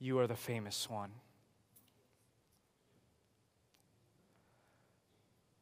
You 0.00 0.18
are 0.18 0.26
the 0.26 0.34
famous 0.34 0.90
one. 0.90 1.10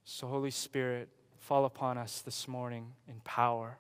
So, 0.05 0.27
Holy 0.27 0.51
Spirit, 0.51 1.09
fall 1.51 1.65
upon 1.65 1.99
us 1.99 2.21
this 2.21 2.47
morning 2.47 2.93
in 3.09 3.17
power. 3.25 3.77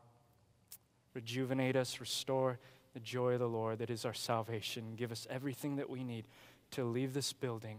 Rejuvenate 1.15 1.77
us, 1.77 2.01
restore 2.01 2.59
the 2.95 2.99
joy 2.99 3.35
of 3.35 3.39
the 3.39 3.49
Lord 3.49 3.79
that 3.79 3.91
is 3.91 4.05
our 4.05 4.13
salvation. 4.13 4.95
Give 4.97 5.13
us 5.13 5.25
everything 5.31 5.77
that 5.77 5.89
we 5.89 6.03
need 6.03 6.25
to 6.73 6.83
leave 6.83 7.15
this 7.15 7.33
building 7.33 7.79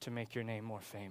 to 0.00 0.10
make 0.10 0.34
your 0.34 0.42
name 0.42 0.64
more 0.64 0.80
famous. 0.80 1.06